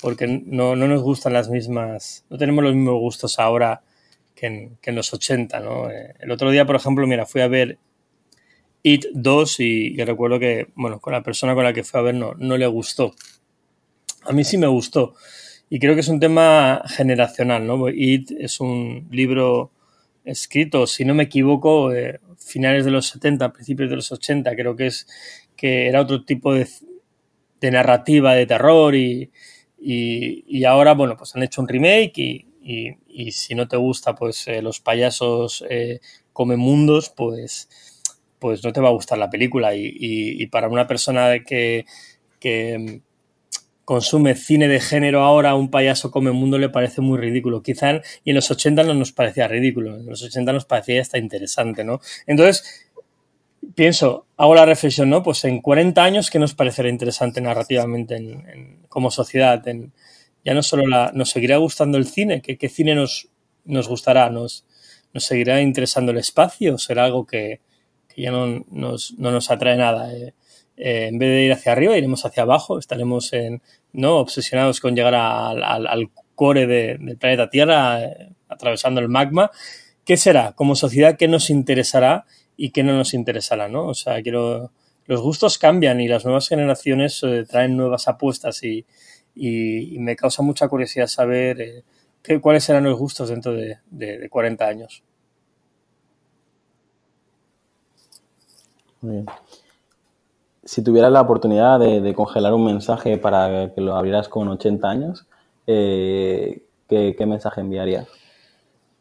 porque 0.00 0.28
no, 0.28 0.76
no 0.76 0.86
nos 0.86 1.02
gustan 1.02 1.32
las 1.32 1.48
mismas, 1.48 2.24
no 2.30 2.38
tenemos 2.38 2.62
los 2.62 2.76
mismos 2.76 3.00
gustos 3.00 3.40
ahora 3.40 3.82
que 4.80 4.90
en, 4.90 4.96
los 4.96 5.12
80, 5.12 5.60
¿no? 5.60 5.90
Eh, 5.90 6.14
el 6.20 6.30
otro 6.30 6.50
día, 6.50 6.64
por 6.64 6.76
ejemplo, 6.76 7.06
mira, 7.06 7.26
fui 7.26 7.40
a 7.40 7.48
ver 7.48 7.78
It 8.82 9.06
2 9.12 9.60
y, 9.60 9.96
recuerdo 10.04 10.38
que, 10.38 10.68
bueno, 10.74 11.00
con 11.00 11.12
la 11.12 11.22
persona 11.22 11.54
con 11.54 11.64
la 11.64 11.72
que 11.72 11.84
fui 11.84 11.98
a 11.98 12.02
ver 12.02 12.14
no, 12.14 12.34
no 12.34 12.56
le 12.56 12.66
gustó. 12.66 13.14
A 14.24 14.32
mí 14.32 14.44
sí 14.44 14.58
me 14.58 14.66
gustó. 14.66 15.14
Y 15.70 15.78
creo 15.78 15.94
que 15.94 16.00
es 16.00 16.08
un 16.08 16.20
tema 16.20 16.82
generacional, 16.86 17.66
¿no? 17.66 17.88
It 17.88 18.30
es 18.38 18.60
un 18.60 19.08
libro 19.10 19.72
escrito, 20.24 20.86
si 20.86 21.04
no 21.04 21.14
me 21.14 21.24
equivoco, 21.24 21.90
finales 22.38 22.84
de 22.84 22.90
los 22.90 23.06
70, 23.08 23.52
principios 23.52 23.90
de 23.90 23.96
los 23.96 24.12
80, 24.12 24.54
creo 24.54 24.76
que 24.76 24.86
es 24.86 25.06
que 25.56 25.88
era 25.88 26.00
otro 26.00 26.24
tipo 26.24 26.54
de, 26.54 26.66
de 27.60 27.70
narrativa 27.70 28.34
de 28.34 28.46
terror 28.46 28.94
y, 28.94 29.30
y, 29.86 30.64
ahora, 30.64 30.94
bueno, 30.94 31.16
pues 31.16 31.34
han 31.36 31.42
hecho 31.42 31.60
un 31.60 31.68
remake 31.68 32.18
y, 32.18 32.46
y 32.64 33.32
si 33.32 33.54
no 33.54 33.68
te 33.68 33.76
gusta, 33.76 34.14
pues 34.14 34.48
eh, 34.48 34.62
los 34.62 34.80
payasos 34.80 35.64
eh, 35.68 36.00
mundos, 36.34 37.10
pues, 37.10 37.68
pues 38.38 38.64
no 38.64 38.72
te 38.72 38.80
va 38.80 38.88
a 38.88 38.92
gustar 38.92 39.18
la 39.18 39.30
película. 39.30 39.74
Y, 39.74 40.46
para 40.46 40.68
una 40.68 40.86
persona 40.86 41.44
que, 41.46 41.84
que, 42.40 43.02
consume 43.84 44.34
cine 44.34 44.66
de 44.66 44.80
género 44.80 45.22
ahora, 45.22 45.54
un 45.54 45.70
payaso 45.70 46.10
come 46.10 46.32
mundo 46.32 46.58
le 46.58 46.70
parece 46.70 47.02
muy 47.02 47.18
ridículo. 47.18 47.62
Quizá 47.62 48.00
y 48.24 48.30
en 48.30 48.36
los 48.36 48.50
80 48.50 48.82
no 48.82 48.94
nos 48.94 49.12
parecía 49.12 49.46
ridículo, 49.46 49.96
en 49.96 50.06
los 50.06 50.22
80 50.22 50.52
nos 50.52 50.64
parecía 50.64 51.02
hasta 51.02 51.18
interesante, 51.18 51.84
¿no? 51.84 52.00
Entonces, 52.26 52.90
pienso, 53.74 54.26
hago 54.36 54.54
la 54.54 54.64
reflexión, 54.64 55.10
¿no? 55.10 55.22
Pues 55.22 55.44
en 55.44 55.60
40 55.60 56.02
años, 56.02 56.30
¿qué 56.30 56.38
nos 56.38 56.54
parecerá 56.54 56.88
interesante 56.88 57.40
narrativamente 57.40 58.84
como 58.88 59.10
sociedad? 59.10 59.62
Ya 60.44 60.54
no 60.54 60.62
solo 60.62 60.86
la, 60.86 61.10
nos 61.14 61.30
seguirá 61.30 61.56
gustando 61.56 61.98
el 61.98 62.06
cine, 62.06 62.42
¿qué, 62.42 62.68
cine 62.68 62.94
nos, 62.94 63.28
nos 63.64 63.88
gustará? 63.88 64.30
¿Nos, 64.30 64.64
¿Nos 65.12 65.24
seguirá 65.24 65.60
interesando 65.60 66.12
el 66.12 66.18
espacio? 66.18 66.78
¿Será 66.78 67.04
algo 67.04 67.26
que, 67.26 67.60
ya 68.16 68.30
no 68.30 68.64
nos, 68.70 69.14
no 69.18 69.30
nos, 69.30 69.50
atrae 69.50 69.76
nada? 69.76 70.12
Eh, 70.14 70.34
eh, 70.76 71.06
en 71.08 71.18
vez 71.18 71.30
de 71.30 71.44
ir 71.44 71.52
hacia 71.52 71.72
arriba, 71.72 71.96
iremos 71.96 72.24
hacia 72.24 72.42
abajo, 72.42 72.78
estaremos 72.78 73.32
en, 73.32 73.62
¿no? 73.92 74.18
obsesionados 74.18 74.80
con 74.80 74.94
llegar 74.94 75.14
al, 75.14 76.10
core 76.34 76.66
del 76.66 77.16
planeta 77.16 77.48
Tierra, 77.48 78.02
eh, 78.02 78.30
atravesando 78.48 79.00
el 79.00 79.08
magma. 79.08 79.50
¿Qué 80.04 80.16
será? 80.16 80.52
Como 80.52 80.74
sociedad, 80.74 81.16
¿qué 81.16 81.28
nos 81.28 81.48
interesará? 81.48 82.26
y 82.56 82.70
qué 82.70 82.82
no 82.82 82.96
nos 82.96 83.14
interesará, 83.14 83.68
¿no? 83.68 83.86
O 83.86 83.94
sea, 83.94 84.22
quiero, 84.22 84.70
los 85.06 85.20
gustos 85.20 85.58
cambian 85.58 86.00
y 86.00 86.08
las 86.08 86.24
nuevas 86.24 86.48
generaciones 86.48 87.20
traen 87.48 87.76
nuevas 87.76 88.08
apuestas 88.08 88.62
y, 88.62 88.86
me 89.34 90.16
causa 90.16 90.42
mucha 90.42 90.68
curiosidad 90.68 91.06
saber 91.06 91.60
eh, 91.60 91.84
qué, 92.22 92.40
cuáles 92.40 92.64
serán 92.64 92.84
los 92.84 92.98
gustos 92.98 93.28
dentro 93.28 93.52
de, 93.52 93.78
de, 93.90 94.28
40 94.28 94.66
años. 94.66 95.02
Bien. 99.00 99.26
Si 100.64 100.82
tuvieras 100.82 101.12
la 101.12 101.20
oportunidad 101.20 101.78
de, 101.78 102.14
congelar 102.14 102.54
un 102.54 102.64
mensaje 102.64 103.18
para 103.18 103.72
que 103.74 103.80
lo 103.80 103.94
abrieras 103.96 104.28
con 104.28 104.48
80 104.48 104.88
años, 104.88 105.26
eh, 105.66 106.62
¿qué, 106.88 107.14
¿qué 107.16 107.26
mensaje 107.26 107.60
enviarías? 107.60 108.08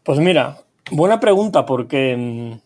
Pues 0.03 0.19
mira, 0.19 0.57
buena 0.91 1.21
pregunta 1.21 1.65
porque 1.65 2.17
mm, 2.17 2.59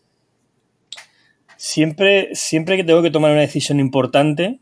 siempre, 1.58 2.34
siempre 2.34 2.78
que 2.78 2.84
tengo 2.84 3.04
que 3.04 3.12
tomar 3.12 3.32
una 3.32 3.42
decisión 3.42 3.80
importante 3.80 4.60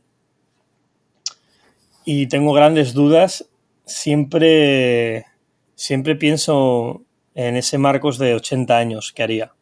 y 2.06 2.28
tengo 2.28 2.53
grandes 2.53 2.93
dudas, 2.93 3.49
siempre, 3.86 5.26
siempre 5.76 6.16
pienso 6.16 7.03
en 7.34 7.56
ese 7.56 7.78
Marcos 7.78 8.18
de 8.18 8.36
80 8.36 8.78
años 8.78 9.12
que 9.14 9.24
haría. 9.24 9.53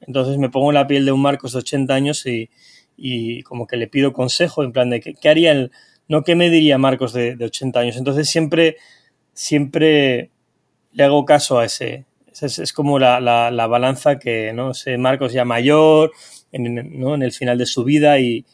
Entonces 0.00 0.38
me 0.38 0.50
pongo 0.50 0.70
en 0.70 0.74
la 0.74 0.86
piel 0.86 1.04
de 1.04 1.12
un 1.12 1.22
Marcos 1.22 1.52
de 1.52 1.58
80 1.58 1.94
años 1.94 2.24
y, 2.26 3.42
como 3.42 3.66
que 3.66 3.76
le 3.76 3.88
pido 3.88 4.12
consejo 4.12 4.62
en 4.62 4.72
plan 4.72 4.90
de 4.90 5.00
qué, 5.00 5.28
haría 5.28 5.52
el, 5.52 5.72
no 6.08 6.22
qué 6.22 6.34
me 6.34 6.50
diría 6.50 6.78
Marcos 6.78 7.12
de, 7.12 7.36
80 7.40 7.80
años. 7.80 7.96
Entonces 7.96 8.28
siempre, 8.28 8.76
siempre 9.32 10.30
le 10.92 11.04
hago 11.04 11.24
caso 11.24 11.58
a 11.58 11.64
ese. 11.64 12.06
Es, 12.40 12.72
como 12.72 12.98
la, 12.98 13.20
la, 13.20 13.66
balanza 13.66 14.18
que, 14.18 14.52
¿no? 14.52 14.72
Ese 14.72 14.98
Marcos 14.98 15.32
ya 15.32 15.44
mayor, 15.44 16.12
en, 16.50 17.22
el 17.22 17.32
final 17.32 17.58
de 17.58 17.66
su 17.66 17.84
vida 17.84 18.18
y, 18.18 18.44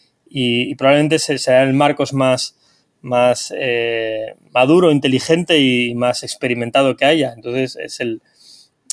probablemente 0.77 1.19
será 1.19 1.63
el 1.63 1.75
Marcos 1.75 2.13
más, 2.13 2.60
más 3.03 3.53
eh, 3.57 4.35
maduro, 4.53 4.91
inteligente 4.91 5.59
y 5.59 5.95
más 5.95 6.23
experimentado 6.23 6.97
que 6.97 7.05
haya. 7.05 7.33
Entonces 7.33 7.77
es 7.77 8.01
el, 8.01 8.23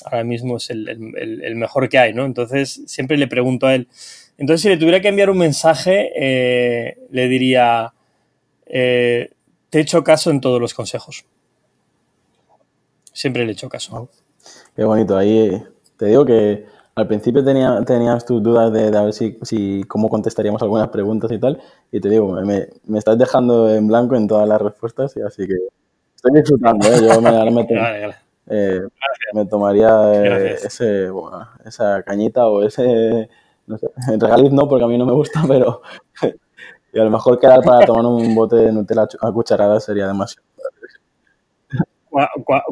ahora 0.06 0.24
mismo 0.24 0.58
es 0.58 0.70
el, 0.70 1.56
mejor 1.56 1.90
que 1.90 2.00
hay, 2.00 2.14
¿no? 2.14 2.26
Entonces 2.26 2.82
siempre 2.86 3.18
le 3.18 3.28
pregunto 3.28 3.68
a 3.68 3.76
él. 3.76 3.88
Entonces 4.38 4.62
si 4.62 4.70
le 4.70 4.78
tuviera 4.78 5.02
que 5.02 5.10
enviar 5.10 5.30
un 5.30 5.40
mensaje, 5.40 6.12
eh, 6.16 6.98
le 7.10 7.28
diría, 7.28 7.94
eh, 8.66 9.32
te 9.70 9.80
he 9.80 9.82
hecho 9.82 10.04
caso 10.04 10.30
en 10.30 10.42
todos 10.42 10.62
los 10.62 10.74
consejos. 10.74 11.26
Siempre 13.12 13.44
le 13.44 13.52
he 13.52 13.54
hecho 13.54 13.70
caso. 13.70 14.10
Qué 14.76 14.84
bonito. 14.84 15.18
Ahí 15.18 15.62
te 15.98 16.06
digo 16.06 16.24
que 16.26 16.66
al 16.98 17.08
principio 17.08 17.44
tenía, 17.44 17.84
tenías 17.86 18.26
tus 18.26 18.42
dudas 18.42 18.74
de, 18.74 18.90
ver 18.90 19.14
si, 19.14 19.38
si, 19.44 19.84
cómo 19.84 20.10
contestaríamos 20.10 20.64
algunas 20.64 20.90
preguntas 20.90 21.32
y 21.32 21.38
tal, 21.38 21.62
y 21.92 22.00
te 22.00 22.10
digo, 22.10 22.28
me, 22.42 22.70
me, 22.86 22.98
estás 22.98 23.20
dejando 23.20 23.70
en 23.70 23.88
blanco 23.88 24.16
en 24.16 24.28
todas 24.28 24.50
las 24.50 24.60
respuestas, 24.60 25.16
y 25.16 25.22
así 25.22 25.46
que 25.46 25.54
estoy 26.16 26.32
disfrutando, 26.34 26.88
¿eh? 26.88 26.98
Yo 27.08 27.22
me, 27.22 27.68
eh, 28.50 28.82
me 29.32 29.46
tomaría 29.46 30.12
eh, 30.12 30.54
ese, 30.54 31.12
esa 31.66 32.02
cañita 32.02 32.48
o 32.48 32.64
ese, 32.64 33.30
no 33.68 33.78
sé, 33.78 33.90
regaliz 34.20 34.52
no, 34.52 34.68
porque 34.68 34.86
a 34.86 34.88
mí 34.88 34.98
no 34.98 35.06
me 35.06 35.14
gusta, 35.14 35.44
pero 35.48 35.84
y 36.94 37.00
a 37.00 37.04
lo 37.04 37.12
mejor 37.12 37.38
quedar 37.38 37.62
para 37.62 37.86
tomar 37.86 38.08
un 38.08 38.34
bote 38.34 38.56
de 38.56 38.72
Nutella 38.72 39.08
a 39.22 39.32
cucharadas 39.32 39.84
sería 39.84 40.08
demasiado. 40.08 40.48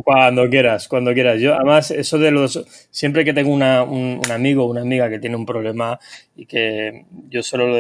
Cuando 0.03 0.49
quieras, 0.49 0.87
cuando 0.87 1.13
quieras. 1.13 1.39
Yo, 1.39 1.55
además, 1.55 1.91
eso 1.91 2.17
de 2.17 2.31
los. 2.31 2.65
Siempre 2.89 3.25
que 3.25 3.33
tengo 3.33 3.51
una, 3.51 3.83
un, 3.83 4.21
amigo 4.31 4.63
o 4.63 4.69
una 4.69 4.81
amiga 4.81 5.09
que 5.09 5.19
tiene 5.19 5.35
un 5.35 5.45
problema 5.45 5.99
y 6.35 6.45
que 6.45 7.05
yo 7.29 7.43
solo 7.43 7.77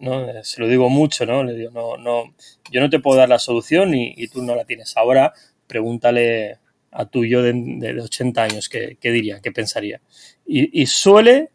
¿no? 0.00 0.42
se 0.42 0.60
lo 0.60 0.68
digo 0.68 0.88
mucho, 0.88 1.26
¿no? 1.26 1.44
Le 1.44 1.54
digo, 1.54 1.70
no, 1.70 1.96
no, 1.96 2.34
yo 2.70 2.80
no 2.80 2.90
te 2.90 3.00
puedo 3.00 3.18
dar 3.18 3.28
la 3.28 3.38
solución 3.38 3.94
y, 3.94 4.26
tú 4.28 4.42
no 4.42 4.54
la 4.54 4.64
tienes. 4.64 4.96
Ahora, 4.96 5.32
pregúntale 5.66 6.58
a 6.90 7.06
tu 7.06 7.24
yo 7.24 7.42
de, 7.42 7.52
de 7.54 8.00
80 8.00 8.42
años 8.42 8.68
qué, 8.68 8.96
diría, 9.02 9.40
qué 9.40 9.52
pensaría. 9.52 10.00
Y, 10.46 10.82
y 10.82 10.86
suele, 10.86 11.50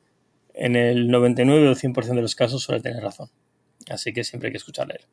en 0.54 0.76
el 0.76 1.10
99 1.10 1.70
o 1.70 1.76
100% 1.76 2.16
de 2.16 2.22
los 2.22 2.36
casos, 2.36 2.64
suele 2.64 2.82
tener 2.82 3.02
razón. 3.04 3.30
Así 3.90 4.14
que 4.14 4.24
siempre 4.24 4.48
hay 4.48 4.52
que 4.54 4.58
escucharle 4.58 4.96
él. 5.00 5.06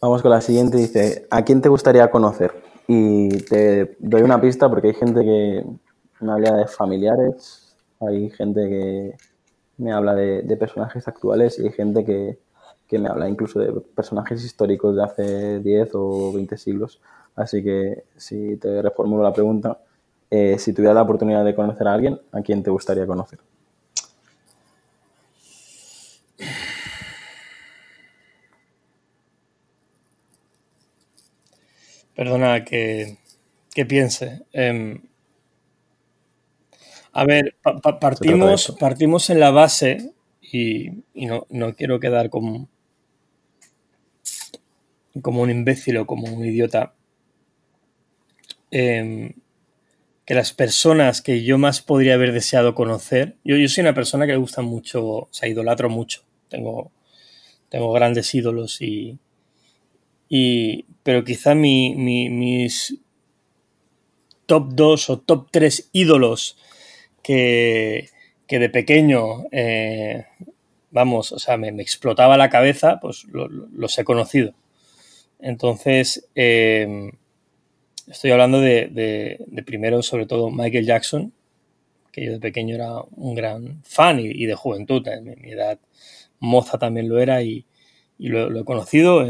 Vamos 0.00 0.22
con 0.22 0.30
la 0.30 0.40
siguiente. 0.40 0.76
Dice, 0.76 1.26
¿a 1.28 1.42
quién 1.42 1.60
te 1.60 1.68
gustaría 1.68 2.08
conocer? 2.08 2.52
Y 2.86 3.28
te 3.44 3.96
doy 3.98 4.22
una 4.22 4.40
pista 4.40 4.68
porque 4.68 4.88
hay 4.88 4.94
gente 4.94 5.22
que 5.22 5.64
me 6.20 6.32
habla 6.32 6.52
de 6.56 6.66
familiares, 6.68 7.76
hay 8.00 8.30
gente 8.30 8.60
que 8.68 9.16
me 9.76 9.92
habla 9.92 10.14
de, 10.14 10.56
personajes 10.56 11.08
actuales 11.08 11.58
y 11.58 11.64
hay 11.64 11.72
gente 11.72 12.04
que, 12.04 12.38
me 12.98 13.08
habla 13.08 13.28
incluso 13.28 13.58
de 13.58 13.72
personajes 13.94 14.44
históricos 14.44 14.94
de 14.96 15.02
hace 15.02 15.58
10 15.60 15.90
o 15.94 16.32
20 16.32 16.56
siglos. 16.56 17.00
Así 17.34 17.62
que 17.64 18.04
si 18.16 18.56
te 18.56 18.80
reformulo 18.80 19.24
la 19.24 19.32
pregunta, 19.32 19.80
eh, 20.30 20.58
si 20.60 20.72
tuvieras 20.72 20.94
la 20.94 21.02
oportunidad 21.02 21.44
de 21.44 21.56
conocer 21.56 21.88
a 21.88 21.94
alguien, 21.94 22.20
¿a 22.30 22.40
quién 22.40 22.62
te 22.62 22.70
gustaría 22.70 23.06
conocer? 23.06 23.40
Perdona 32.18 32.64
que, 32.64 33.16
piense. 33.86 34.42
Em, 34.52 35.00
a 37.12 37.24
ver, 37.24 37.54
partimos, 38.00 38.76
partimos 38.80 39.30
en 39.30 39.38
la 39.38 39.52
base 39.52 40.14
y, 40.42 41.04
no, 41.14 41.74
quiero 41.76 42.00
quedar 42.00 42.28
como, 42.28 42.68
como 45.22 45.42
un 45.42 45.50
imbécil 45.50 45.98
o 45.98 46.06
como 46.06 46.26
un 46.26 46.44
idiota. 46.44 46.92
Em, 48.72 49.34
que 50.24 50.34
las 50.34 50.52
personas 50.52 51.22
que 51.22 51.44
yo 51.44 51.56
más 51.56 51.82
podría 51.82 52.14
haber 52.14 52.32
deseado 52.32 52.74
conocer, 52.74 53.36
yo, 53.44 53.56
yo 53.56 53.68
soy 53.68 53.82
una 53.82 53.94
persona 53.94 54.26
que 54.26 54.32
le 54.32 54.38
gusta 54.38 54.60
mucho, 54.60 55.06
o 55.06 55.28
sea, 55.30 55.48
idolatro 55.48 55.88
mucho. 55.88 56.24
Tengo, 56.48 56.90
tengo 57.68 57.92
grandes 57.92 58.34
ídolos 58.34 58.82
y, 58.82 59.20
y, 60.28 60.84
pero 61.08 61.24
quizá 61.24 61.54
mis 61.54 62.98
top 64.44 64.74
2 64.74 65.08
o 65.08 65.18
top 65.20 65.48
3 65.50 65.88
ídolos 65.94 66.58
que, 67.22 68.10
de 68.46 68.68
pequeño, 68.68 69.44
eh, 69.50 70.26
vamos, 70.90 71.32
o 71.32 71.38
sea, 71.38 71.56
me, 71.56 71.68
explotaba 71.80 72.36
la 72.36 72.50
cabeza, 72.50 73.00
pues 73.00 73.24
los 73.32 73.98
he 73.98 74.04
conocido. 74.04 74.52
Entonces, 75.38 76.28
em, 76.34 77.12
estoy 78.06 78.30
hablando 78.32 78.60
de, 78.60 79.62
primero, 79.64 80.02
sobre 80.02 80.26
todo, 80.26 80.50
Michael 80.50 80.84
Jackson, 80.84 81.32
que 82.12 82.26
yo 82.26 82.32
de 82.32 82.38
pequeño 82.38 82.74
era 82.74 83.00
un 83.16 83.34
gran 83.34 83.82
fan 83.82 84.20
y, 84.20 84.44
de 84.44 84.54
juventud, 84.54 85.08
en 85.08 85.40
mi, 85.40 85.52
edad 85.52 85.78
moza 86.38 86.76
también 86.76 87.08
lo 87.08 87.18
era 87.18 87.42
y, 87.42 87.64
lo, 88.18 88.60
he 88.60 88.64
conocido. 88.66 89.26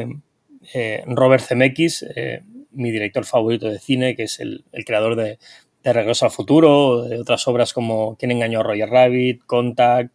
Robert 1.07 1.43
Zemeckis, 1.43 2.05
eh, 2.15 2.43
mi 2.73 2.91
director 2.91 3.25
favorito 3.25 3.69
de 3.69 3.79
cine, 3.79 4.15
que 4.15 4.25
es 4.25 4.41
el, 4.41 4.65
creador 4.87 5.17
de, 5.17 5.39
de, 5.83 5.93
Regreso 5.93 6.25
al 6.25 6.31
Futuro, 6.31 7.05
de 7.05 7.19
otras 7.19 7.47
obras 7.49 7.73
como 7.73 8.17
Quién 8.17 8.31
engañó 8.31 8.61
a 8.61 8.63
Roger 8.63 8.89
Rabbit, 8.89 9.45
Contact, 9.47 10.13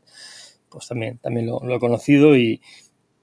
pues 0.70 0.88
también, 0.88 1.18
también 1.20 1.47
lo, 1.47 1.76
he 1.76 1.80
conocido 1.80 2.36
y, 2.36 2.62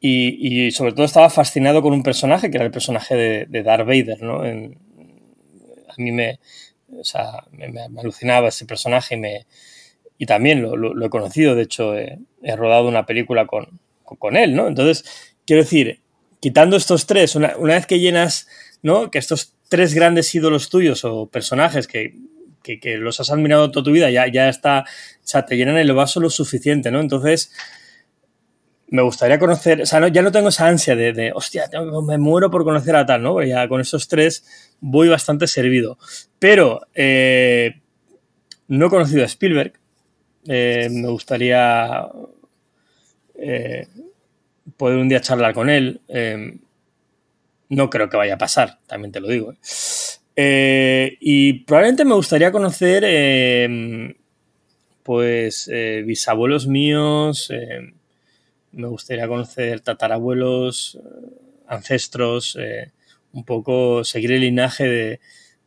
y, 0.00 0.70
sobre 0.70 0.92
todo 0.92 1.04
estaba 1.04 1.30
fascinado 1.30 1.82
con 1.82 1.92
un 1.92 2.02
personaje 2.02 2.50
que 2.50 2.56
era 2.56 2.66
el 2.66 2.72
personaje 2.72 3.46
de, 3.48 3.62
Darth 3.62 3.86
Vader, 3.86 4.22
¿no? 4.22 4.40
a 4.42 5.94
mí 5.96 6.12
me, 6.12 6.38
me, 7.52 8.00
alucinaba 8.00 8.48
ese 8.48 8.66
personaje 8.66 9.14
y, 9.14 9.18
me, 9.18 9.46
y 10.18 10.26
también 10.26 10.62
lo, 10.62 11.06
he 11.06 11.10
conocido, 11.10 11.54
de 11.54 11.62
hecho 11.62 11.96
he, 11.96 12.18
rodado 12.56 12.88
una 12.88 13.06
película 13.06 13.46
con, 13.46 13.80
con, 14.04 14.36
él, 14.36 14.54
¿no? 14.54 14.66
Entonces, 14.68 15.04
quiero 15.46 15.62
decir, 15.62 16.00
quitando 16.40 16.76
estos 16.76 17.06
tres, 17.06 17.36
una, 17.36 17.54
vez 17.56 17.86
que 17.86 18.00
llenas, 18.00 18.48
¿no? 18.82 19.10
Que 19.10 19.18
estos 19.18 19.54
tres 19.68 19.94
grandes 19.94 20.34
ídolos 20.34 20.70
tuyos 20.70 21.04
o 21.04 21.26
personajes 21.26 21.86
que, 21.86 22.14
que, 22.62 22.96
los 22.96 23.20
has 23.20 23.30
admirado 23.30 23.70
toda 23.70 23.84
tu 23.84 23.92
vida, 23.92 24.10
ya, 24.10 24.26
ya 24.26 24.48
está, 24.48 24.80
o 24.80 25.26
sea, 25.26 25.46
te 25.46 25.56
llenan 25.56 25.76
el 25.76 25.92
vaso 25.92 26.20
lo 26.20 26.30
suficiente, 26.30 26.90
¿no? 26.90 27.00
Entonces, 27.00 27.52
me 28.88 29.02
gustaría 29.02 29.38
conocer, 29.38 29.82
o 29.82 29.86
sea, 29.86 30.08
ya 30.08 30.22
no 30.22 30.32
tengo 30.32 30.48
esa 30.48 30.66
ansia 30.66 30.96
de, 30.96 31.12
de 31.12 31.32
hostia, 31.32 31.70
me 32.04 32.18
muero 32.18 32.50
por 32.50 32.64
conocer 32.64 32.96
a 32.96 33.06
tal, 33.06 33.22
¿no? 33.22 33.42
Ya 33.42 33.68
con 33.68 33.80
esos 33.80 34.08
tres 34.08 34.44
voy 34.80 35.08
bastante 35.08 35.46
servido. 35.46 35.98
Pero 36.38 36.80
eh, 36.94 37.80
no 38.66 38.86
he 38.86 38.90
conocido 38.90 39.22
a 39.22 39.26
Spielberg. 39.26 39.74
Eh, 40.48 40.88
me 40.90 41.08
gustaría 41.08 42.08
eh, 43.36 43.86
poder 44.76 44.98
un 44.98 45.08
día 45.08 45.20
charlar 45.20 45.54
con 45.54 45.70
él. 45.70 46.00
no 47.68 47.90
creo 47.90 48.08
que 48.08 48.16
vaya 48.16 48.34
a 48.34 48.38
pasar, 48.38 48.78
también 48.86 49.12
te 49.12 49.20
lo 49.20 49.28
digo. 49.28 49.54
y 50.36 51.52
probablemente 51.64 52.04
me 52.04 52.14
gustaría 52.14 52.52
conocer, 52.52 53.04
pues, 55.02 55.70
bisabuelos 56.04 56.66
míos 56.66 57.50
me 58.72 58.86
gustaría 58.86 59.26
conocer 59.26 59.80
tatarabuelos, 59.80 60.98
ancestros, 61.66 62.58
un 63.32 63.44
poco 63.44 64.04
seguir 64.04 64.32
el 64.32 64.40
linaje 64.40 65.20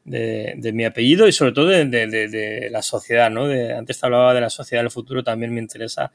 de, 0.05 0.71
mi 0.73 0.85
apellido 0.85 1.27
y 1.27 1.31
sobre 1.31 1.51
todo 1.51 1.67
de, 1.67 2.69
la 2.71 2.81
sociedad, 2.81 3.27
antes 3.77 3.99
te 3.99 4.05
hablaba 4.05 4.33
de 4.33 4.41
la 4.41 4.49
sociedad 4.49 4.83
del 4.83 4.91
futuro, 4.91 5.23
también 5.23 5.53
me 5.53 5.61
interesa, 5.61 6.11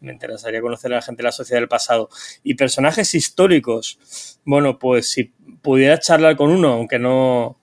me 0.00 0.12
interesaría 0.12 0.60
conocer 0.60 0.92
a 0.92 0.96
la 0.96 1.02
gente 1.02 1.22
de 1.22 1.28
la 1.28 1.32
sociedad 1.32 1.60
del 1.60 1.68
pasado. 1.68 2.08
Y 2.42 2.54
personajes 2.54 3.14
históricos, 3.14 4.40
bueno, 4.44 4.78
pues 4.78 5.10
si 5.10 5.32
pudiera 5.62 5.98
charlar 5.98 6.36
con 6.36 6.50
uno, 6.50 6.72
aunque 6.72 6.98
no, 6.98 7.58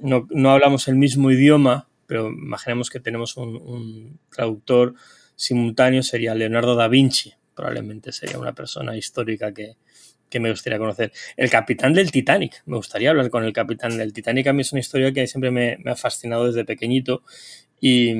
no, 0.00 0.50
hablamos 0.50 0.88
el 0.88 0.96
mismo 0.96 1.30
idioma, 1.30 1.88
pero 2.06 2.28
imaginemos 2.28 2.90
que 2.90 3.00
tenemos 3.00 3.36
un, 3.36 4.18
traductor 4.30 4.94
simultáneo, 5.34 6.02
sería 6.02 6.34
Leonardo 6.34 6.76
da 6.76 6.88
Vinci, 6.88 7.34
probablemente 7.54 8.12
sería 8.12 8.38
una 8.38 8.54
persona 8.54 8.96
histórica 8.96 9.52
que, 9.52 9.76
que 10.28 10.40
me 10.40 10.50
gustaría 10.50 10.78
conocer. 10.78 11.12
El 11.36 11.50
capitán 11.50 11.94
del 11.94 12.10
Titanic. 12.10 12.62
Me 12.66 12.76
gustaría 12.76 13.10
hablar 13.10 13.30
con 13.30 13.44
el 13.44 13.52
capitán 13.52 13.96
del 13.96 14.12
Titanic. 14.12 14.46
A 14.48 14.52
mí 14.52 14.62
es 14.62 14.72
una 14.72 14.80
historia 14.80 15.12
que 15.12 15.26
siempre 15.26 15.50
me, 15.50 15.78
ha 15.86 15.96
fascinado 15.96 16.46
desde 16.46 16.64
pequeñito 16.64 17.22
y 17.80 18.14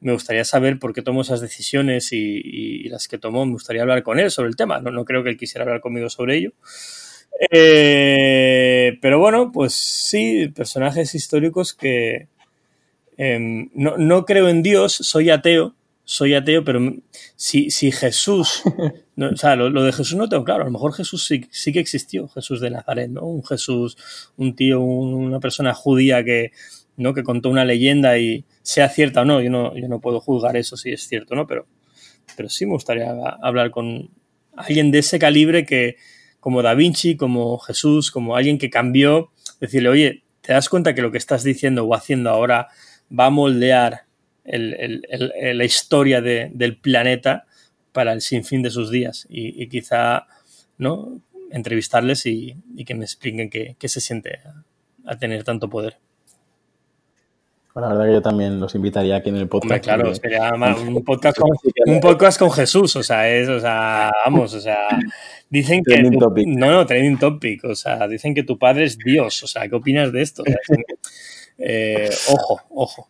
me 0.00 0.12
gustaría 0.12 0.44
saber 0.44 0.78
por 0.78 0.92
qué 0.92 1.02
tomó 1.02 1.22
esas 1.22 1.40
decisiones 1.40 2.12
y, 2.12 2.88
las 2.88 3.08
que 3.08 3.18
tomó. 3.18 3.46
Me 3.46 3.52
gustaría 3.52 3.82
hablar 3.82 4.02
con 4.02 4.18
él 4.18 4.30
sobre 4.30 4.48
el 4.48 4.56
tema. 4.56 4.80
No, 4.80 4.90
no 4.90 5.04
creo 5.04 5.22
que 5.22 5.30
él 5.30 5.36
quisiera 5.36 5.64
hablar 5.64 5.80
conmigo 5.80 6.10
sobre 6.10 6.36
ello. 6.36 6.52
Eh, 7.50 8.98
pero 9.00 9.18
bueno, 9.18 9.50
pues 9.52 9.74
sí, 9.74 10.48
personajes 10.48 11.14
históricos 11.14 11.72
que 11.72 12.28
em, 13.16 13.70
no, 13.74 13.96
no 13.96 14.24
creo 14.26 14.48
en 14.48 14.62
Dios, 14.62 14.92
soy 14.92 15.30
ateo, 15.30 15.74
soy 16.04 16.34
ateo, 16.34 16.64
pero 16.64 16.94
si, 17.36 17.70
si 17.70 17.90
Jesús, 17.90 18.62
o 19.16 19.36
sea, 19.36 19.56
lo, 19.56 19.82
de 19.82 19.92
Jesús 19.92 20.16
no 20.16 20.28
tengo 20.28 20.44
claro, 20.44 20.62
a 20.62 20.66
lo 20.66 20.72
mejor 20.72 20.92
Jesús 20.92 21.24
sí, 21.24 21.46
sí, 21.50 21.72
que 21.72 21.80
existió, 21.80 22.28
Jesús 22.28 22.60
de 22.60 22.70
Nazaret, 22.70 23.10
¿no? 23.10 23.22
Un 23.22 23.44
Jesús, 23.44 23.96
un 24.36 24.54
tío, 24.54 24.80
una 24.80 25.40
persona 25.40 25.74
judía 25.74 26.22
que, 26.24 26.52
¿no? 26.96 27.14
que 27.14 27.22
contó 27.22 27.48
una 27.48 27.64
leyenda 27.64 28.18
y 28.18 28.44
sea 28.62 28.88
cierta 28.88 29.22
o 29.22 29.24
no, 29.24 29.40
yo 29.40 29.50
no, 29.50 29.76
yo 29.76 29.88
no 29.88 30.00
puedo 30.00 30.20
juzgar 30.20 30.56
eso 30.56 30.76
si 30.76 30.92
es 30.92 31.06
cierto, 31.06 31.34
¿no? 31.34 31.46
Pero, 31.46 31.66
pero 32.36 32.48
sí 32.48 32.66
me 32.66 32.72
gustaría 32.72 33.10
hablar 33.42 33.70
con 33.70 34.10
alguien 34.56 34.90
de 34.90 34.98
ese 34.98 35.18
calibre 35.18 35.64
que, 35.66 35.96
como 36.40 36.62
Da 36.62 36.74
Vinci, 36.74 37.16
como 37.16 37.58
Jesús, 37.58 38.10
como 38.10 38.36
alguien 38.36 38.58
que 38.58 38.70
cambió, 38.70 39.30
decirle, 39.60 39.88
oye, 39.88 40.24
¿te 40.40 40.52
das 40.52 40.68
cuenta 40.68 40.94
que 40.94 41.02
lo 41.02 41.10
que 41.10 41.18
estás 41.18 41.42
diciendo 41.44 41.84
o 41.84 41.94
haciendo 41.94 42.30
ahora 42.30 42.68
va 43.16 43.26
a 43.26 43.30
moldear 43.30 44.06
la 44.44 45.64
historia 45.64 46.20
del 46.20 46.76
planeta 46.78 47.46
para 47.92 48.12
el 48.12 48.20
sinfín 48.20 48.62
de 48.62 48.70
sus 48.70 48.90
días 48.90 49.26
y, 49.28 49.68
quizá 49.68 50.26
¿no? 50.78 51.20
entrevistarles 51.50 52.26
y, 52.26 52.56
que 52.84 52.94
me 52.94 53.04
expliquen 53.04 53.50
qué, 53.50 53.88
se 53.88 54.00
siente 54.00 54.40
a, 55.04 55.16
tener 55.16 55.44
tanto 55.44 55.68
poder. 55.68 55.98
La 57.74 57.88
verdad 57.88 58.04
que 58.06 58.12
yo 58.12 58.22
también 58.22 58.60
los 58.60 58.74
invitaría 58.74 59.16
aquí 59.16 59.30
en 59.30 59.36
el 59.36 59.48
podcast. 59.48 59.82
claro, 59.82 60.14
sería 60.14 60.52
un 60.52 61.02
podcast, 61.04 61.38
con, 61.38 61.50
un 61.86 62.00
podcast 62.00 62.38
con 62.38 62.50
Jesús, 62.50 62.96
o 62.96 63.02
sea, 63.02 63.28
es, 63.30 63.48
o 63.48 63.60
sea, 63.60 64.12
vamos, 64.26 64.52
o 64.52 64.60
sea, 64.60 64.88
dicen 65.48 65.82
que... 65.82 66.02
no, 66.02 66.70
no, 66.70 66.86
trending 66.86 67.18
topic, 67.18 67.64
o 67.64 67.74
sea, 67.74 68.06
dicen 68.08 68.34
que 68.34 68.42
tu 68.42 68.58
padre 68.58 68.84
es 68.84 68.98
Dios, 68.98 69.42
o 69.42 69.46
sea, 69.46 69.68
¿qué 69.68 69.74
opinas 69.74 70.12
de 70.12 70.22
esto? 70.22 70.44
Eh, 71.58 72.10
ojo, 72.28 72.60
ojo. 72.70 73.08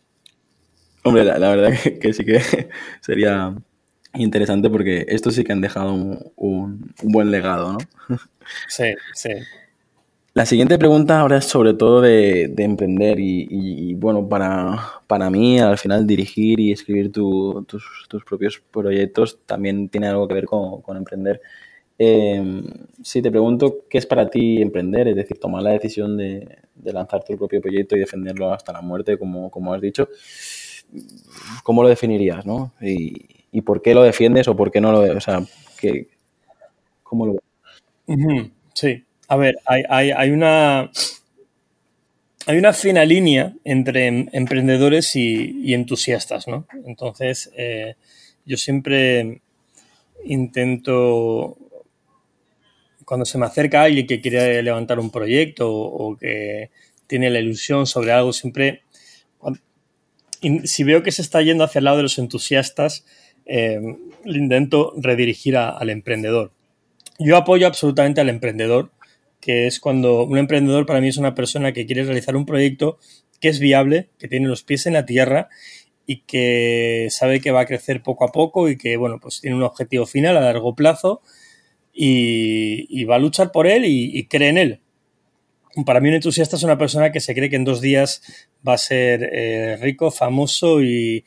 Hombre, 1.05 1.25
la, 1.25 1.39
verdad 1.39 1.73
que, 2.01 2.13
sí 2.13 2.25
que 2.25 2.41
sería 3.01 3.55
interesante 4.15 4.69
porque 4.69 5.07
estos 5.09 5.35
sí 5.35 5.43
que 5.43 5.53
han 5.53 5.61
dejado 5.61 5.95
un, 5.95 6.95
buen 7.03 7.31
legado, 7.31 7.73
¿no? 7.73 8.19
Sí, 8.69 8.95
sí. 9.15 9.31
La 10.35 10.47
siguiente 10.47 10.79
pregunta 10.79 11.21
ahora 11.21 11.39
es 11.39 11.45
sobre 11.45 11.75
todo 11.75 12.01
de, 12.01 12.55
emprender 12.57 13.19
y, 13.21 13.95
bueno, 13.95 14.29
para, 14.29 15.03
para, 15.07 15.29
mí 15.29 15.61
al 15.61 15.77
final 15.77 16.07
dirigir 16.07 16.59
y 16.59 16.73
escribir 16.73 17.13
tus, 17.13 18.09
propios 18.27 18.63
proyectos 18.71 19.41
también 19.45 19.91
tiene 19.91 20.09
algo 20.09 20.27
que 20.27 20.35
ver 20.35 20.47
con, 20.47 20.97
emprender. 20.97 21.43
Eh, 21.99 22.63
si 23.03 23.21
te 23.21 23.31
pregunto, 23.31 23.85
¿qué 23.91 23.99
es 23.99 24.07
para 24.07 24.31
ti 24.31 24.63
emprender? 24.63 25.09
Es 25.09 25.17
decir, 25.17 25.39
tomar 25.39 25.63
la 25.63 25.71
decisión 25.71 26.17
de, 26.17 26.59
lanzar 26.83 27.23
tu 27.25 27.37
propio 27.37 27.61
proyecto 27.61 27.95
y 27.95 28.01
defenderlo 28.01 28.55
hasta 28.55 28.73
la 28.73 28.81
muerte, 28.81 29.19
como, 29.19 29.51
como 29.51 29.75
has 29.75 29.83
dicho. 29.83 30.09
¿cómo 31.63 31.83
lo 31.83 31.89
definirías, 31.89 32.47
no? 32.47 32.73
Y, 32.81 33.61
por 33.63 33.83
qué 33.83 33.95
lo 33.95 34.03
defiendes 34.03 34.49
o 34.49 34.57
por 34.57 34.71
qué 34.71 34.81
no 34.81 34.93
lo... 34.93 35.01
O 35.17 35.21
sea, 35.21 35.43
que, 35.79 36.09
¿cómo 37.03 37.27
lo 37.27 37.37
Sí, 38.73 39.05
a 39.33 39.37
ver, 39.37 39.57
hay, 39.65 40.31
una... 40.31 40.91
Hay 42.45 42.59
una 42.59 42.75
fina 42.75 43.03
línea 43.03 43.55
entre 43.65 44.09
em, 44.09 44.27
emprendedores 44.33 45.17
y, 45.17 45.73
entusiastas, 45.73 46.49
¿no? 46.49 46.67
Entonces, 46.85 47.51
eh, 47.57 47.95
yo 48.45 48.59
siempre 48.59 49.41
intento, 50.27 51.57
cuando 53.07 53.25
se 53.25 53.39
me 53.39 53.47
acerca 53.47 53.85
alguien 53.85 54.07
que 54.07 54.21
quiere 54.21 54.63
levantar 54.63 54.99
un 54.99 55.11
proyecto 55.11 55.73
o 55.73 56.15
que 56.19 56.69
tiene 57.07 57.31
la 57.31 57.39
ilusión 57.39 57.87
sobre 57.87 58.13
algo, 58.13 58.35
siempre 58.35 58.83
si 60.65 60.85
veo 60.85 61.03
que 61.03 61.13
se 61.13 61.23
está 61.23 61.41
yendo 61.41 61.65
hacia 61.65 61.79
el 61.79 61.87
lado 61.87 61.99
de 61.99 62.03
los 62.03 62.19
entusiastas, 62.19 63.07
eh, 63.47 63.81
intento 64.27 64.93
redirigir 64.97 65.57
al 65.57 65.89
emprendedor. 65.89 66.53
Yo 67.19 67.37
apoyo 67.37 67.67
absolutamente 67.67 68.21
al 68.21 68.29
emprendedor, 68.29 68.91
que 69.43 69.67
es 69.67 69.79
cuando 69.79 70.25
un 70.25 70.39
emprendedor 70.39 70.87
para 70.87 71.03
mí 71.03 71.09
es 71.09 71.19
una 71.19 71.35
persona 71.35 71.73
que 71.73 71.85
quiere 71.85 72.05
realizar 72.05 72.35
un 72.35 72.47
proyecto 72.47 72.99
que 73.41 73.49
es 73.51 73.59
viable, 73.59 74.09
que 74.19 74.29
tiene 74.29 74.49
los 74.49 74.63
pies 74.63 74.87
en 74.87 74.95
la 74.95 75.05
tierra 75.05 75.51
y 76.07 76.23
que 76.23 77.09
sabe 77.11 77.41
que 77.43 77.51
va 77.51 77.61
a 77.61 77.67
crecer 77.67 78.03
poco 78.03 78.25
a 78.25 78.33
poco 78.33 78.71
y 78.71 78.79
que, 78.79 78.97
bueno, 78.97 79.19
pues 79.21 79.43
tiene 79.43 79.57
un 79.57 79.65
objetivo 79.65 80.07
final 80.07 80.39
a 80.39 80.41
largo 80.41 80.75
plazo 80.75 81.21
y, 81.93 83.05
va 83.05 83.17
a 83.17 83.19
luchar 83.19 83.53
por 83.53 83.67
él 83.67 83.85
y 83.85 84.25
cree 84.29 84.49
en 84.49 84.57
él 84.57 84.81
para 85.87 86.01
mí 86.01 86.09
un 86.09 86.15
entusiasta 86.15 86.57
es 86.57 86.63
una 86.63 86.79
persona 86.79 87.13
que 87.13 87.21
se 87.21 87.35
cree 87.35 87.49
que 87.49 87.57
en 87.57 87.65
dos 87.65 87.81
días 87.81 88.23
va 88.67 88.75
a 88.75 88.79
ser 88.79 89.29
eh, 89.33 89.79
rico, 89.81 90.11
famoso 90.11 90.83
y, 90.83 91.25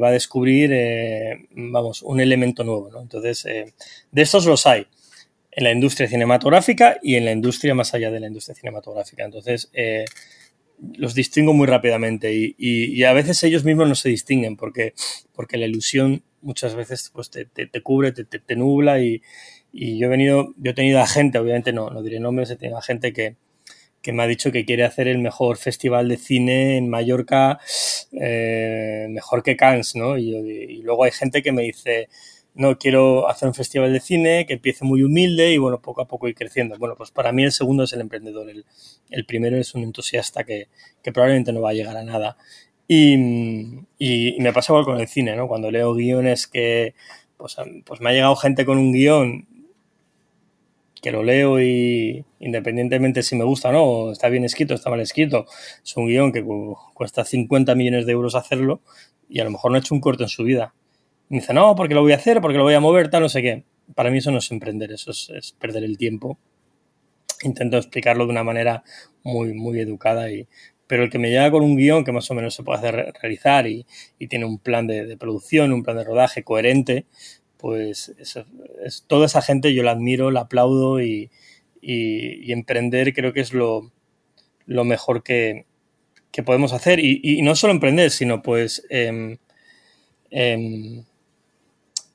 va 0.00 0.08
a 0.08 0.12
descubrir, 0.12 0.70
eh, 0.72 1.48
vamos, 1.50 2.02
un 2.02 2.20
elemento 2.20 2.64
nuevo. 2.64 2.90
¿no? 2.90 3.00
Entonces, 3.00 3.44
eh, 3.44 3.74
de 4.10 4.22
estos 4.22 4.46
los 4.46 4.66
hay 4.66 4.86
en 5.52 5.64
la 5.64 5.70
industria 5.70 6.08
cinematográfica 6.08 6.98
y 7.02 7.16
en 7.16 7.24
la 7.24 7.32
industria 7.32 7.74
más 7.74 7.94
allá 7.94 8.10
de 8.10 8.20
la 8.20 8.26
industria 8.26 8.54
cinematográfica. 8.54 9.24
Entonces, 9.24 9.70
los 10.96 11.14
distingo 11.14 11.52
muy 11.52 11.66
rápidamente 11.66 12.32
y, 12.32 13.04
a 13.04 13.12
veces 13.12 13.42
ellos 13.44 13.64
mismos 13.64 13.88
no 13.88 13.94
se 13.94 14.08
distinguen 14.08 14.56
porque, 14.56 14.94
porque 15.32 15.58
la 15.58 15.66
ilusión 15.66 16.24
muchas 16.40 16.74
veces 16.74 17.10
pues, 17.12 17.30
te, 17.30 17.46
cubre, 17.82 18.12
te, 18.12 18.24
te 18.24 18.56
nubla 18.56 19.00
y, 19.00 19.22
y 19.72 19.98
yo 19.98 20.06
he 20.06 20.10
venido, 20.10 20.54
yo 20.58 20.72
he 20.72 20.74
tenido 20.74 21.00
a 21.00 21.06
gente, 21.06 21.38
obviamente 21.38 21.72
no, 21.72 21.90
no 21.90 22.02
diré 22.02 22.20
nombres, 22.20 22.50
he 22.50 22.56
tenido 22.56 22.78
a 22.78 22.82
gente 22.82 23.12
que, 23.12 23.36
que 24.02 24.12
me 24.12 24.22
ha 24.22 24.26
dicho 24.26 24.52
que 24.52 24.66
quiere 24.66 24.84
hacer 24.84 25.08
el 25.08 25.18
mejor 25.18 25.56
festival 25.56 26.08
de 26.08 26.18
cine 26.18 26.76
en 26.76 26.90
Mallorca, 26.90 27.58
eh, 28.12 29.06
mejor 29.08 29.42
que 29.42 29.56
Cannes, 29.56 29.94
¿no? 29.94 30.18
Y, 30.18 30.82
luego 30.82 31.04
hay 31.04 31.12
gente 31.12 31.42
que 31.42 31.52
me 31.52 31.62
dice, 31.62 32.08
no, 32.54 32.78
quiero 32.78 33.28
hacer 33.28 33.48
un 33.48 33.54
festival 33.54 33.92
de 33.92 34.00
cine 34.00 34.44
que 34.46 34.54
empiece 34.54 34.84
muy 34.84 35.02
humilde 35.02 35.52
y 35.52 35.58
bueno, 35.58 35.80
poco 35.80 36.02
a 36.02 36.08
poco 36.08 36.28
ir 36.28 36.34
creciendo. 36.34 36.76
Bueno, 36.78 36.96
pues 36.96 37.10
para 37.10 37.32
mí 37.32 37.44
el 37.44 37.52
segundo 37.52 37.84
es 37.84 37.92
el 37.94 38.00
emprendedor, 38.00 38.48
el, 38.50 39.24
primero 39.26 39.56
es 39.56 39.74
un 39.74 39.82
entusiasta 39.82 40.44
que, 40.44 40.68
probablemente 41.02 41.52
no 41.52 41.62
va 41.62 41.70
a 41.70 41.74
llegar 41.74 41.96
a 41.96 42.04
nada. 42.04 42.36
Y, 42.88 43.16
me 44.38 44.52
pasa 44.52 44.72
igual 44.72 44.84
con 44.84 45.00
el 45.00 45.08
cine, 45.08 45.34
¿no? 45.36 45.48
Cuando 45.48 45.70
leo 45.70 45.94
guiones 45.94 46.46
que, 46.46 46.94
pues, 47.38 47.56
pues 47.86 48.00
me 48.00 48.10
ha 48.10 48.12
llegado 48.12 48.36
gente 48.36 48.66
con 48.66 48.78
un 48.78 48.92
guion 48.92 49.46
que 51.02 51.10
lo 51.10 51.24
leo 51.24 51.60
y 51.60 52.24
independientemente 52.38 53.22
si 53.24 53.34
me 53.34 53.44
gusta 53.44 53.70
o 53.70 53.72
no, 53.72 54.12
está 54.12 54.28
bien 54.28 54.44
escrito, 54.44 54.74
está 54.74 54.88
mal 54.88 55.00
escrito, 55.00 55.46
es 55.84 55.96
un 55.96 56.06
guion 56.06 56.32
que 56.32 56.44
cuesta 56.94 57.24
50 57.24 57.74
millones 57.74 58.06
de 58.06 58.12
euros 58.12 58.36
hacerlo 58.36 58.80
y 59.28 59.40
a 59.40 59.44
lo 59.44 59.50
mejor 59.50 59.72
no 59.72 59.76
ha 59.76 59.80
hecho 59.80 59.94
un 59.94 60.00
corto 60.00 60.22
en 60.22 60.28
su 60.28 60.44
vida. 60.44 60.74
Me 61.32 61.38
dice, 61.38 61.54
no, 61.54 61.74
porque 61.74 61.94
lo 61.94 62.02
voy 62.02 62.12
a 62.12 62.16
hacer, 62.16 62.42
porque 62.42 62.58
lo 62.58 62.64
voy 62.64 62.74
a 62.74 62.80
mover, 62.80 63.08
tal, 63.08 63.22
no 63.22 63.28
sé 63.30 63.40
qué. 63.40 63.64
Para 63.94 64.10
mí 64.10 64.18
eso 64.18 64.30
no 64.30 64.36
es 64.36 64.50
emprender, 64.50 64.92
eso 64.92 65.10
es, 65.12 65.56
perder 65.58 65.82
el 65.82 65.96
tiempo. 65.96 66.38
Intento 67.42 67.78
explicarlo 67.78 68.26
de 68.26 68.32
una 68.32 68.44
manera 68.44 68.84
muy, 69.22 69.54
muy 69.54 69.80
educada 69.80 70.30
y, 70.30 70.46
pero 70.86 71.04
el 71.04 71.10
que 71.10 71.18
me 71.18 71.30
llega 71.30 71.50
con 71.50 71.62
un 71.62 71.74
guion 71.76 72.04
que 72.04 72.12
más 72.12 72.30
o 72.30 72.34
menos 72.34 72.54
se 72.54 72.62
puede 72.62 72.80
hacer 72.80 73.14
realizar 73.22 73.66
y, 73.66 73.86
tiene 74.28 74.44
un 74.44 74.58
plan 74.58 74.86
de, 74.86 75.16
producción, 75.16 75.72
un 75.72 75.82
plan 75.82 75.96
de 75.96 76.04
rodaje 76.04 76.44
coherente, 76.44 77.06
pues 77.56 78.14
es, 78.18 79.04
toda 79.06 79.24
esa 79.24 79.40
gente 79.40 79.72
yo 79.72 79.82
la 79.82 79.92
admiro, 79.92 80.30
la 80.30 80.40
aplaudo 80.40 81.00
y, 81.00 81.30
emprender 81.80 83.14
creo 83.14 83.32
que 83.32 83.40
es 83.40 83.54
lo, 83.54 83.90
mejor 84.66 85.22
que, 85.22 85.64
podemos 86.44 86.74
hacer. 86.74 87.00
Y, 87.00 87.40
no 87.40 87.56
solo 87.56 87.72
emprender, 87.72 88.10
sino 88.10 88.42
pues 88.42 88.84
em, 88.90 89.38
em, 90.30 91.04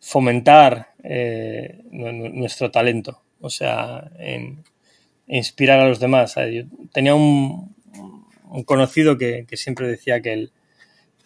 fomentar 0.08 0.94
eh, 1.04 1.84
nuestro 1.92 2.72
talento, 2.72 3.22
o 3.42 3.50
sea, 3.50 4.10
en, 4.20 4.64
inspirar 5.28 5.82
a 5.82 5.88
los 5.90 6.00
demás. 6.00 6.36
Yo 6.36 6.64
tenía 6.94 7.14
un, 7.14 7.76
conocido 8.66 9.18
que, 9.18 9.46
siempre 9.54 9.88
decía 9.88 10.22
que 10.22 10.50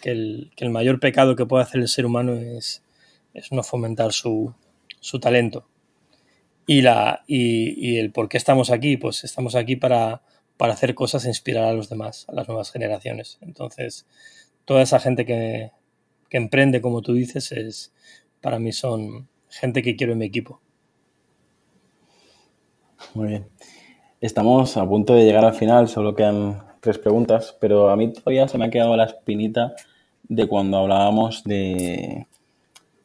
el, 0.04 0.52
mayor 0.72 1.00
pecado 1.00 1.36
que 1.36 1.46
puede 1.46 1.64
hacer 1.64 1.80
el 1.82 1.88
ser 1.90 2.08
humano 2.08 2.34
es 2.34 2.82
no 3.52 3.62
fomentar 3.62 4.14
su, 4.14 4.56
talento. 5.22 5.68
Y, 6.66 7.98
el 7.98 8.12
por 8.12 8.30
qué 8.30 8.38
estamos 8.38 8.72
aquí, 8.72 8.98
pues 8.98 9.24
estamos 9.24 9.54
aquí 9.54 9.76
para, 9.76 10.24
hacer 10.58 10.96
cosas 10.96 11.26
e 11.26 11.28
inspirar 11.28 11.66
a 11.66 11.74
los 11.74 11.88
demás, 11.88 12.26
a 12.30 12.34
las 12.34 12.48
nuevas 12.48 12.72
generaciones. 12.72 13.38
Entonces, 13.42 14.08
toda 14.66 14.82
esa 14.82 15.00
gente 15.00 15.26
que, 15.26 15.72
emprende, 16.32 16.82
como 16.82 17.04
tú 17.04 17.14
dices, 17.14 17.52
es 17.52 17.94
para 18.42 18.60
mí 18.60 18.72
son 18.72 19.28
gente 19.50 19.82
que 19.82 19.96
quiero 19.96 20.14
en 20.14 20.20
mi 20.20 20.26
equipo. 20.26 20.62
Muy 23.14 23.28
bien. 23.30 23.48
Estamos 24.20 24.78
a 24.78 24.88
punto 24.88 25.16
de 25.16 25.24
llegar 25.24 25.46
al 25.46 25.54
final, 25.54 25.88
solo 25.88 26.16
quedan 26.16 26.64
tres 26.80 26.98
preguntas, 26.98 27.56
pero 27.60 27.90
a 27.90 27.96
mí 27.96 28.12
todavía 28.14 28.48
se 28.48 28.58
me 28.58 28.66
ha 28.66 28.70
quedado 28.70 28.96
la 28.96 29.06
espinita 29.06 29.74
de 30.24 30.48
cuando 30.48 30.78
hablábamos 30.78 31.44
de 31.44 32.28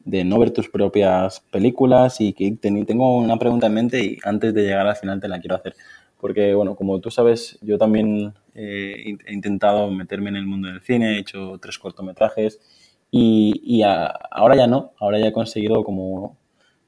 de 0.07 0.23
no 0.23 0.39
ver 0.39 0.51
tus 0.51 0.69
propias 0.69 1.41
películas 1.51 2.21
y 2.21 2.31
que 2.31 2.51
tengo 2.61 3.17
una 3.17 3.37
pregunta 3.37 3.67
en 3.67 3.73
mente 3.73 3.99
y 3.99 4.17
antes 4.23 4.53
de 4.53 4.63
llegar 4.63 4.87
al 4.87 4.95
final 4.95 5.19
te 5.19 5.27
la 5.27 5.39
quiero 5.39 5.55
hacer. 5.55 5.75
Porque, 6.17 6.53
bueno, 6.53 6.75
como 6.75 6.99
tú 7.01 7.11
sabes, 7.11 7.59
yo 7.61 7.77
también 7.77 8.33
eh, 8.55 9.17
he 9.25 9.33
intentado 9.33 9.91
meterme 9.91 10.29
en 10.29 10.37
el 10.37 10.45
mundo 10.45 10.69
del 10.69 10.81
cine, 10.81 11.17
he 11.17 11.19
hecho 11.19 11.59
tres 11.61 11.77
cortometrajes 11.77 12.61
y, 13.11 13.81
ahora 13.83 14.55
ya 14.55 14.67
no, 14.67 14.93
ahora 14.99 15.19
ya 15.19 15.27
he 15.27 15.33
conseguido 15.33 15.83
como 15.83 16.37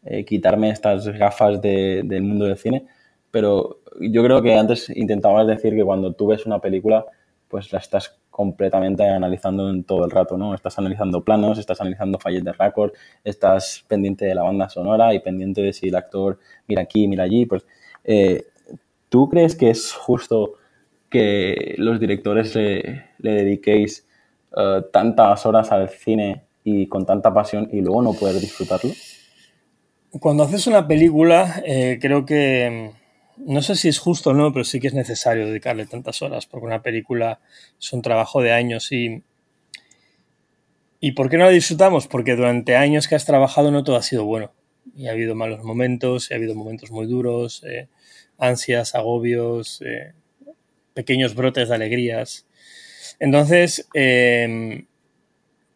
eh, 0.04 0.26
quitarme 0.26 0.70
estas 0.70 1.08
gafas 1.08 1.62
del 1.62 2.22
mundo 2.24 2.46
del 2.46 2.58
cine, 2.58 2.86
pero 3.32 3.80
yo 4.00 4.24
creo 4.24 4.42
que 4.42 4.56
antes 4.56 4.90
intentabas 4.90 5.48
decir 5.48 5.76
que 5.76 5.84
cuando 5.84 6.14
tú 6.14 6.28
ves 6.28 6.46
una 6.46 6.60
película, 6.60 7.06
pues 7.48 7.72
la 7.74 7.80
estás 7.80 8.20
completamente 8.30 9.04
analizando 9.06 9.70
en 9.70 9.84
todo 9.84 10.06
el 10.06 10.12
rato, 10.12 10.38
¿no? 10.38 10.54
Estás 10.56 10.80
analizando 10.80 11.24
planos, 11.24 11.58
estás 11.58 11.82
analizando 11.82 12.20
fallos 12.20 12.44
de 12.44 12.54
récord, 12.54 12.94
estás 13.24 13.84
pendiente 13.88 14.26
de 14.26 14.36
la 14.36 14.44
banda 14.44 14.70
sonora 14.70 15.14
y 15.14 15.20
pendiente 15.20 15.62
de 15.62 15.74
si 15.74 15.90
el 15.90 15.96
actor 15.96 16.40
mira 16.68 16.84
aquí, 16.84 17.08
mira 17.08 17.26
allí. 17.26 17.46
Pues, 17.46 17.66
eh, 18.06 18.46
¿Tú 19.10 19.28
crees 19.28 19.56
que 19.56 19.72
es 19.72 19.92
justo 19.92 20.54
que 21.10 21.76
los 21.78 22.00
directores 22.00 22.56
le, 22.56 23.04
dediquéis 23.18 24.08
eh, 24.56 24.82
tantas 24.92 25.46
horas 25.46 25.72
al 25.72 25.90
cine 25.90 26.44
y 26.64 26.88
con 26.88 27.06
tanta 27.06 27.34
pasión 27.34 27.70
y 27.72 27.82
luego 27.82 28.02
no 28.02 28.14
poder 28.14 28.40
disfrutarlo? 28.40 28.92
Cuando 30.20 30.44
haces 30.44 30.66
una 30.68 30.88
película, 30.88 31.62
eh, 31.66 32.00
creo 32.02 32.26
que 32.26 32.92
no 33.38 33.62
sé 33.62 33.76
si 33.76 33.88
es 33.88 34.00
justo 34.00 34.32
o 34.32 34.34
no, 34.34 34.52
pero 34.52 34.66
sí 34.66 34.80
que 34.80 34.88
es 34.88 34.94
necesario 34.94 35.46
dedicarle 35.46 35.86
tantas 35.86 36.22
horas, 36.22 36.46
porque 36.46 36.66
una 36.66 36.82
película 36.82 37.40
es 37.80 37.94
un 37.94 38.02
trabajo 38.02 38.42
de 38.42 38.52
años 38.52 38.92
y... 38.92 39.24
¿Y 41.02 41.14
por 41.14 41.30
qué 41.30 41.38
no 41.38 41.46
la 41.46 41.52
disfrutamos? 41.52 42.08
Porque 42.08 42.36
durante 42.36 42.76
años 42.76 43.08
que 43.08 43.16
has 43.16 43.26
trabajado 43.26 43.72
no 43.72 43.86
todo 43.86 43.96
ha 43.96 44.02
sido 44.02 44.26
bueno. 44.26 44.52
Y 44.98 45.08
ha 45.08 45.12
habido 45.12 45.34
malos 45.34 45.64
momentos, 45.64 46.30
y 46.30 46.34
ha 46.34 46.38
habido 46.38 46.56
momentos 46.56 46.92
muy 46.92 47.06
duros, 47.06 47.64
eh, 47.64 47.88
ansias, 48.38 48.96
agobios, 48.96 49.82
pequeños 50.94 51.36
brotes 51.36 51.70
de 51.70 51.76
alegrías. 51.76 52.49
Entonces, 53.20 53.88
em, 53.94 54.86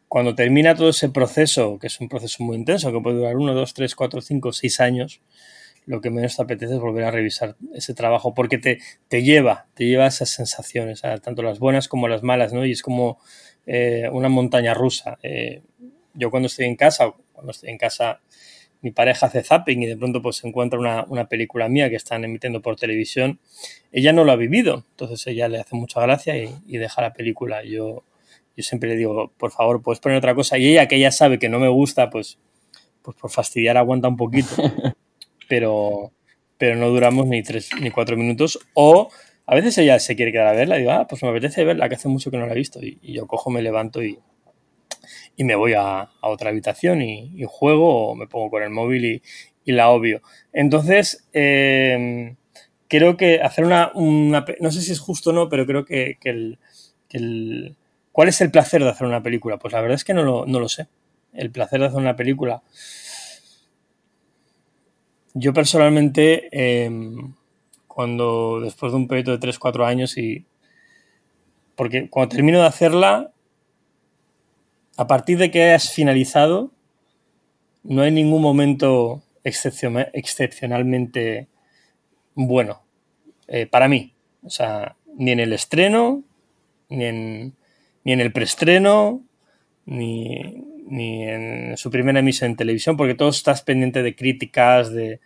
cuando 0.08 0.36
termina 0.36 0.76
todo 0.76 0.89
ese 0.89 1.10
proceso, 1.10 1.80
que 1.80 1.88
es 1.88 2.00
un 2.00 2.08
proceso 2.08 2.44
muy 2.44 2.56
intenso, 2.56 2.91
que 2.91 3.00
puede 3.00 3.18
durar 3.18 3.36
uno, 3.36 3.54
dos, 3.54 3.74
tres, 3.74 3.96
cuatro, 3.96 4.22
cinco, 4.22 4.54
seis 4.54 4.80
años, 4.80 5.22
lo 5.86 6.02
que 6.02 6.10
menos 6.10 6.36
te 6.36 6.44
apetece 6.44 6.76
es 6.76 6.80
volver 6.80 7.04
a 7.04 7.12
revisar 7.12 7.56
ese 7.74 7.94
trabajo 7.94 8.34
porque 8.34 8.58
te, 8.58 8.80
te 9.10 9.24
lleva, 9.24 9.68
te 9.74 9.86
lleva 9.86 10.08
esas 10.08 10.30
sensaciones, 10.30 11.02
tanto 11.02 11.41
las 11.41 11.60
buenas 11.60 11.88
como 11.88 12.08
las 12.08 12.24
malas, 12.24 12.54
¿no? 12.54 12.66
Y 12.66 12.72
es 12.72 12.82
como 12.82 13.20
eh, 13.66 14.08
una 14.12 14.30
montaña 14.30 14.74
rusa. 14.74 15.18
Eh, 15.24 15.62
yo 16.14 16.30
cuando 16.32 16.48
estoy 16.48 16.66
en 16.66 16.76
casa, 16.76 17.14
cuando 17.34 17.52
estoy 17.52 17.72
en 17.72 17.78
casa, 17.78 18.22
mi 18.84 18.92
pareja 18.92 19.26
hace 19.26 19.42
zapping 19.42 19.82
y 19.82 19.88
de 19.88 19.98
pronto 19.98 20.22
pues 20.22 20.36
se 20.36 20.48
encuentra 20.48 20.78
una, 20.78 21.06
una, 21.08 21.28
película 21.28 21.68
mía 21.70 21.90
que 21.90 21.96
están 21.96 22.24
emitiendo 22.24 22.62
por 22.62 22.76
televisión, 22.76 23.40
ella 23.92 24.14
no 24.14 24.24
lo 24.24 24.32
ha 24.32 24.36
vivido, 24.36 24.86
entonces 24.92 25.26
ella 25.26 25.48
le 25.48 25.60
hace 25.60 25.76
mucha 25.76 26.02
gracia 26.02 26.38
y, 26.38 26.54
y 26.68 26.78
deja 26.78 27.02
la 27.02 27.14
película. 27.14 27.64
Yo, 27.64 28.04
yo 28.56 28.64
siempre 28.64 28.90
le 28.90 28.96
digo, 28.96 29.32
por 29.38 29.52
favor, 29.52 29.82
puedes 29.82 30.00
poner 30.00 30.18
otra 30.18 30.36
cosa. 30.36 30.58
Y 30.58 30.68
ella, 30.68 30.88
que 30.88 30.98
ella 30.98 31.12
sabe 31.12 31.40
que 31.40 31.50
no 31.50 31.60
me 31.60 31.70
gusta, 31.70 32.10
pues, 32.10 32.38
pues 33.02 33.18
por 33.18 33.32
fastidiar 33.32 33.78
aguanta 33.78 34.08
un 34.08 34.18
poquito. 34.18 34.50
pero, 35.50 36.12
pero 36.58 36.76
no 36.76 36.90
duramos 36.90 37.26
ni 37.28 37.42
tres 37.42 37.70
ni 37.82 37.90
cuatro 37.90 38.16
minutos. 38.16 38.60
O 38.74 39.10
a 39.46 39.56
veces 39.56 39.78
ella 39.78 40.00
se 40.00 40.16
quiere 40.16 40.32
quedar 40.32 40.48
a 40.48 40.54
verla 40.54 40.78
y 40.78 40.82
digo, 40.82 40.92
ah, 40.92 41.08
pues 41.08 41.24
me 41.24 41.30
apetece 41.30 41.64
verla, 41.64 41.90
que 41.90 41.96
hace 41.96 42.10
mucho 42.10 42.30
que 42.30 42.38
no 42.38 42.46
la 42.46 42.54
he 42.54 42.58
visto. 42.58 42.80
Y, 42.82 43.00
yo 43.02 43.26
cojo, 43.28 43.50
me 43.50 43.62
levanto 43.62 44.04
y, 44.04 44.20
y 45.36 45.43
me 45.43 45.56
voy 45.56 45.74
a, 45.74 46.10
otra 46.22 46.49
habitación 46.49 47.01
y, 47.01 47.43
juego 47.47 48.12
o 48.12 48.16
me 48.16 48.28
pongo 48.28 48.49
con 48.51 48.64
el 48.64 48.70
móvil 48.70 49.22
y, 49.66 49.72
la 49.72 49.89
obvio. 49.89 50.22
Entonces, 50.51 51.28
em, 51.34 52.36
creo 52.88 53.18
que 53.18 53.41
hacer 53.41 53.66
una, 53.66 53.91
No 54.60 54.72
sé 54.72 54.82
si 54.82 54.91
es 54.91 54.99
justo 54.99 55.30
o 55.32 55.34
no, 55.34 55.49
pero 55.49 55.66
creo 55.66 55.86
que, 55.86 56.18
el, 56.24 57.76
¿Cuál 58.12 58.28
es 58.30 58.41
el 58.41 58.51
placer 58.51 58.84
de 58.84 58.89
hacer 58.89 59.08
una 59.08 59.24
película? 59.24 59.58
Pues 59.58 59.74
la 59.74 59.82
verdad 59.82 59.95
es 59.95 60.04
que 60.04 60.14
no 60.14 60.24
lo, 60.24 60.45
no 60.45 60.60
lo 60.60 60.70
sé. 60.70 60.88
El 61.34 61.51
placer 61.51 61.80
de 61.80 61.88
hacer 61.88 61.99
una 61.99 62.16
película 62.16 62.62
yo 65.34 65.54
personalmente, 65.54 66.47
em, 66.51 67.34
cuando 67.88 68.60
después 68.62 68.91
de 68.91 68.97
un 68.97 69.08
periodo 69.08 69.32
de 69.34 69.39
3-4 69.39 69.86
años 69.86 70.18
y... 70.18 70.45
Porque 71.76 72.08
cuando 72.10 72.36
termino 72.36 72.60
de 72.60 72.68
hacerla, 72.68 73.32
a 74.98 75.08
partir 75.08 75.38
de 75.38 75.52
que 75.52 75.72
has 75.72 75.91
finalizado, 75.91 76.72
no 77.84 78.02
hay 78.02 78.12
ningún 78.12 78.41
momento 78.41 79.24
excepcionalmente 79.44 81.48
bueno 82.36 82.84
eh, 83.48 83.66
para 83.66 83.88
mí. 83.88 84.14
O 84.44 84.50
sea, 84.50 84.96
ni 85.18 85.32
en 85.32 85.39
el 85.39 85.54
estreno, 85.54 86.24
ni 86.89 87.06
en, 87.06 87.56
ni 88.04 88.14
en 88.14 88.22
el 88.22 88.32
preestreno, 88.32 89.24
ni, 89.86 90.64
ni 90.88 91.24
en 91.24 91.78
su 91.78 91.89
primera 91.89 92.20
emisión 92.20 92.52
en 92.52 92.58
televisión, 92.58 92.98
porque 92.98 93.16
todo 93.16 93.30
estás 93.30 93.62
pendiente 93.62 94.04
de 94.04 94.16
críticas, 94.16 94.91
de, 94.91 95.20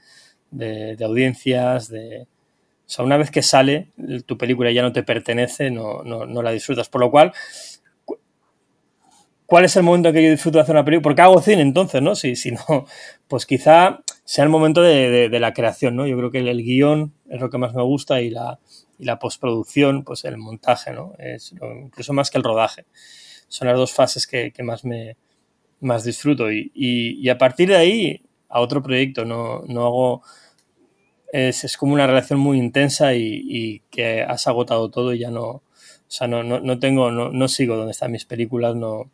audiencias, 1.04 1.90
de... 1.90 2.22
O 2.22 2.90
sea, 2.90 3.04
una 3.04 3.18
vez 3.18 3.32
que 3.32 3.42
sale, 3.42 3.90
tu 4.26 4.38
película 4.38 4.72
ya 4.72 4.82
no 4.82 4.94
te 4.94 5.04
pertenece, 5.04 5.72
no, 5.72 6.04
no, 6.04 6.42
la 6.42 6.52
disfrutas. 6.52 6.88
Por 6.88 7.02
lo 7.02 7.12
cual, 7.12 7.34
¿cuál 9.48 9.66
es 9.66 9.76
el 9.78 9.84
momento 9.84 10.10
en 10.10 10.16
que 10.16 10.24
yo 10.24 10.30
disfruto 10.30 10.60
de 10.60 10.62
hacer 10.62 10.76
una 10.76 10.86
película? 10.86 11.04
Porque 11.04 11.22
hago 11.24 11.42
cine 11.42 11.64
entonces, 11.64 12.02
¿no? 12.04 12.14
Si, 12.14 12.36
si 12.36 12.52
no, 12.52 12.62
pues 13.28 13.48
quizá 13.48 14.04
sea 14.24 14.44
el 14.44 14.52
momento 14.52 14.84
de, 14.84 15.30
la 15.40 15.54
creación, 15.54 15.96
¿no? 15.96 16.06
Yo 16.06 16.16
creo 16.18 16.30
que 16.30 16.40
el, 16.40 16.64
guion 16.64 17.14
es 17.30 17.42
lo 17.42 17.50
que 17.50 17.58
más 17.58 17.74
me 17.74 17.82
gusta 17.82 18.22
y 18.22 18.30
la, 18.30 18.60
y 19.00 19.06
la 19.06 19.18
postproducción, 19.18 20.04
pues 20.04 20.26
el 20.26 20.38
montaje, 20.38 20.92
¿no? 20.92 21.14
Es 21.18 21.56
incluso 21.84 22.14
más 22.14 22.30
que 22.30 22.38
el 22.38 22.44
rodaje. 22.44 22.86
Son 23.48 23.68
las 23.68 23.78
dos 23.78 23.94
fases 23.94 24.28
que, 24.28 24.52
más 24.64 24.86
me 24.86 25.16
más 25.80 26.04
disfruto 26.04 26.52
y, 26.52 26.72
y, 26.74 27.30
a 27.30 27.38
partir 27.38 27.70
de 27.70 27.78
ahí 27.78 28.22
a 28.50 28.60
otro 28.62 28.84
proyecto, 28.84 29.26
no, 29.26 29.64
no 29.68 29.86
hago... 29.86 30.22
Es, 31.32 31.66
es, 31.66 31.76
como 31.76 31.94
una 31.94 32.08
relación 32.08 32.40
muy 32.40 32.58
intensa 32.58 33.14
y, 33.14 33.44
y, 33.46 33.80
que 33.92 34.24
has 34.24 34.48
agotado 34.48 34.90
todo 34.90 35.14
y 35.14 35.20
ya 35.20 35.30
no, 35.30 35.44
o 35.44 35.64
sea, 36.08 36.28
no, 36.28 36.42
no, 36.42 36.62
no 36.62 36.80
tengo, 36.80 37.12
no, 37.12 37.30
no, 37.32 37.48
sigo 37.50 37.76
donde 37.76 37.92
están 37.92 38.14
mis 38.14 38.24
películas, 38.24 38.76
no, 38.78 39.12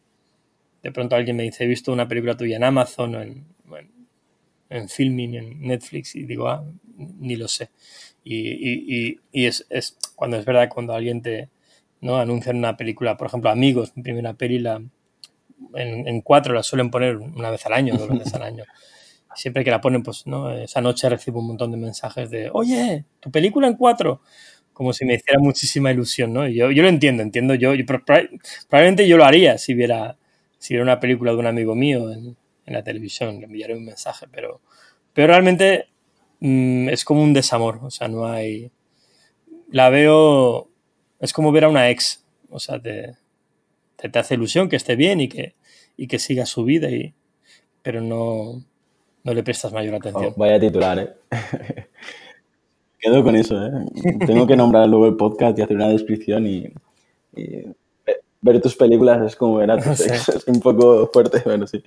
de 0.83 0.91
pronto 0.91 1.15
alguien 1.15 1.37
me 1.37 1.43
dice, 1.43 1.63
he 1.63 1.67
visto 1.67 1.91
una 1.91 2.07
película 2.07 2.35
tuya 2.35 2.57
en 2.57 2.63
Amazon 2.65 3.15
o 3.15 3.21
en, 3.21 3.45
en 4.69 4.89
Filming, 4.89 5.35
en 5.35 5.61
Netflix, 5.61 6.15
y 6.15 6.23
digo, 6.23 6.49
ah, 6.49 6.63
ni 6.97 7.35
lo 7.35 7.47
sé. 7.47 7.69
Y, 8.23 9.17
es, 9.31 9.65
cuando 10.15 10.37
es 10.37 10.45
verdad, 10.45 10.69
cuando 10.69 10.93
alguien 10.93 11.21
te 11.21 11.49
¿no? 12.01 12.17
anuncia 12.17 12.51
una 12.51 12.75
película, 12.75 13.15
por 13.15 13.27
ejemplo, 13.27 13.49
Amigos, 13.49 13.93
mi 13.95 14.03
primera 14.03 14.33
peli, 14.33 14.59
la, 14.59 14.81
en, 15.75 16.21
cuatro 16.21 16.53
la 16.53 16.63
suelen 16.63 16.91
poner 16.91 17.17
una 17.17 17.49
vez 17.49 17.65
al 17.65 17.73
año, 17.73 17.95
dos 17.97 18.09
veces 18.09 18.33
al 18.33 18.43
año. 18.43 18.63
Siempre 19.35 19.63
que 19.63 19.71
la 19.71 19.81
ponen, 19.81 20.03
pues, 20.03 20.27
¿no? 20.27 20.51
Esa 20.51 20.81
noche 20.81 21.09
recibo 21.09 21.39
un 21.39 21.47
montón 21.47 21.71
de 21.71 21.77
mensajes 21.77 22.29
de, 22.29 22.49
oye, 22.53 23.05
tu 23.19 23.31
película 23.31 23.67
en 23.67 23.75
cuatro 23.75 24.21
como 24.73 24.91
si 24.91 25.05
me 25.05 25.13
hiciera 25.13 25.39
muchísima 25.39 25.91
ilusión, 25.91 26.33
¿no? 26.33 26.47
yo, 26.47 26.71
yo 26.71 26.81
lo 26.81 26.89
entiendo, 26.89 27.21
entiendo 27.21 27.53
yo, 27.53 27.73
probablemente 27.85 29.07
yo 29.07 29.17
lo 29.17 29.23
haría 29.23 29.59
si 29.59 29.75
viera, 29.75 30.17
si 30.63 30.73
viera 30.73 30.83
una 30.85 31.01
película 31.01 31.33
de 31.33 31.39
un 31.39 31.45
amigo 31.45 31.75
mío 31.75 32.09
en, 32.09 32.37
en 32.65 32.73
la 32.73 32.81
televisión, 32.85 33.37
le 33.37 33.47
enviaré 33.47 33.75
un 33.75 33.83
mensaje, 33.83 34.27
pero, 34.31 34.61
pero 35.11 35.27
realmente 35.27 35.87
mm, 36.39 36.87
es 36.87 37.03
como 37.03 37.21
un 37.21 37.33
desamor, 37.33 37.81
o 37.83 37.91
sea, 37.91 38.07
no 38.07 38.25
hay... 38.25 38.71
La 39.69 39.89
veo, 39.89 40.69
es 41.19 41.33
como 41.33 41.51
ver 41.51 41.65
a 41.65 41.67
una 41.67 41.89
ex, 41.89 42.23
o 42.49 42.61
sea, 42.61 42.81
te, 42.81 43.17
te, 43.97 44.17
hace 44.17 44.35
ilusión 44.35 44.69
que 44.69 44.77
esté 44.77 44.95
bien 44.95 45.19
y 45.19 45.27
que, 45.27 45.53
y 45.97 46.07
que 46.07 46.17
siga 46.17 46.45
su 46.45 46.63
vida, 46.63 46.89
y, 46.89 47.13
pero 47.81 47.99
no, 47.99 48.63
no 49.25 49.33
le 49.33 49.43
prestas 49.43 49.73
mayor 49.73 49.95
atención. 49.95 50.27
Oh, 50.33 50.39
vaya 50.39 50.61
titular, 50.61 50.97
¿eh? 50.97 51.13
Quedo 52.99 53.21
con 53.21 53.35
eso, 53.35 53.61
¿eh? 53.65 53.71
Tengo 54.25 54.47
que 54.47 54.55
nombrar 54.55 54.87
luego 54.87 55.07
el 55.07 55.17
podcast 55.17 55.59
y 55.59 55.61
hacer 55.61 55.75
una 55.75 55.89
descripción 55.89 56.47
y, 56.47 56.71
ver 58.43 58.61
tus 58.61 58.75
películas 58.75 59.25
es 59.25 59.35
como 59.35 59.55
ver 59.55 59.71
a 59.71 59.77
tus 59.81 60.01
ex. 60.01 60.29
Es 60.29 60.47
un 60.47 60.59
poco 60.59 61.09
fuerte, 61.11 61.41
bueno, 61.43 61.65
sí. 61.65 61.83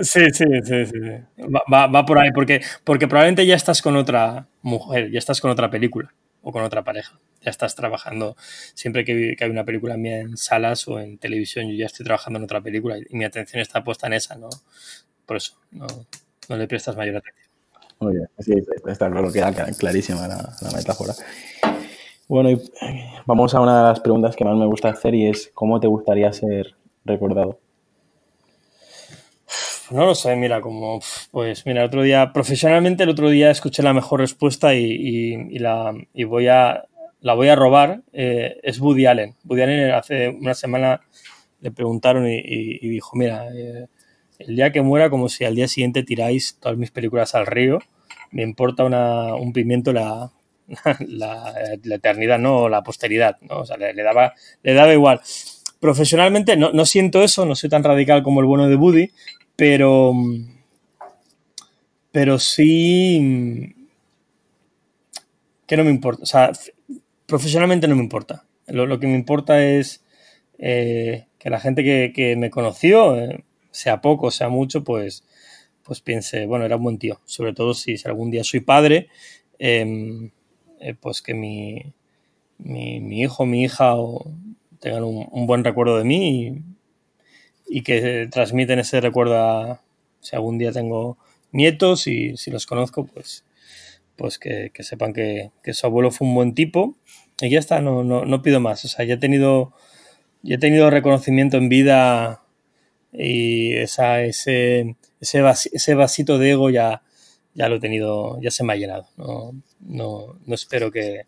Sí, 0.00 0.20
sí, 0.32 0.44
sí, 0.64 0.86
sí. 0.86 0.98
Va, 1.70 1.86
va, 1.86 2.04
por 2.04 2.18
ahí, 2.18 2.30
porque, 2.32 2.60
porque 2.82 3.06
probablemente 3.06 3.46
ya 3.46 3.54
estás 3.54 3.80
con 3.80 3.96
otra 3.96 4.48
mujer, 4.62 5.10
ya 5.10 5.18
estás 5.18 5.40
con 5.40 5.50
otra 5.50 5.70
película 5.70 6.12
o 6.42 6.50
con 6.50 6.62
otra 6.62 6.82
pareja. 6.82 7.18
Ya 7.42 7.50
estás 7.50 7.74
trabajando, 7.74 8.36
siempre 8.74 9.04
que, 9.04 9.36
hay 9.38 9.50
una 9.50 9.64
película 9.64 9.96
mía 9.96 10.20
en 10.20 10.36
salas 10.36 10.88
o 10.88 10.98
en 10.98 11.18
televisión, 11.18 11.68
yo 11.68 11.74
ya 11.74 11.86
estoy 11.86 12.04
trabajando 12.04 12.38
en 12.38 12.44
otra 12.44 12.60
película 12.60 12.96
y 12.98 13.16
mi 13.16 13.24
atención 13.24 13.60
está 13.60 13.84
puesta 13.84 14.06
en 14.06 14.14
esa, 14.14 14.34
¿no? 14.36 14.48
Por 15.26 15.36
eso, 15.36 15.58
no, 15.70 15.86
no 16.48 16.56
le 16.56 16.66
prestas 16.66 16.96
mayor 16.96 17.16
atención. 17.16 17.44
Muy 18.00 18.14
bien, 18.14 18.28
sí, 18.40 18.54
está 18.86 19.10
claro, 19.10 19.30
queda 19.30 19.52
clarísima 19.52 20.26
la, 20.26 20.56
la 20.60 20.70
metáfora. 20.72 21.14
Bueno, 22.26 22.50
y 22.50 22.58
vamos 23.26 23.54
a 23.54 23.60
una 23.60 23.78
de 23.78 23.88
las 23.88 24.00
preguntas 24.00 24.34
que 24.34 24.46
más 24.46 24.56
me 24.56 24.64
gusta 24.64 24.88
hacer 24.88 25.14
y 25.14 25.26
es, 25.26 25.50
¿cómo 25.52 25.78
te 25.78 25.88
gustaría 25.88 26.32
ser 26.32 26.74
recordado? 27.04 27.58
No 29.90 30.06
lo 30.06 30.14
sé, 30.14 30.34
mira, 30.34 30.62
como, 30.62 31.00
pues 31.30 31.66
mira, 31.66 31.82
el 31.82 31.88
otro 31.88 32.02
día, 32.02 32.32
profesionalmente 32.32 33.02
el 33.02 33.10
otro 33.10 33.28
día 33.28 33.50
escuché 33.50 33.82
la 33.82 33.92
mejor 33.92 34.20
respuesta 34.20 34.74
y, 34.74 35.58
la, 35.58 35.94
voy 36.26 36.48
a, 36.48 36.86
la 37.20 37.34
voy 37.34 37.48
a 37.48 37.56
robar, 37.56 38.00
eh, 38.14 38.56
es 38.62 38.80
Woody 38.80 39.04
Allen. 39.04 39.34
Woody 39.44 39.62
Allen 39.62 39.90
hace 39.90 40.30
una 40.30 40.54
semana 40.54 41.02
le 41.60 41.70
preguntaron 41.72 42.26
y, 42.26 42.88
dijo, 42.88 43.16
mira, 43.16 43.48
eh, 43.54 43.86
el 44.38 44.56
día 44.56 44.72
que 44.72 44.80
muera, 44.80 45.10
como 45.10 45.28
si 45.28 45.44
al 45.44 45.54
día 45.54 45.68
siguiente 45.68 46.02
tiráis 46.02 46.56
todas 46.58 46.78
mis 46.78 46.90
películas 46.90 47.34
al 47.34 47.44
río, 47.44 47.80
me 48.30 48.42
importa 48.42 48.84
un 48.84 49.52
pimiento 49.52 49.92
la, 49.92 50.32
la, 51.08 51.54
eternidad, 51.84 52.38
no 52.38 52.68
la 52.68 52.82
posteridad, 52.82 53.38
¿no? 53.42 53.60
O 53.60 53.66
sea, 53.66 53.76
le, 53.76 53.94
daba, 54.02 54.34
le 54.62 54.74
daba 54.74 54.92
igual. 54.92 55.20
Profesionalmente 55.80 56.56
no, 56.56 56.72
no 56.72 56.86
siento 56.86 57.22
eso, 57.22 57.44
no 57.44 57.54
soy 57.54 57.68
tan 57.70 57.84
radical 57.84 58.22
como 58.22 58.40
el 58.40 58.46
bueno 58.46 58.68
de 58.68 58.76
Woody, 58.76 59.10
pero, 59.56 60.12
pero 62.10 62.38
sí 62.38 63.74
que 65.66 65.76
no 65.76 65.84
me 65.84 65.90
importa. 65.90 66.22
O 66.22 66.26
sea, 66.26 66.52
profesionalmente 67.26 67.88
no 67.88 67.96
me 67.96 68.02
importa. 68.02 68.44
Lo, 68.66 68.98
que 68.98 69.06
me 69.06 69.14
importa 69.14 69.64
es 69.64 70.04
eh, 70.58 71.26
que 71.38 71.50
la 71.50 71.60
gente 71.60 71.82
que, 72.12 72.36
me 72.36 72.50
conoció, 72.50 73.18
eh, 73.18 73.44
sea 73.70 74.00
poco, 74.00 74.30
sea 74.30 74.48
mucho, 74.48 74.84
pues, 74.84 75.24
pues 75.82 76.00
piense, 76.00 76.46
bueno, 76.46 76.64
era 76.64 76.76
un 76.76 76.82
buen 76.84 76.98
tío. 76.98 77.20
Sobre 77.24 77.52
todo 77.52 77.74
si, 77.74 77.96
algún 78.04 78.30
día 78.30 78.44
soy 78.44 78.60
padre, 78.60 79.08
em, 79.58 80.30
eh, 80.84 80.94
pues 81.00 81.22
que 81.22 81.32
mi, 81.32 81.94
mi, 82.58 83.22
hijo, 83.22 83.46
mi 83.46 83.64
hija 83.64 83.94
tengan 84.80 85.04
un, 85.04 85.46
buen 85.46 85.64
recuerdo 85.64 85.96
de 85.96 86.04
mí 86.04 86.62
y, 87.66 87.82
que 87.82 88.28
transmiten 88.30 88.78
ese 88.78 89.00
recuerdo 89.00 89.38
a, 89.38 89.82
si 90.20 90.36
algún 90.36 90.58
día 90.58 90.72
tengo 90.72 91.16
nietos 91.52 92.06
y 92.06 92.36
si 92.36 92.50
los 92.50 92.66
conozco, 92.66 93.06
pues, 93.06 93.44
pues 94.16 94.38
que, 94.38 94.70
sepan 94.80 95.14
que, 95.14 95.50
su 95.72 95.86
abuelo 95.86 96.10
fue 96.10 96.28
un 96.28 96.34
buen 96.34 96.54
tipo 96.54 96.94
y 97.40 97.48
ya 97.48 97.58
está, 97.58 97.80
no, 97.80 98.04
no, 98.04 98.26
no 98.26 98.42
pido 98.42 98.60
más. 98.60 98.84
O 98.84 98.88
sea, 98.88 99.06
ya 99.06 99.14
he 99.14 99.18
tenido, 99.18 99.72
ya 100.42 100.56
he 100.56 100.58
tenido 100.58 100.90
reconocimiento 100.90 101.56
en 101.56 101.70
vida 101.70 102.42
y 103.10 103.74
esa, 103.76 104.20
ese, 104.22 104.96
ese, 105.20 105.94
vasito 105.94 106.38
de 106.38 106.50
ego 106.50 106.68
ya, 106.68 107.02
ya 107.54 107.68
lo 107.68 107.76
he 107.76 107.80
tenido, 107.80 108.40
ya 108.40 108.50
se 108.50 108.64
me 108.64 108.72
ha 108.72 108.76
llenado. 108.76 109.06
No, 109.16 109.52
no, 109.80 110.38
no 110.44 110.54
espero 110.54 110.90
que 110.90 111.22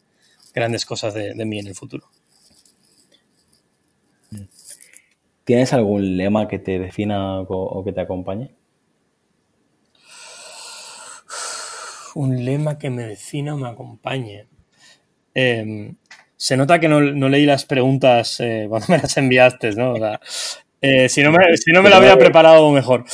grandes 0.54 0.84
cosas 0.84 1.14
de, 1.14 1.34
de 1.34 1.44
mí 1.44 1.58
en 1.58 1.68
el 1.68 1.74
futuro. 1.74 2.08
¿Tienes 5.44 5.72
algún 5.72 6.16
lema 6.16 6.48
que 6.48 6.58
te 6.58 6.78
defina 6.78 7.40
o 7.40 7.84
que 7.84 7.92
te 7.92 8.00
acompañe? 8.00 8.50
Un 12.16 12.44
lema 12.44 12.78
que 12.78 12.90
me 12.90 13.04
defina 13.04 13.54
o 13.54 13.56
me 13.56 13.68
acompañe. 13.68 14.46
Em, 15.34 15.94
se 16.36 16.56
nota 16.56 16.80
que 16.80 16.88
no, 16.88 17.00
leí 17.00 17.46
las 17.46 17.64
preguntas 17.64 18.40
eh, 18.40 18.66
cuando 18.68 18.88
me 18.88 18.98
las 18.98 19.16
enviaste, 19.18 19.72
¿no? 19.72 19.94
Eh, 20.80 21.08
si, 21.08 21.22
no 21.22 21.30
me, 21.30 21.56
si 21.56 21.70
no 21.72 21.82
me 21.82 21.90
la 21.90 21.98
había 21.98 22.18
preparado 22.18 22.70
mejor. 22.72 23.04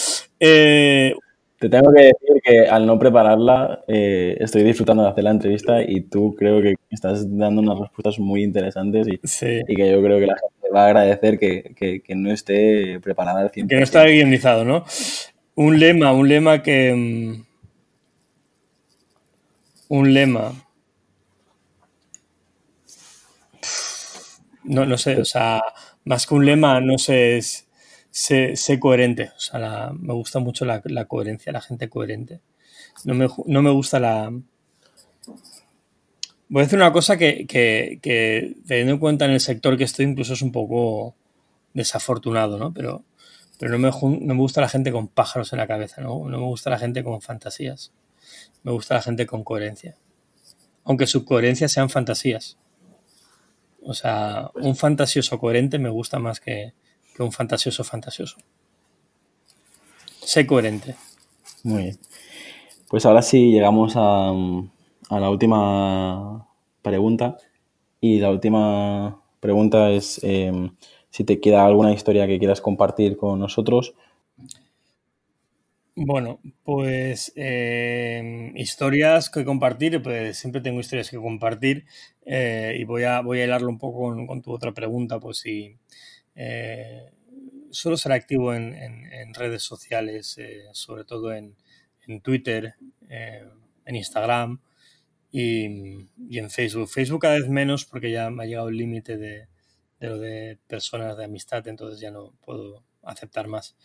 Eh, 0.40 1.14
te 1.62 1.68
tengo 1.68 1.92
que 1.92 2.02
decir 2.02 2.42
que 2.42 2.66
al 2.66 2.84
no 2.86 2.98
prepararla 2.98 3.84
estoy 3.86 4.64
disfrutando 4.64 5.04
de 5.04 5.10
hacer 5.10 5.22
la 5.22 5.30
entrevista 5.30 5.80
y 5.80 6.00
tú 6.00 6.34
creo 6.36 6.60
que 6.60 6.74
estás 6.90 7.24
dando 7.38 7.62
unas 7.62 7.78
respuestas 7.78 8.18
muy 8.18 8.42
interesantes 8.42 9.06
y, 9.06 9.20
y 9.68 9.76
que 9.76 9.92
yo 9.92 10.02
creo 10.02 10.18
que 10.18 10.26
la 10.26 10.34
gente 10.34 10.74
va 10.74 10.82
a 10.82 10.86
agradecer 10.86 11.38
que, 11.38 12.02
no 12.16 12.32
esté 12.32 12.98
preparada 12.98 13.42
al 13.42 13.52
100%. 13.52 13.68
Que 13.68 13.76
no 13.76 13.82
está 13.84 14.04
guionizado, 14.04 14.64
¿no? 14.64 14.84
Un 15.54 15.78
lema, 15.78 16.12
un 16.12 16.28
lema 16.28 16.64
que... 16.64 16.92
Mm, 16.96 17.44
un 19.86 20.14
lema. 20.14 20.52
No, 24.64 24.84
no 24.84 24.98
sé, 24.98 25.20
o 25.20 25.24
sea, 25.24 25.62
más 26.04 26.26
que 26.26 26.34
un 26.34 26.44
lema, 26.44 26.80
no 26.80 26.98
sé, 26.98 27.36
es 27.36 27.68
sé, 28.12 28.78
coherente. 28.78 29.32
O 29.36 29.40
sea, 29.40 29.90
me 29.98 30.12
gusta 30.14 30.38
mucho 30.38 30.64
la, 30.64 30.80
coherencia, 31.06 31.52
la 31.52 31.60
gente 31.60 31.88
coherente. 31.88 32.40
No 33.04 33.14
me, 33.14 33.26
no 33.46 33.62
me 33.62 33.70
gusta 33.70 33.98
la, 33.98 34.30
Voy 36.48 36.60
a 36.60 36.64
decir 36.64 36.78
una 36.78 36.92
cosa 36.92 37.16
que, 37.16 37.46
teniendo 38.66 38.92
en 38.92 38.98
cuenta 38.98 39.24
en 39.24 39.30
el 39.30 39.40
sector 39.40 39.78
que 39.78 39.84
estoy, 39.84 40.04
incluso 40.04 40.34
es 40.34 40.42
un 40.42 40.52
poco 40.52 41.14
desafortunado, 41.72 42.58
¿no? 42.58 42.74
Pero, 42.74 43.04
pero 43.58 43.72
no, 43.72 43.78
me, 43.78 43.90
no 43.90 44.34
me 44.34 44.40
gusta 44.40 44.60
la 44.60 44.68
gente 44.68 44.92
con 44.92 45.08
pájaros 45.08 45.50
en 45.54 45.60
la 45.60 45.66
cabeza, 45.66 46.02
¿no? 46.02 46.28
No 46.28 46.38
me 46.38 46.44
gusta 46.44 46.68
la 46.68 46.78
gente 46.78 47.02
con 47.02 47.22
fantasías. 47.22 47.92
Me 48.64 48.72
gusta 48.72 48.96
la 48.96 49.00
gente 49.00 49.24
con 49.24 49.44
coherencia. 49.44 49.96
Aunque 50.84 51.06
sus 51.06 51.24
coherencias 51.24 51.72
sean 51.72 51.88
fantasías. 51.88 52.58
O 53.82 53.94
sea, 53.94 54.50
un 54.54 54.76
fantasioso 54.76 55.38
coherente 55.38 55.78
me 55.78 55.88
gusta 55.88 56.18
más 56.18 56.38
que, 56.38 56.74
un 57.18 57.32
fantasioso 57.32 57.84
fantasioso. 57.84 58.36
Sé 60.20 60.46
coherente. 60.46 60.96
Muy 61.62 61.82
bien. 61.82 61.98
Pues 62.88 63.06
ahora 63.06 63.22
sí 63.22 63.50
llegamos 63.50 63.94
a, 63.96 64.30
a 64.30 65.20
la 65.20 65.30
última 65.30 66.46
pregunta. 66.82 67.36
Y 68.00 68.18
la 68.18 68.30
última 68.30 69.22
pregunta 69.40 69.90
es 69.90 70.20
em, 70.22 70.70
si 71.10 71.24
te 71.24 71.40
queda 71.40 71.64
alguna 71.64 71.92
historia 71.92 72.26
que 72.26 72.38
quieras 72.38 72.60
compartir 72.60 73.16
con 73.16 73.38
nosotros. 73.38 73.94
Bueno, 75.94 76.40
pues 76.64 77.32
em, 77.36 78.56
historias 78.56 79.28
que 79.30 79.44
compartir, 79.44 80.02
pues 80.02 80.38
siempre 80.38 80.62
tengo 80.62 80.80
historias 80.80 81.10
que 81.10 81.18
compartir 81.18 81.84
eh, 82.24 82.76
y 82.78 82.84
voy 82.84 83.04
a, 83.04 83.20
voy 83.20 83.40
a 83.40 83.44
hilarlo 83.44 83.68
un 83.68 83.78
poco 83.78 84.26
con, 84.26 84.42
tu 84.42 84.52
otra 84.52 84.72
pregunta, 84.72 85.20
pues 85.20 85.38
si 85.38 85.76
eh, 86.35 87.11
suelo 87.70 87.97
ser 87.97 88.12
activo 88.12 88.55
en, 88.55 89.35
redes 89.35 89.62
sociales, 89.62 90.37
eh, 90.39 90.64
sobre 90.72 91.05
todo 91.05 91.33
en, 91.33 91.57
Twitter, 92.22 92.74
en 93.09 93.97
Instagram 93.97 94.61
y, 95.30 95.64
en 95.64 96.51
Facebook. 96.51 96.89
Facebook 96.89 97.20
cada 97.20 97.35
vez 97.39 97.49
menos 97.49 97.85
porque 97.85 98.11
ya 98.11 98.30
me 98.30 98.43
ha 98.43 98.47
llegado 98.47 98.68
el 98.68 98.76
límite 98.76 99.16
de, 99.16 99.47
de 100.01 100.09
lo 100.09 100.18
de 100.18 100.59
personas 100.66 101.16
de 101.16 101.24
amistad, 101.24 101.66
entonces 101.68 102.01
ya 102.01 102.11
no 102.11 102.35
puedo 102.45 102.85
aceptar 103.03 103.49
más. 103.49 103.76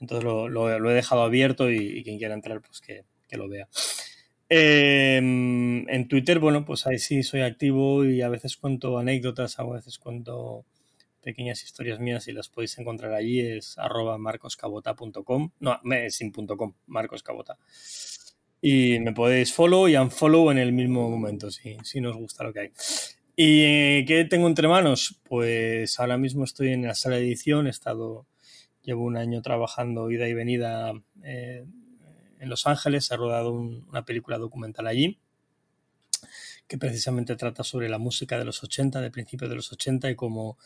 Entonces 0.00 0.24
lo, 0.24 0.90
he 0.90 0.94
dejado 0.94 1.22
abierto 1.22 1.70
y, 1.70 2.02
quien 2.02 2.18
quiera 2.18 2.34
entrar, 2.34 2.60
pues 2.60 2.80
que, 2.80 3.04
lo 3.36 3.48
vea. 3.48 3.68
Em, 4.48 5.88
en 5.88 6.08
Twitter, 6.08 6.40
bueno, 6.40 6.64
pues 6.64 6.86
ahí 6.86 6.98
sí 6.98 7.22
soy 7.22 7.42
activo 7.42 8.04
y 8.04 8.22
a 8.22 8.28
veces 8.28 8.56
cuento 8.56 8.98
anécdotas, 8.98 9.58
a 9.58 9.64
veces 9.64 9.98
cuento 9.98 10.64
pequeñas 11.20 11.62
historias 11.62 12.00
mías 12.00 12.28
y 12.28 12.32
las 12.32 12.48
podéis 12.48 12.78
encontrar 12.78 13.12
allí, 13.14 13.40
es 13.40 13.78
arroba 13.78 14.18
marcoscabota.com, 14.18 15.50
no, 15.60 15.80
sin 16.08 16.32
.com, 16.32 16.74
marcoscabota. 16.86 17.58
Y 18.62 18.98
me 19.00 19.12
podéis 19.12 19.52
follow 19.52 19.88
y 19.88 19.96
unfollow 19.96 20.50
en 20.50 20.58
el 20.58 20.72
mismo 20.72 21.08
momento, 21.08 21.50
si, 21.50 21.76
si 21.82 22.00
nos 22.00 22.16
gusta 22.16 22.44
lo 22.44 22.52
que 22.52 22.60
hay. 22.60 22.72
¿Y 23.36 23.62
eh, 23.62 24.04
qué 24.06 24.24
tengo 24.24 24.48
entre 24.48 24.68
manos? 24.68 25.20
Pues 25.24 25.98
ahora 25.98 26.18
mismo 26.18 26.44
estoy 26.44 26.72
en 26.72 26.86
la 26.86 26.94
sala 26.94 27.16
de 27.16 27.22
edición, 27.22 27.66
he 27.66 27.70
estado 27.70 28.26
Llevo 28.82 29.04
un 29.04 29.16
año 29.16 29.42
trabajando 29.42 30.10
ida 30.10 30.26
y 30.26 30.32
venida 30.32 30.92
eh, 31.22 31.66
en 32.38 32.48
Los 32.48 32.66
Ángeles. 32.66 33.10
He 33.10 33.16
rodado 33.16 33.52
una 33.52 34.04
película 34.04 34.38
documental 34.38 34.86
allí 34.86 35.18
que 36.66 36.78
precisamente 36.78 37.34
trata 37.34 37.64
sobre 37.64 37.88
la 37.88 37.98
música 37.98 38.38
de 38.38 38.44
los 38.44 38.62
80, 38.62 39.00
de 39.00 39.10
principios 39.10 39.50
de 39.50 39.56
los 39.56 39.72
80 39.72 40.08
y 40.10 40.14
cómo, 40.14 40.56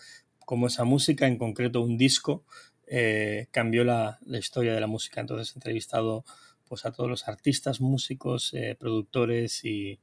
esa 0.66 0.84
música, 0.84 1.26
en 1.26 1.38
concreto 1.38 1.80
un 1.80 1.96
disco, 1.96 2.44
eh, 2.86 3.48
cambió 3.50 3.84
la, 3.84 4.18
historia 4.26 4.74
de 4.74 4.80
la 4.80 4.86
música. 4.86 5.20
Entonces 5.20 5.54
he 5.54 5.58
entrevistado 5.58 6.24
pues, 6.68 6.84
a 6.84 6.92
todos 6.92 7.08
los 7.08 7.28
artistas, 7.28 7.80
músicos, 7.80 8.52
eh, 8.54 8.76
productores 8.78 9.64
y, 9.64 10.00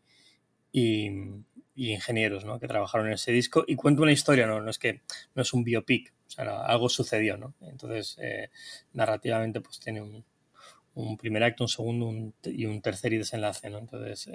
ingenieros 1.75 2.45
que 2.59 2.67
trabajaron 2.67 3.07
en 3.07 3.13
ese 3.13 3.31
disco 3.31 3.63
y 3.67 3.75
cuento 3.75 4.03
una 4.03 4.11
historia, 4.11 4.45
no, 4.45 4.61
no 4.61 4.69
es 4.69 4.77
que 4.77 5.01
no 5.35 5.41
es 5.41 5.51
un 5.53 5.63
biopic, 5.63 6.13
o 6.27 6.29
sea, 6.29 6.61
algo 6.65 6.89
sucedió, 6.89 7.37
¿no? 7.37 7.55
Entonces, 7.61 8.17
eh, 8.21 8.49
narrativamente, 8.93 9.61
pues 9.61 9.79
tiene 9.79 10.01
un, 10.01 10.23
primer 11.17 11.43
acto, 11.43 11.63
un 11.63 11.69
segundo 11.69 12.33
y 12.45 12.65
un 12.65 12.81
tercer 12.81 13.13
y 13.13 13.17
desenlace, 13.17 13.69
¿no? 13.69 13.79
Entonces, 13.79 14.29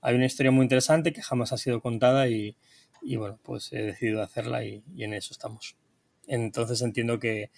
hay 0.00 0.14
una 0.14 0.26
historia 0.26 0.50
muy 0.50 0.64
interesante 0.64 1.12
que 1.12 1.22
jamás 1.22 1.52
ha 1.52 1.58
sido 1.58 1.80
contada 1.80 2.28
y, 2.28 2.56
bueno, 3.02 3.38
pues 3.42 3.72
he 3.72 3.82
decidido 3.82 4.22
hacerla 4.22 4.64
y, 4.64 4.82
en 4.98 5.14
eso 5.14 5.32
estamos. 5.32 5.76
Entonces 6.26 6.82
entiendo 6.82 7.18
que, 7.18 7.50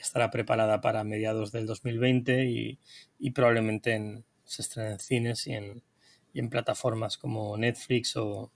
estará 0.00 0.30
preparada 0.30 0.80
para 0.80 1.02
mediados 1.02 1.50
del 1.50 1.66
2020 1.66 2.44
y, 2.44 3.30
probablemente 3.30 4.22
se 4.44 4.62
estrene 4.62 4.92
en 4.92 4.98
cines 5.00 5.46
y 5.48 5.54
en, 5.54 5.82
en 6.34 6.48
plataformas 6.50 7.18
como 7.18 7.56
Netflix 7.56 8.16
o, 8.16 8.52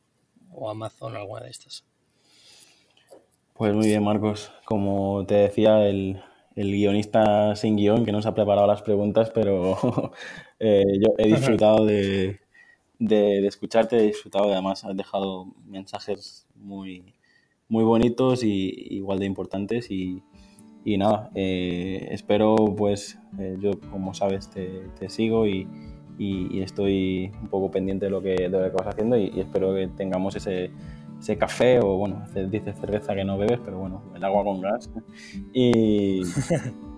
o 0.53 0.71
Amazon, 0.71 1.17
alguna 1.17 1.45
de 1.45 1.51
estas. 1.51 1.85
Pues 3.55 3.75
muy 3.75 3.87
bien, 3.87 4.03
Marcos. 4.03 4.53
Como 4.65 5.25
te 5.27 5.35
decía, 5.35 5.87
el, 5.87 6.23
guionista 6.55 7.55
sin 7.57 7.77
guion 7.77 8.05
que 8.05 8.13
nos 8.13 8.27
ha 8.27 8.35
preparado 8.35 8.67
las 8.67 8.83
preguntas, 8.83 9.31
pero 9.31 9.77
eh, 10.59 10.85
yo 11.01 11.15
he 11.19 11.27
disfrutado 11.29 11.87
de, 11.87 12.41
escucharte, 13.47 13.99
he 13.99 14.03
disfrutado 14.03 14.47
de 14.47 14.53
además 14.53 14.85
has 14.85 14.97
dejado 14.97 15.47
mensajes 15.67 16.47
muy, 16.55 17.15
muy 17.69 17.85
bonitos 17.85 18.43
y 18.45 18.73
igual 18.91 19.19
de 19.19 19.27
importantes 19.27 19.91
y, 19.91 20.23
nada, 20.85 21.31
eh, 21.35 22.09
espero 22.11 22.57
pues 22.77 23.19
eh, 23.39 23.57
yo 23.61 23.73
como 23.91 24.15
sabes 24.15 24.51
te, 24.51 25.09
sigo 25.09 25.47
y, 25.47 25.69
estoy 26.61 27.33
un 27.43 27.49
poco 27.49 27.71
pendiente 27.73 28.05
de 28.05 28.11
lo 28.11 28.23
que, 28.23 28.35
de 28.35 28.49
lo 28.49 28.63
que 28.63 28.71
vas 28.71 28.87
haciendo 28.87 29.17
y 29.17 29.41
espero 29.41 29.75
que 29.75 29.89
tengamos 29.89 30.37
ese 30.37 30.71
ese 31.23 31.39
café 31.39 31.79
o, 31.79 31.97
bueno, 31.97 32.25
dices 32.51 32.77
cerveza 32.81 33.15
que 33.15 33.25
no 33.25 33.39
bebes, 33.39 33.61
pero 33.65 33.79
bueno, 33.79 34.03
el 34.15 34.25
agua 34.25 34.43
con 34.43 34.61
gas. 34.61 34.91
Y... 35.53 36.23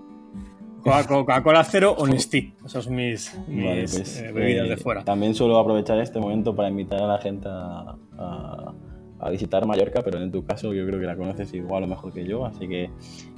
Coca-Cola 0.84 1.64
cero 1.64 1.94
Honesty, 1.98 2.54
esas 2.64 2.84
son 2.84 2.94
mis, 2.94 3.36
pues, 3.46 4.20
eh, 4.20 4.32
bebidas 4.32 4.68
de 4.68 4.74
eh, 4.74 4.76
fuera. 4.76 5.04
También 5.04 5.34
suelo 5.34 5.58
aprovechar 5.58 5.98
este 5.98 6.18
momento 6.18 6.54
para 6.54 6.68
invitar 6.68 7.02
a 7.02 7.06
la 7.06 7.18
gente 7.18 7.48
a, 7.48 7.96
a, 8.18 9.30
visitar 9.30 9.66
Mallorca, 9.66 10.02
pero 10.02 10.22
en 10.22 10.30
tu 10.30 10.44
caso 10.44 10.74
yo 10.74 10.86
creo 10.86 11.00
que 11.00 11.06
la 11.06 11.16
conoces 11.16 11.52
igual 11.54 11.84
o 11.84 11.86
mejor 11.86 12.12
que 12.12 12.26
yo, 12.26 12.44
así 12.44 12.68
que 12.68 12.90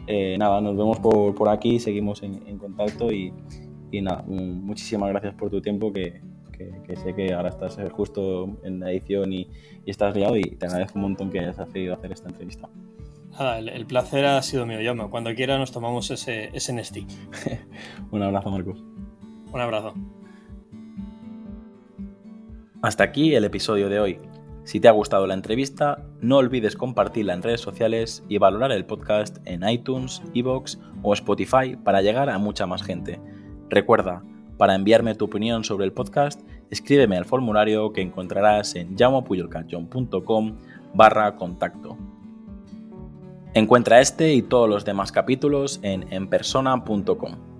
eh, 0.09 0.37
nada, 0.37 0.61
nos 0.61 0.77
vemos 0.77 0.99
por, 0.99 1.35
por 1.35 1.49
aquí, 1.49 1.79
seguimos 1.79 2.25
en, 2.25 2.43
en 2.49 2.59
contacto 2.59 3.13
y, 3.13 3.33
y, 3.93 4.03
nada, 4.03 4.25
muchísimas 4.27 5.11
gracias 5.11 5.35
por 5.35 5.49
tu 5.49 5.63
tiempo 5.63 5.93
que, 5.93 6.21
que, 6.57 6.97
sé 6.97 7.15
que 7.15 7.33
ahora 7.33 7.51
estás 7.51 7.79
eh, 7.79 7.89
justo 7.91 8.59
en 8.63 8.81
la 8.81 8.91
edición 8.91 9.33
y, 9.33 9.49
estás 9.87 10.17
liado 10.17 10.37
y 10.37 10.43
te 10.43 10.67
agradezco 10.67 10.99
un 10.99 11.03
montón 11.03 11.31
que 11.31 11.39
hayas 11.39 11.59
accedido 11.59 11.95
a 11.95 11.97
hacer 11.97 12.13
esta 12.13 12.29
entrevista. 12.29 12.69
Nada, 13.39 13.59
el, 13.59 13.87
placer 13.87 14.25
ha 14.25 14.41
sido 14.41 14.65
mío, 14.65 14.81
Yo 14.81 15.11
Cuando 15.11 15.35
quiera 15.35 15.59
nos 15.59 15.71
tomamos 15.71 16.11
ese, 16.11 16.51
ese 16.55 16.73
Nesti. 16.73 17.07
un 18.11 18.23
abrazo, 18.23 18.51
Marcos. 18.51 18.83
Un 19.53 19.61
abrazo. 19.61 19.95
Hasta 22.81 23.05
aquí 23.05 23.35
el 23.35 23.45
episodio 23.45 23.91
de 23.91 24.01
hoy. 24.01 24.19
Si 24.65 24.81
te 24.81 24.89
ha 24.89 24.93
gustado 24.93 25.27
la 25.27 25.35
entrevista, 25.35 26.03
no 26.21 26.39
olvides 26.39 26.77
compartirla 26.77 27.35
en 27.35 27.43
redes 27.43 27.61
sociales 27.61 28.25
y 28.29 28.39
valorar 28.39 28.73
el 28.73 28.87
podcast 28.87 29.37
en 29.45 29.69
iTunes, 29.69 30.23
Evox 30.35 30.81
o 31.03 31.13
Spotify 31.13 31.77
para 31.77 32.01
llegar 32.01 32.31
a 32.31 32.39
mucha 32.39 32.67
más 32.67 32.83
gente. 32.83 33.21
Recuerda, 33.69 34.23
para 34.57 34.75
enviarme 34.75 35.15
tu 35.15 35.27
opinión 35.27 35.63
sobre 35.63 35.85
el 35.85 35.93
podcast, 35.93 36.41
escríbeme 36.71 37.19
al 37.19 37.27
formulario 37.27 37.93
que 37.93 38.01
encontrarás 38.01 38.75
en 38.77 38.97
llamopuyolcanchon.com 38.97 40.57
barra 40.95 41.37
contacto. 41.37 41.99
Encuentra 43.57 44.03
este 44.03 44.35
y 44.35 44.43
todos 44.43 44.69
los 44.69 44.85
demás 44.85 45.13
capítulos 45.13 45.81
en 45.83 46.13
enpersona.com. 46.13 47.56